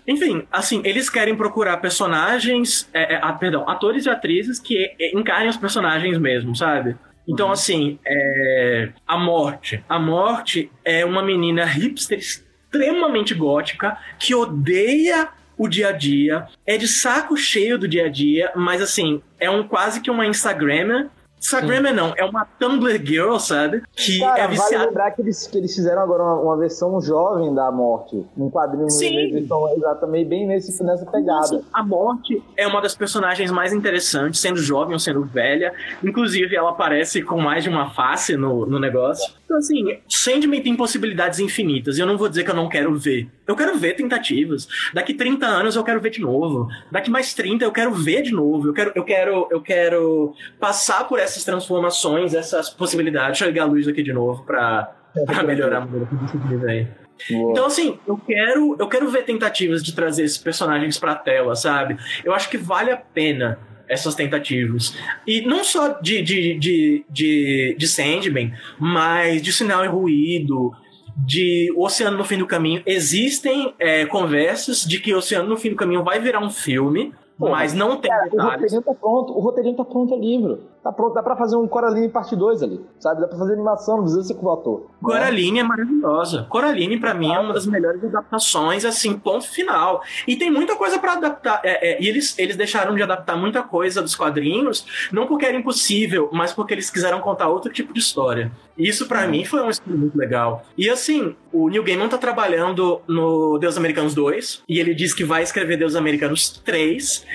Enfim, 0.07 0.45
assim, 0.51 0.81
eles 0.86 1.09
querem 1.09 1.36
procurar 1.36 1.77
personagens, 1.77 2.88
é, 2.93 3.15
é, 3.15 3.31
perdão, 3.33 3.67
atores 3.67 4.05
e 4.05 4.09
atrizes 4.09 4.59
que 4.59 4.91
encarem 5.13 5.49
os 5.49 5.57
personagens 5.57 6.17
mesmo, 6.17 6.55
sabe? 6.55 6.95
Então, 7.27 7.47
uhum. 7.47 7.53
assim, 7.53 7.99
é, 8.05 8.89
a 9.07 9.17
Morte. 9.17 9.83
A 9.89 9.97
Morte 9.97 10.71
é 10.83 11.03
uma 11.03 11.23
menina 11.23 11.65
hipster 11.65 12.19
extremamente 12.19 13.33
gótica 13.33 13.97
que 14.19 14.36
odeia 14.36 15.29
o 15.57 15.67
dia 15.67 15.89
a 15.89 15.91
dia, 15.91 16.47
é 16.65 16.77
de 16.77 16.88
saco 16.88 17.38
cheio 17.38 17.79
do 17.79 17.88
dia 17.88 18.05
a 18.05 18.09
dia, 18.09 18.51
mas 18.55 18.81
assim, 18.81 19.21
é 19.39 19.49
um 19.49 19.65
quase 19.65 20.01
que 20.01 20.11
uma 20.11 20.27
Instagrammer 20.27 21.07
Instagram 21.39 21.93
não, 21.93 22.13
é 22.17 22.25
uma 22.25 22.45
Tumblr 22.45 23.05
Girl, 23.05 23.38
sabe? 23.38 23.83
Que 23.95 24.19
Cara, 24.19 24.39
é 24.39 24.47
viciada. 24.47 24.77
Vale 24.77 24.88
lembrar 24.88 25.11
que 25.11 25.21
eles, 25.21 25.47
que 25.47 25.57
eles 25.57 25.75
fizeram 25.75 26.01
agora 26.01 26.23
uma, 26.23 26.39
uma 26.41 26.57
versão 26.57 26.99
jovem 26.99 27.53
da 27.53 27.71
morte. 27.71 28.25
Um 28.38 28.49
quadrinho 28.49 28.89
Sim. 28.89 29.38
Então, 29.38 29.71
exatamente 29.75 30.27
bem 30.27 30.47
nesse, 30.47 30.83
nessa 30.83 31.05
pegada. 31.05 31.61
a 31.71 31.83
morte 31.83 32.41
é 32.57 32.65
uma 32.65 32.81
das 32.81 32.95
personagens 32.95 33.51
mais 33.51 33.71
interessantes, 33.71 34.39
sendo 34.39 34.57
jovem 34.57 34.93
ou 34.93 34.99
sendo 34.99 35.23
velha. 35.23 35.73
Inclusive, 36.03 36.55
ela 36.55 36.71
aparece 36.71 37.21
com 37.21 37.39
mais 37.39 37.63
de 37.63 37.69
uma 37.69 37.91
face 37.91 38.36
no, 38.36 38.65
no 38.65 38.79
negócio. 38.79 39.33
Então, 39.55 39.59
assim, 39.59 39.97
Sandman 40.09 40.61
tem 40.61 40.75
possibilidades 40.75 41.39
infinitas. 41.39 41.97
E 41.97 42.01
eu 42.01 42.07
não 42.07 42.17
vou 42.17 42.27
dizer 42.27 42.43
que 42.43 42.51
eu 42.51 42.55
não 42.55 42.67
quero 42.67 42.93
ver. 42.95 43.29
Eu 43.47 43.55
quero 43.55 43.77
ver 43.77 43.93
tentativas. 43.95 44.67
Daqui 44.93 45.13
30 45.13 45.45
anos 45.45 45.75
eu 45.75 45.83
quero 45.83 46.01
ver 46.01 46.09
de 46.09 46.19
novo. 46.19 46.67
Daqui 46.91 47.09
mais 47.09 47.33
30 47.33 47.63
eu 47.63 47.71
quero 47.71 47.93
ver 47.93 48.21
de 48.21 48.31
novo. 48.31 48.67
Eu 48.67 48.73
quero, 48.73 48.91
eu 48.95 49.03
quero, 49.03 49.47
eu 49.49 49.61
quero 49.61 50.33
passar 50.59 51.07
por 51.07 51.19
essas 51.19 51.43
transformações, 51.43 52.33
essas 52.33 52.69
possibilidades. 52.69 53.39
Deixa 53.39 53.45
eu 53.45 53.49
ligar 53.49 53.63
a 53.63 53.67
luz 53.67 53.87
aqui 53.87 54.03
de 54.03 54.11
novo 54.11 54.43
pra, 54.43 54.93
pra 55.25 55.43
melhorar 55.43 55.77
a 55.77 55.85
maneira 55.85 56.05
que 56.05 56.69
aí. 56.69 56.87
Então, 57.31 57.65
assim, 57.65 57.97
eu 58.05 58.17
quero, 58.17 58.75
eu 58.77 58.87
quero 58.89 59.09
ver 59.09 59.23
tentativas 59.23 59.81
de 59.81 59.95
trazer 59.95 60.25
esses 60.25 60.37
personagens 60.37 60.99
pra 60.99 61.15
tela, 61.15 61.55
sabe? 61.55 61.97
Eu 62.25 62.33
acho 62.33 62.49
que 62.49 62.57
vale 62.57 62.91
a 62.91 62.97
pena 62.97 63.57
essas 63.89 64.15
tentativas. 64.15 64.95
E 65.25 65.41
não 65.41 65.63
só 65.63 65.99
de, 66.01 66.21
de, 66.21 66.57
de, 66.57 67.05
de, 67.09 67.75
de 67.77 67.88
Sandman, 67.88 68.53
mas 68.79 69.41
de 69.41 69.51
Sinal 69.51 69.83
e 69.86 69.88
Ruído, 69.88 70.71
de 71.17 71.73
Oceano 71.77 72.17
no 72.17 72.23
Fim 72.23 72.38
do 72.38 72.47
Caminho. 72.47 72.81
Existem 72.86 73.73
é, 73.79 74.05
conversas 74.05 74.81
de 74.81 74.99
que 74.99 75.13
Oceano 75.13 75.47
no 75.47 75.57
Fim 75.57 75.69
do 75.69 75.75
Caminho 75.75 76.03
vai 76.03 76.19
virar 76.19 76.39
um 76.39 76.49
filme, 76.49 77.13
mas 77.38 77.73
não 77.73 77.97
tem 77.97 78.09
Cara, 78.09 78.29
o 78.31 78.41
roteirinho 78.41 78.81
tá 78.81 78.93
pronto, 78.93 79.33
o 79.33 79.39
roteirinho 79.39 79.75
tá 79.75 79.86
pronto 79.86 80.13
ali, 80.13 80.38
bro. 80.39 80.74
Tá 80.86 80.91
pronto, 80.91 81.15
dá 81.15 81.23
pra 81.23 81.36
fazer 81.36 81.55
um 81.55 81.67
Coraline 81.67 82.07
parte 82.09 82.36
2 82.36 82.61
ali, 82.61 82.79
sabe? 82.99 83.19
Dá 83.19 83.27
pra 83.27 83.39
fazer 83.39 83.53
animação, 83.53 83.95
não 83.95 84.03
precisa 84.03 84.23
ser 84.23 84.36
com 84.36 84.45
o 84.45 84.51
ator. 84.51 84.81
né? 84.81 84.86
Coraline 85.01 85.57
é 85.57 85.63
maravilhosa. 85.63 86.45
Coraline, 86.47 86.99
pra 86.99 87.11
mim, 87.15 87.33
é 87.33 87.39
uma 87.39 87.55
das 87.55 87.65
melhores 87.65 88.03
adaptações, 88.03 88.86
assim, 88.86 89.17
ponto 89.17 89.49
final. 89.49 90.03
E 90.27 90.36
tem 90.36 90.51
muita 90.51 90.75
coisa 90.75 90.99
pra 90.99 91.13
adaptar. 91.13 91.59
é, 91.63 91.93
é, 91.93 92.03
e 92.03 92.07
eles, 92.07 92.38
eles 92.38 92.55
deixaram 92.55 92.93
de 92.93 93.01
adaptar 93.01 93.36
muita 93.36 93.63
coisa 93.63 93.99
dos 93.99 94.15
quadrinhos, 94.15 95.09
não 95.11 95.25
porque 95.25 95.47
era 95.47 95.57
impossível, 95.57 96.29
mas 96.31 96.53
porque 96.53 96.75
eles 96.75 96.91
quiseram 96.91 97.19
contar 97.19 97.47
outro 97.47 97.73
tipo 97.73 97.91
de 97.91 97.99
história. 97.99 98.51
E 98.77 98.88
Isso, 98.88 99.07
pra 99.07 99.27
mim, 99.27 99.43
foi 99.43 99.63
um 99.63 99.71
estudo 99.71 99.97
muito 99.97 100.15
legal. 100.15 100.63
E 100.77 100.88
assim, 100.88 101.36
o 101.51 101.67
Neil 101.67 101.83
Gaiman 101.83 102.09
tá 102.09 102.19
trabalhando 102.19 103.01
no 103.07 103.57
Deus 103.57 103.75
Americanos 103.75 104.13
2, 104.13 104.61
e 104.69 104.79
ele 104.79 104.93
diz 104.93 105.15
que 105.15 105.23
vai 105.23 105.41
escrever 105.41 105.77
Deus 105.77 105.95
Americanos 105.95 106.47
3 106.63 107.25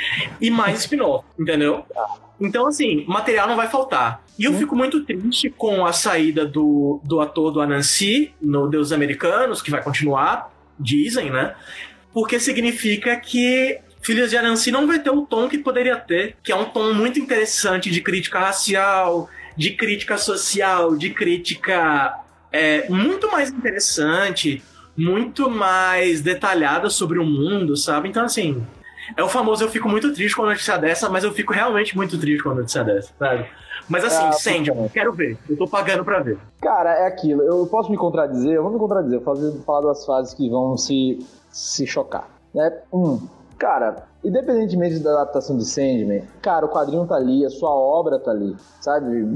e 0.41 0.51
mais 0.53 0.83
spin-off, 0.83 1.25
entendeu? 1.37 1.85
Então, 2.41 2.67
assim, 2.67 3.05
material 3.07 3.47
não 3.47 3.57
vai 3.57 3.69
faltar. 3.69 4.25
E 4.39 4.45
eu 4.45 4.55
fico 4.55 4.75
muito 4.75 5.05
triste 5.05 5.51
com 5.51 5.85
a 5.85 5.93
saída 5.93 6.47
do, 6.47 7.01
do 7.05 7.21
ator 7.21 7.53
do 7.53 7.61
Anansi 7.61 8.33
no 8.41 8.67
Deus 8.69 8.93
Americanos, 8.93 9.61
que 9.61 9.71
vai 9.71 9.83
continuar, 9.83 10.51
dizem, 10.79 11.31
né? 11.31 11.55
Porque 12.13 12.41
significa 12.41 13.15
que 13.17 13.79
Filhos 14.03 14.31
de 14.31 14.37
Anansi 14.37 14.71
não 14.71 14.87
vai 14.87 14.99
ter 14.99 15.11
o 15.11 15.27
tom 15.27 15.47
que 15.49 15.59
poderia 15.59 15.97
ter, 15.97 16.37
que 16.43 16.51
é 16.51 16.57
um 16.57 16.65
tom 16.65 16.95
muito 16.95 17.21
interessante 17.21 17.91
de 17.91 18.01
crítica 18.01 18.39
racial, 18.39 19.29
de 19.55 19.73
crítica 19.73 20.17
social, 20.17 20.97
de 20.97 21.11
crítica 21.11 22.15
é, 22.51 22.89
muito 22.89 23.31
mais 23.31 23.51
interessante, 23.51 24.63
muito 24.97 25.51
mais 25.51 26.23
detalhada 26.23 26.89
sobre 26.89 27.19
o 27.19 27.25
mundo, 27.25 27.77
sabe? 27.77 28.09
Então, 28.09 28.25
assim, 28.25 28.67
é 29.17 29.23
o 29.23 29.29
famoso 29.29 29.65
eu 29.65 29.69
fico 29.69 29.89
muito 29.89 30.13
triste 30.13 30.35
com 30.37 30.43
a 30.43 30.47
notícia 30.51 30.77
dessa, 30.79 31.09
mas 31.09 31.25
eu 31.25 31.33
fico 31.33 31.53
realmente 31.53 31.97
muito 31.97 32.19
triste 32.19 32.43
com 32.43 32.51
a 32.51 32.55
notícia 32.55 32.85
dessa, 32.85 33.13
sabe? 33.19 33.47
Mas 33.89 34.05
assim, 34.05 34.25
Ah, 34.27 34.33
Sandman, 34.33 34.77
puta. 34.77 34.89
quero 34.91 35.13
ver. 35.13 35.37
Eu 35.49 35.57
tô 35.57 35.67
pagando 35.67 36.05
pra 36.05 36.21
ver. 36.21 36.39
Cara, 36.61 36.93
é 36.95 37.07
aquilo. 37.07 37.43
Eu 37.43 37.67
posso 37.67 37.91
me 37.91 37.97
contradizer? 37.97 38.53
Eu 38.53 38.63
vou 38.63 38.73
me 38.73 38.79
contradizer. 38.79 39.19
Eu 39.19 39.25
vou 39.25 39.63
falar 39.63 39.81
das 39.89 40.05
fases 40.07 40.33
que 40.33 40.49
vão 40.49 40.77
se, 40.77 41.19
se 41.51 41.87
chocar. 41.87 42.29
Né? 42.55 42.73
Um, 42.93 43.21
cara, 43.59 44.05
independentemente 44.25 45.01
da 45.01 45.11
adaptação 45.23 45.57
de 45.57 45.65
Sandman, 45.65 46.23
cara, 46.41 46.67
o 46.67 46.69
quadrinho 46.69 47.05
tá 47.07 47.17
ali, 47.17 47.45
a 47.45 47.51
sua 47.51 47.71
obra 47.71 48.19
tá 48.21 48.31
ali, 48.31 48.55
sabe? 48.81 49.27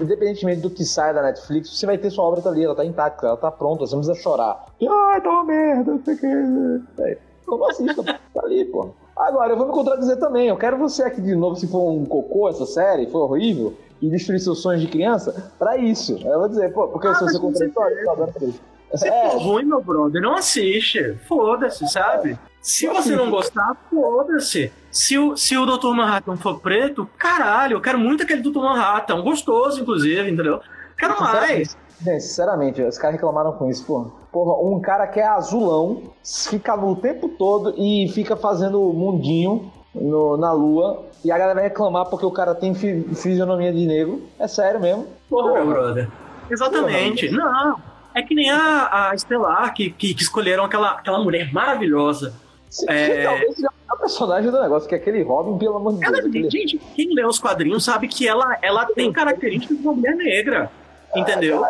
Independentemente 0.00 0.60
do 0.60 0.70
que 0.70 0.84
sai 0.84 1.12
da 1.12 1.22
Netflix, 1.22 1.70
você 1.76 1.86
vai 1.86 1.98
ter 1.98 2.10
sua 2.10 2.24
obra 2.24 2.40
tá 2.40 2.50
ali, 2.50 2.64
ela 2.64 2.74
tá 2.76 2.84
intacta, 2.84 3.26
ela 3.26 3.36
tá 3.36 3.50
pronta, 3.50 3.86
você 3.86 3.94
não 3.96 4.02
precisa 4.02 4.22
chorar. 4.22 4.64
Ai, 4.80 5.20
tá 5.20 5.30
uma 5.30 5.44
merda, 5.44 5.90
não 5.92 6.02
sei 6.04 6.14
o 6.14 6.18
que. 6.18 7.02
É, 7.02 7.18
Não 7.46 7.68
assista, 7.68 8.02
tá 8.04 8.42
ali, 8.44 8.64
pô. 8.66 8.90
Agora, 9.18 9.52
eu 9.52 9.56
vou 9.56 9.66
me 9.66 9.72
contradizer 9.72 10.18
também. 10.18 10.48
Eu 10.48 10.56
quero 10.56 10.78
você 10.78 11.02
aqui 11.02 11.20
de 11.20 11.34
novo, 11.34 11.56
se 11.56 11.66
for 11.66 11.90
um 11.90 12.04
cocô 12.04 12.48
essa 12.48 12.64
série, 12.66 13.10
for 13.10 13.30
horrível, 13.30 13.76
e 14.00 14.08
destruir 14.08 14.38
seus 14.38 14.60
sonhos 14.62 14.80
de 14.80 14.86
criança, 14.86 15.52
pra 15.58 15.76
isso. 15.76 16.16
Eu 16.24 16.38
vou 16.38 16.48
dizer, 16.48 16.72
pô, 16.72 16.86
porque 16.88 17.08
Ah, 17.08 17.14
se 17.14 17.24
mas 17.24 17.32
você 17.32 17.38
com 17.40 17.52
contraditório, 17.52 17.96
tá 18.04 18.44
isso. 18.46 18.60
Se 18.94 19.08
É, 19.08 19.30
for 19.30 19.38
ruim, 19.38 19.64
meu 19.64 19.82
brother, 19.82 20.22
não 20.22 20.34
assiste. 20.34 21.14
Foda-se, 21.26 21.86
sabe? 21.88 22.38
Se 22.62 22.86
você 22.86 23.14
não 23.14 23.30
gostar, 23.30 23.76
foda-se. 23.90 24.72
Se 24.90 25.18
o, 25.18 25.36
se 25.36 25.56
o 25.56 25.66
Dr. 25.66 25.88
Manhattan 25.88 26.36
for 26.36 26.60
preto, 26.60 27.08
caralho, 27.18 27.74
eu 27.76 27.80
quero 27.80 27.98
muito 27.98 28.22
aquele 28.22 28.40
Dr. 28.40 28.60
Manhattan. 28.60 29.20
Gostoso, 29.20 29.82
inclusive, 29.82 30.30
entendeu? 30.30 30.60
Quero 30.96 31.20
mais. 31.20 31.76
Gente, 32.00 32.20
sinceramente, 32.22 32.80
os 32.82 32.96
caras 32.96 33.16
reclamaram 33.16 33.52
com 33.52 33.68
isso, 33.68 33.84
pô. 33.84 34.06
Porra, 34.32 34.60
um 34.68 34.78
cara 34.80 35.06
que 35.06 35.18
é 35.18 35.26
azulão, 35.26 36.02
fica 36.24 36.74
o 36.76 36.94
tempo 36.96 37.28
todo 37.30 37.74
e 37.76 38.08
fica 38.14 38.36
fazendo 38.36 38.80
mundinho 38.92 39.70
no- 39.94 40.36
na 40.36 40.52
lua, 40.52 41.04
e 41.24 41.32
a 41.32 41.36
galera 41.36 41.54
vai 41.56 41.64
reclamar 41.64 42.06
porque 42.06 42.24
o 42.24 42.30
cara 42.30 42.54
tem 42.54 42.72
fi- 42.74 43.02
fisionomia 43.14 43.72
de 43.72 43.84
negro. 43.86 44.22
É 44.38 44.46
sério 44.46 44.80
mesmo. 44.80 45.06
Porra, 45.28 45.54
meu 45.54 45.62
Porra. 45.64 45.74
brother. 45.74 46.08
Exatamente. 46.48 47.30
Não. 47.30 47.76
É 48.14 48.22
que 48.22 48.34
nem 48.34 48.50
a, 48.50 49.10
a 49.10 49.14
Estelar, 49.14 49.72
que, 49.74 49.90
que, 49.90 50.14
que 50.14 50.22
escolheram 50.22 50.64
aquela, 50.64 50.92
aquela 50.92 51.18
mulher 51.22 51.52
maravilhosa. 51.52 52.32
Se- 52.70 52.88
É. 52.88 53.24
Talvez 53.24 53.54
seja 53.56 53.68
o 53.68 53.72
melhor 53.82 53.98
personagem 54.00 54.50
do 54.50 54.60
negócio, 54.62 54.88
que 54.88 54.94
é 54.94 54.98
aquele 54.98 55.22
Robin, 55.22 55.58
pelo 55.58 55.76
amor 55.76 55.94
de 55.94 56.04
Ela, 56.04 56.12
Deus. 56.16 56.26
aquele- 56.26 56.50
gente, 56.50 56.78
quem 56.94 57.12
lê 57.14 57.24
os 57.24 57.38
quadrinhos 57.38 57.84
sabe 57.84 58.06
que 58.08 58.26
ela, 58.28 58.56
ela 58.62 58.86
tem 58.86 59.12
características 59.12 59.76
de 59.78 59.82
uma 59.86 59.94
mulher 59.94 60.14
negra. 60.16 60.70
Entendeu? 61.14 61.64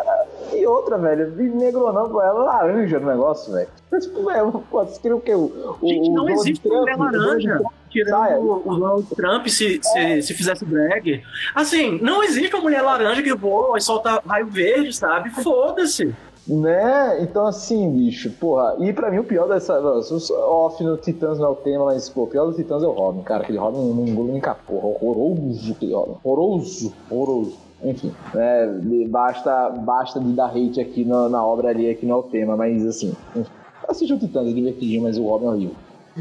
E 0.53 0.65
outra, 0.65 0.97
velho, 0.97 1.31
de 1.31 1.43
negro 1.43 1.91
não, 1.93 2.09
pô, 2.09 2.21
ela 2.21 2.41
é 2.41 2.43
laranja 2.43 2.99
no 2.99 3.07
negócio, 3.07 3.53
velho. 3.53 3.69
Mas, 3.91 4.05
tipo, 4.05 4.25
velho, 4.25 4.51
pô, 4.69 4.83
você 4.83 4.99
queria 4.99 5.15
o 5.15 5.21
quê? 5.21 5.33
O, 5.35 5.77
Gente, 5.83 6.09
não 6.09 6.29
existe 6.29 6.67
Trump, 6.67 6.79
mulher 6.81 6.97
laranja. 6.97 7.61
Tirando 7.89 8.61
o 8.65 8.75
Donald 8.75 9.07
Trump 9.15 9.47
se, 9.47 9.79
se, 9.81 10.21
se 10.21 10.33
fizesse 10.33 10.63
drag. 10.65 11.23
Assim, 11.55 11.99
não 12.01 12.23
existe 12.23 12.53
uma 12.55 12.61
mulher 12.61 12.81
laranja 12.81 13.23
que 13.23 13.33
voa 13.33 13.77
e 13.77 13.81
solta 13.81 14.21
raio 14.27 14.47
verde, 14.47 14.93
sabe? 14.93 15.29
Foda-se. 15.31 16.13
Né? 16.47 17.21
Então, 17.21 17.45
assim, 17.45 17.91
bicho, 17.91 18.31
porra. 18.31 18.75
E 18.79 18.91
pra 18.91 19.11
mim, 19.11 19.19
o 19.19 19.23
pior 19.23 19.47
dessa. 19.47 19.79
Off 19.79 20.83
no 20.83 20.97
Titãs 20.97 21.37
não 21.37 21.47
é 21.47 21.49
o 21.49 21.55
tema, 21.55 21.85
mas, 21.85 22.09
pô, 22.09 22.23
o 22.23 22.27
pior 22.27 22.45
do 22.45 22.53
Titãs 22.53 22.81
é 22.83 22.87
o 22.87 22.91
Robin, 22.91 23.21
cara. 23.21 23.43
Aquele 23.43 23.59
Robin 23.59 23.77
não 23.77 24.07
engole 24.07 24.31
nem 24.31 24.41
caporra. 24.41 24.87
Horroroso 24.87 25.71
aquele 25.71 25.93
Robin. 25.93 26.15
Horroroso, 26.23 26.93
horroroso. 27.09 27.68
Enfim, 27.83 28.13
né? 28.33 28.67
Basta, 29.07 29.69
basta 29.69 30.19
de 30.19 30.33
dar 30.33 30.49
hate 30.49 30.81
aqui 30.81 31.05
na, 31.05 31.45
obra 31.45 31.69
ali, 31.69 31.89
aqui 31.89 32.05
não 32.05 32.15
é 32.15 32.19
o 32.19 32.23
tema, 32.23 32.57
mas 32.57 32.85
assim. 32.85 33.15
enfim. 33.35 33.51
Assista 33.87 34.13
o 34.15 34.19
Titãs, 34.19 34.47
é 34.47 34.51
divertidinho, 34.51 35.03
mas 35.03 35.17
o 35.17 35.23
Robin 35.23 35.45
é 35.45 35.49
horrível. 35.49 35.75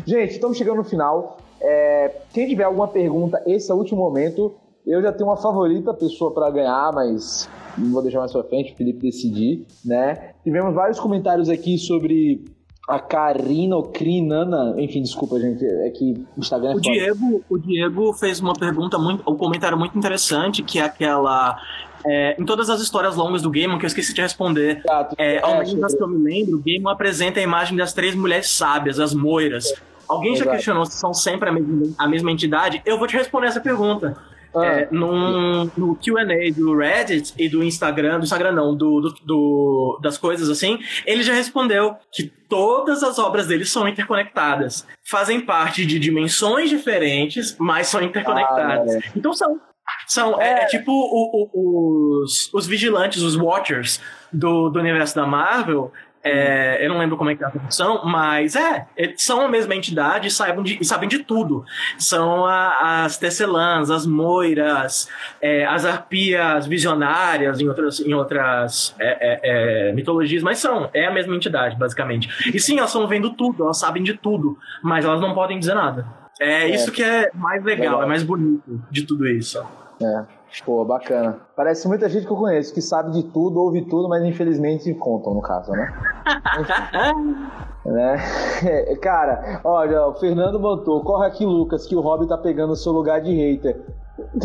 Gente, 0.07 0.33
estamos 0.33 0.57
chegando 0.57 0.79
no 0.79 0.85
final. 0.85 1.39
É, 1.61 2.23
quem 2.33 2.49
tiver 2.49 2.65
alguma 2.65 2.89
pergunta, 2.89 3.43
esse 3.47 3.71
é 3.71 3.75
o 3.75 3.79
último 3.79 4.01
momento. 4.01 4.55
Eu 4.87 5.03
já 5.03 5.13
tenho 5.13 5.29
uma 5.29 5.37
favorita 5.37 5.93
pessoa 5.93 6.33
para 6.33 6.51
ganhar, 6.51 6.93
mas 6.95 7.49
vou 7.77 8.01
deixar 8.01 8.21
mais 8.21 8.33
pra 8.33 8.43
frente, 8.45 8.73
o 8.73 8.77
Felipe 8.77 9.01
decidir, 9.01 9.67
né? 9.85 10.31
Tivemos 10.43 10.75
vários 10.75 10.99
comentários 10.99 11.51
aqui 11.51 11.77
sobre 11.77 12.45
a 12.89 12.99
Karina 12.99 13.76
ou 13.76 13.82
Crinana, 13.84 14.74
enfim, 14.78 15.03
desculpa, 15.03 15.39
gente, 15.39 15.64
é 15.64 15.91
que 15.91 16.26
o 16.36 16.41
Instagram 16.41 16.70
é 16.72 16.74
O. 16.76 16.80
Diego, 16.80 17.45
o 17.49 17.59
Diego 17.59 18.12
fez 18.14 18.41
uma 18.41 18.55
pergunta 18.55 18.99
muito. 18.99 19.22
Um 19.30 19.36
comentário 19.36 19.76
muito 19.78 19.97
interessante, 19.97 20.62
que 20.62 20.78
é 20.78 20.82
aquela. 20.82 21.61
é, 22.07 22.34
em 22.41 22.45
todas 22.47 22.70
as 22.70 22.80
histórias 22.80 23.14
longas 23.16 23.43
do 23.43 23.51
Game, 23.51 23.76
que 23.78 23.84
eu 23.84 23.89
esqueci 23.89 24.14
de 24.14 24.22
responder. 24.22 24.78
Exato. 24.78 25.14
É, 25.18 25.39
ao 25.43 25.57
É, 25.57 25.59
menos 25.59 25.74
das 25.74 25.95
que 25.95 26.03
eu 26.03 26.09
me 26.09 26.18
lembro, 26.18 26.57
o 26.57 26.62
Game 26.62 26.82
apresenta 26.89 27.39
a 27.41 27.43
imagem 27.43 27.76
das 27.76 27.93
três 27.93 28.14
mulheres 28.14 28.49
sábias, 28.51 28.99
as 28.99 29.12
moiras. 29.12 29.66
Alguém 30.09 30.34
já 30.34 30.45
Exato. 30.45 30.57
questionou 30.57 30.86
se 30.86 30.93
são 30.93 31.12
sempre 31.12 31.51
a 31.51 31.53
mesma, 31.53 31.95
a 31.99 32.09
mesma 32.09 32.32
entidade? 32.32 32.80
Eu 32.86 32.99
vou 32.99 33.07
te 33.07 33.14
responder 33.16 33.49
essa 33.49 33.61
pergunta. 33.61 34.16
Ah, 34.61 34.67
É, 34.67 34.89
num- 34.91 35.71
no 35.77 35.97
QA 35.97 36.25
do 36.55 36.77
Reddit 36.77 37.33
e 37.39 37.49
do 37.49 37.63
Instagram, 37.63 38.19
do 38.19 38.25
Instagram 38.25 38.53
não, 38.53 38.77
do, 38.77 39.01
do- 39.01 39.15
do- 39.25 40.01
das 40.03 40.17
coisas 40.19 40.49
assim, 40.49 40.79
ele 41.07 41.23
já 41.23 41.33
respondeu 41.35 41.95
que 42.13 42.25
todas 42.49 43.03
as 43.03 43.19
obras 43.19 43.47
dele 43.47 43.65
são 43.65 43.87
interconectadas. 43.89 44.87
Fazem 45.09 45.41
parte 45.41 45.85
de 45.87 45.99
dimensões 45.99 46.69
diferentes, 46.71 47.57
mas 47.59 47.87
são 47.89 48.03
interconectadas. 48.03 48.97
Ah, 48.97 49.01
então 49.17 49.33
são. 49.33 49.61
São, 50.07 50.41
é, 50.41 50.45
É. 50.61 50.63
é 50.63 50.67
tipo 50.67 50.93
o- 50.93 51.49
o- 51.55 52.23
os, 52.23 52.53
os 52.53 52.67
vigilantes, 52.67 53.23
os 53.23 53.35
watchers 53.37 54.01
do, 54.31 54.69
do 54.69 54.79
universo 54.79 55.15
da 55.17 55.27
Marvel. 55.27 55.91
É, 56.29 56.85
eu 56.85 56.89
não 56.91 56.99
lembro 56.99 57.16
como 57.16 57.31
é 57.31 57.35
que 57.35 57.43
é 57.43 57.47
a 57.47 57.51
tradução, 57.51 58.03
mas 58.05 58.55
é, 58.57 58.87
eles 58.97 59.22
são 59.24 59.41
a 59.41 59.49
mesma 59.49 59.74
entidade 59.74 60.29
e 60.29 60.31
sabem 60.31 60.62
de, 60.62 60.79
e 60.81 60.85
sabem 60.85 61.09
de 61.09 61.20
tudo. 61.20 61.64
São 61.99 62.45
a- 62.47 63.05
as 63.05 63.16
tecelãs, 63.18 63.91
as 63.91 64.07
moiras, 64.07 65.09
é, 65.41 65.64
as 65.66 65.85
arpias 65.85 66.66
visionárias 66.66 67.61
em 67.61 67.68
outras, 67.68 68.01
em 68.01 68.14
outras 68.14 68.95
é, 68.99 69.09
é, 69.09 69.41
é, 69.89 69.93
mitologias, 69.93 70.43
mas 70.43 70.59
são, 70.59 70.89
é 70.93 71.07
a 71.07 71.11
mesma 71.12 71.35
entidade, 71.35 71.76
basicamente. 71.76 72.29
E 72.55 72.59
sim, 72.61 72.79
elas 72.79 72.91
estão 72.91 73.07
vendo 73.07 73.31
tudo, 73.31 73.64
elas 73.64 73.79
sabem 73.79 74.03
de 74.03 74.14
tudo, 74.14 74.57
mas 74.83 75.05
elas 75.05 75.20
não 75.20 75.35
podem 75.35 75.59
dizer 75.59 75.74
nada. 75.74 76.07
É, 76.41 76.68
isso 76.68 76.93
que 76.93 77.03
é 77.03 77.31
mais 77.35 77.64
legal, 77.64 77.87
Legal. 77.87 78.03
é 78.03 78.07
mais 78.07 78.22
bonito 78.22 78.81
de 78.91 79.03
tudo 79.05 79.26
isso. 79.26 79.61
É, 80.03 80.23
pô, 80.65 80.85
bacana. 80.85 81.41
Parece 81.57 81.89
muita 81.89 82.09
gente 82.09 82.27
que 82.27 82.33
eu 82.33 82.37
conheço 82.37 82.73
que 82.73 82.81
sabe 82.81 83.11
de 83.13 83.25
tudo, 83.25 83.61
ouve 83.61 83.83
tudo, 83.83 84.09
mas 84.09 84.23
infelizmente 84.25 84.93
contam, 84.95 85.35
no 85.35 85.43
caso, 85.43 85.73
né? 85.73 85.93
né? 87.85 88.17
É, 88.65 88.97
Cara, 88.97 89.61
olha, 89.65 90.07
o 90.07 90.15
Fernando 90.15 90.59
botou, 90.59 91.03
corre 91.03 91.27
aqui, 91.27 91.45
Lucas, 91.45 91.87
que 91.87 91.97
o 91.97 92.01
Rob 92.01 92.27
tá 92.29 92.37
pegando 92.39 92.73
o 92.73 92.77
seu 92.77 92.93
lugar 92.93 93.21
de 93.21 93.33
hater. 93.35 93.77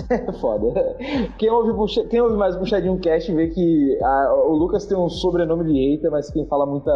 É 0.10 0.32
foda. 0.34 0.96
Quem 1.38 1.50
ouve, 1.50 1.74
puxa- 1.74 2.06
quem 2.06 2.22
ouve 2.22 2.38
mais 2.38 2.56
Puxadinho 2.56 3.00
Cast 3.00 3.34
vê 3.34 3.48
que 3.48 4.00
a- 4.04 4.34
o 4.48 4.54
Lucas 4.56 4.86
tem 4.86 4.96
um 4.98 5.10
sobrenome 5.10 5.66
de 5.66 5.74
hater, 5.74 6.12
mas 6.12 6.30
quem 6.30 6.46
fala 6.46 6.66
muita. 6.66 6.92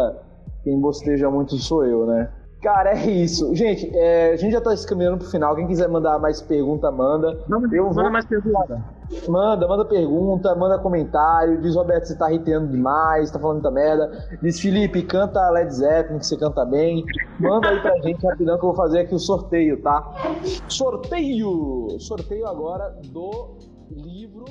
Quem 0.63 0.79
bosteja 0.79 1.29
muito 1.29 1.55
sou 1.57 1.83
eu, 1.85 2.05
né? 2.05 2.29
Cara, 2.61 2.91
é 2.97 3.05
isso. 3.11 3.53
Gente, 3.55 3.89
é, 3.95 4.31
a 4.33 4.35
gente 4.35 4.51
já 4.51 4.59
tá 4.59 4.75
se 4.75 4.85
caminhando 4.87 5.19
pro 5.19 5.27
final. 5.29 5.55
Quem 5.55 5.67
quiser 5.67 5.87
mandar 5.87 6.17
mais 6.19 6.41
pergunta, 6.41 6.91
manda. 6.91 7.39
Manda, 7.47 7.75
Eu 7.75 7.85
manda 7.85 8.01
vou- 8.01 8.11
mais 8.11 8.25
pergunta. 8.25 8.83
Manda, 9.29 9.67
manda 9.67 9.85
pergunta, 9.85 10.55
manda 10.55 10.79
comentário. 10.79 11.61
Diz 11.61 11.75
Roberto, 11.75 12.05
você 12.05 12.17
tá 12.17 12.31
irritando 12.31 12.67
demais, 12.71 13.29
tá 13.31 13.39
falando 13.39 13.57
muita 13.61 13.71
merda. 13.71 14.09
Diz 14.41 14.59
Felipe, 14.59 15.03
canta 15.03 15.49
Led 15.51 15.71
Zeppelin, 15.73 16.19
que 16.19 16.25
você 16.25 16.35
canta 16.35 16.65
bem. 16.65 17.05
Manda 17.39 17.69
aí 17.69 17.79
pra 17.79 17.95
gente 17.99 18.25
rapidão 18.25 18.57
que 18.57 18.65
eu 18.65 18.69
vou 18.69 18.75
fazer 18.75 18.99
aqui 19.01 19.13
o 19.15 19.19
sorteio, 19.19 19.81
tá? 19.81 20.03
Sorteio! 20.67 21.87
Sorteio 21.99 22.47
agora 22.47 22.93
do 23.13 23.57
livro 23.91 24.45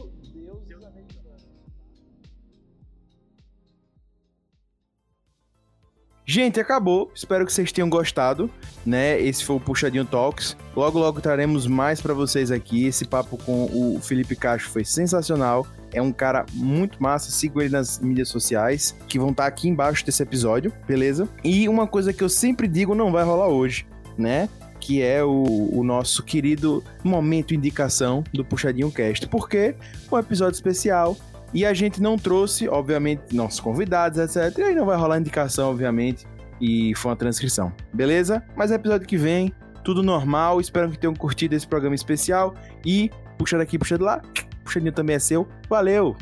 Gente, 6.29 6.59
acabou. 6.59 7.09
Espero 7.15 7.47
que 7.47 7.53
vocês 7.53 7.71
tenham 7.71 7.89
gostado, 7.89 8.51
né? 8.85 9.21
Esse 9.21 9.45
foi 9.45 9.57
o 9.57 9.61
Puxadinho 9.61 10.05
Talks. 10.05 10.57
Logo, 10.75 10.99
logo 10.99 11.21
traremos 11.21 11.69
mais 11.69 12.01
pra 12.01 12.13
vocês 12.13 12.51
aqui. 12.51 12.85
Esse 12.85 13.05
papo 13.05 13.39
com 13.39 13.67
o 13.67 14.01
Felipe 14.03 14.35
Cacho 14.35 14.69
foi 14.69 14.85
sensacional. 14.85 15.65
É 15.93 16.03
um 16.03 16.11
cara 16.11 16.45
muito 16.53 17.01
massa. 17.01 17.31
Sigam 17.31 17.63
ele 17.63 17.71
nas 17.71 18.01
mídias 18.01 18.29
sociais, 18.29 18.97
que 19.07 19.21
vão 19.21 19.31
estar 19.31 19.47
aqui 19.47 19.69
embaixo 19.69 20.05
desse 20.05 20.21
episódio, 20.21 20.73
beleza? 20.85 21.29
E 21.45 21.69
uma 21.69 21.87
coisa 21.87 22.13
que 22.13 22.25
eu 22.25 22.29
sempre 22.29 22.67
digo 22.67 22.93
não 22.93 23.13
vai 23.13 23.23
rolar 23.23 23.47
hoje, 23.47 23.87
né? 24.19 24.49
Que 24.81 25.03
é 25.03 25.23
o, 25.23 25.71
o 25.73 25.85
nosso 25.85 26.25
querido 26.25 26.83
momento 27.05 27.55
indicação 27.55 28.25
do 28.35 28.45
Puxadinho 28.45 28.91
Cast. 28.91 29.29
Porque 29.29 29.77
um 30.11 30.19
episódio 30.19 30.57
especial 30.57 31.17
e 31.55 31.65
a 31.65 31.73
gente 31.73 32.03
não 32.03 32.17
trouxe, 32.17 32.69
obviamente, 32.69 33.35
nossos 33.35 33.61
convidados, 33.61 34.19
etc. 34.19 34.59
E 34.59 34.63
aí 34.63 34.75
não 34.75 34.87
vai 34.87 34.97
rolar 34.97 35.19
indicação, 35.19 35.71
obviamente. 35.71 36.27
E 36.61 36.95
foi 36.97 37.11
uma 37.11 37.17
transcrição. 37.17 37.73
Beleza? 37.93 38.43
Mas 38.57 38.71
episódio 38.71 39.07
que 39.07 39.17
vem, 39.17 39.53
tudo 39.85 40.03
normal. 40.03 40.61
Espero 40.61 40.91
que 40.91 40.99
tenham 40.99 41.15
curtido 41.15 41.55
esse 41.55 41.67
programa 41.67 41.95
especial. 41.95 42.55
E 42.85 43.11
puxa 43.39 43.59
daqui, 43.59 43.79
puxa 43.79 43.97
de 43.97 44.05
lá. 44.05 44.21
Puxadinho 44.65 44.93
também 44.93 45.17
é 45.17 45.19
seu. 45.19 45.47
Valeu! 45.69 46.17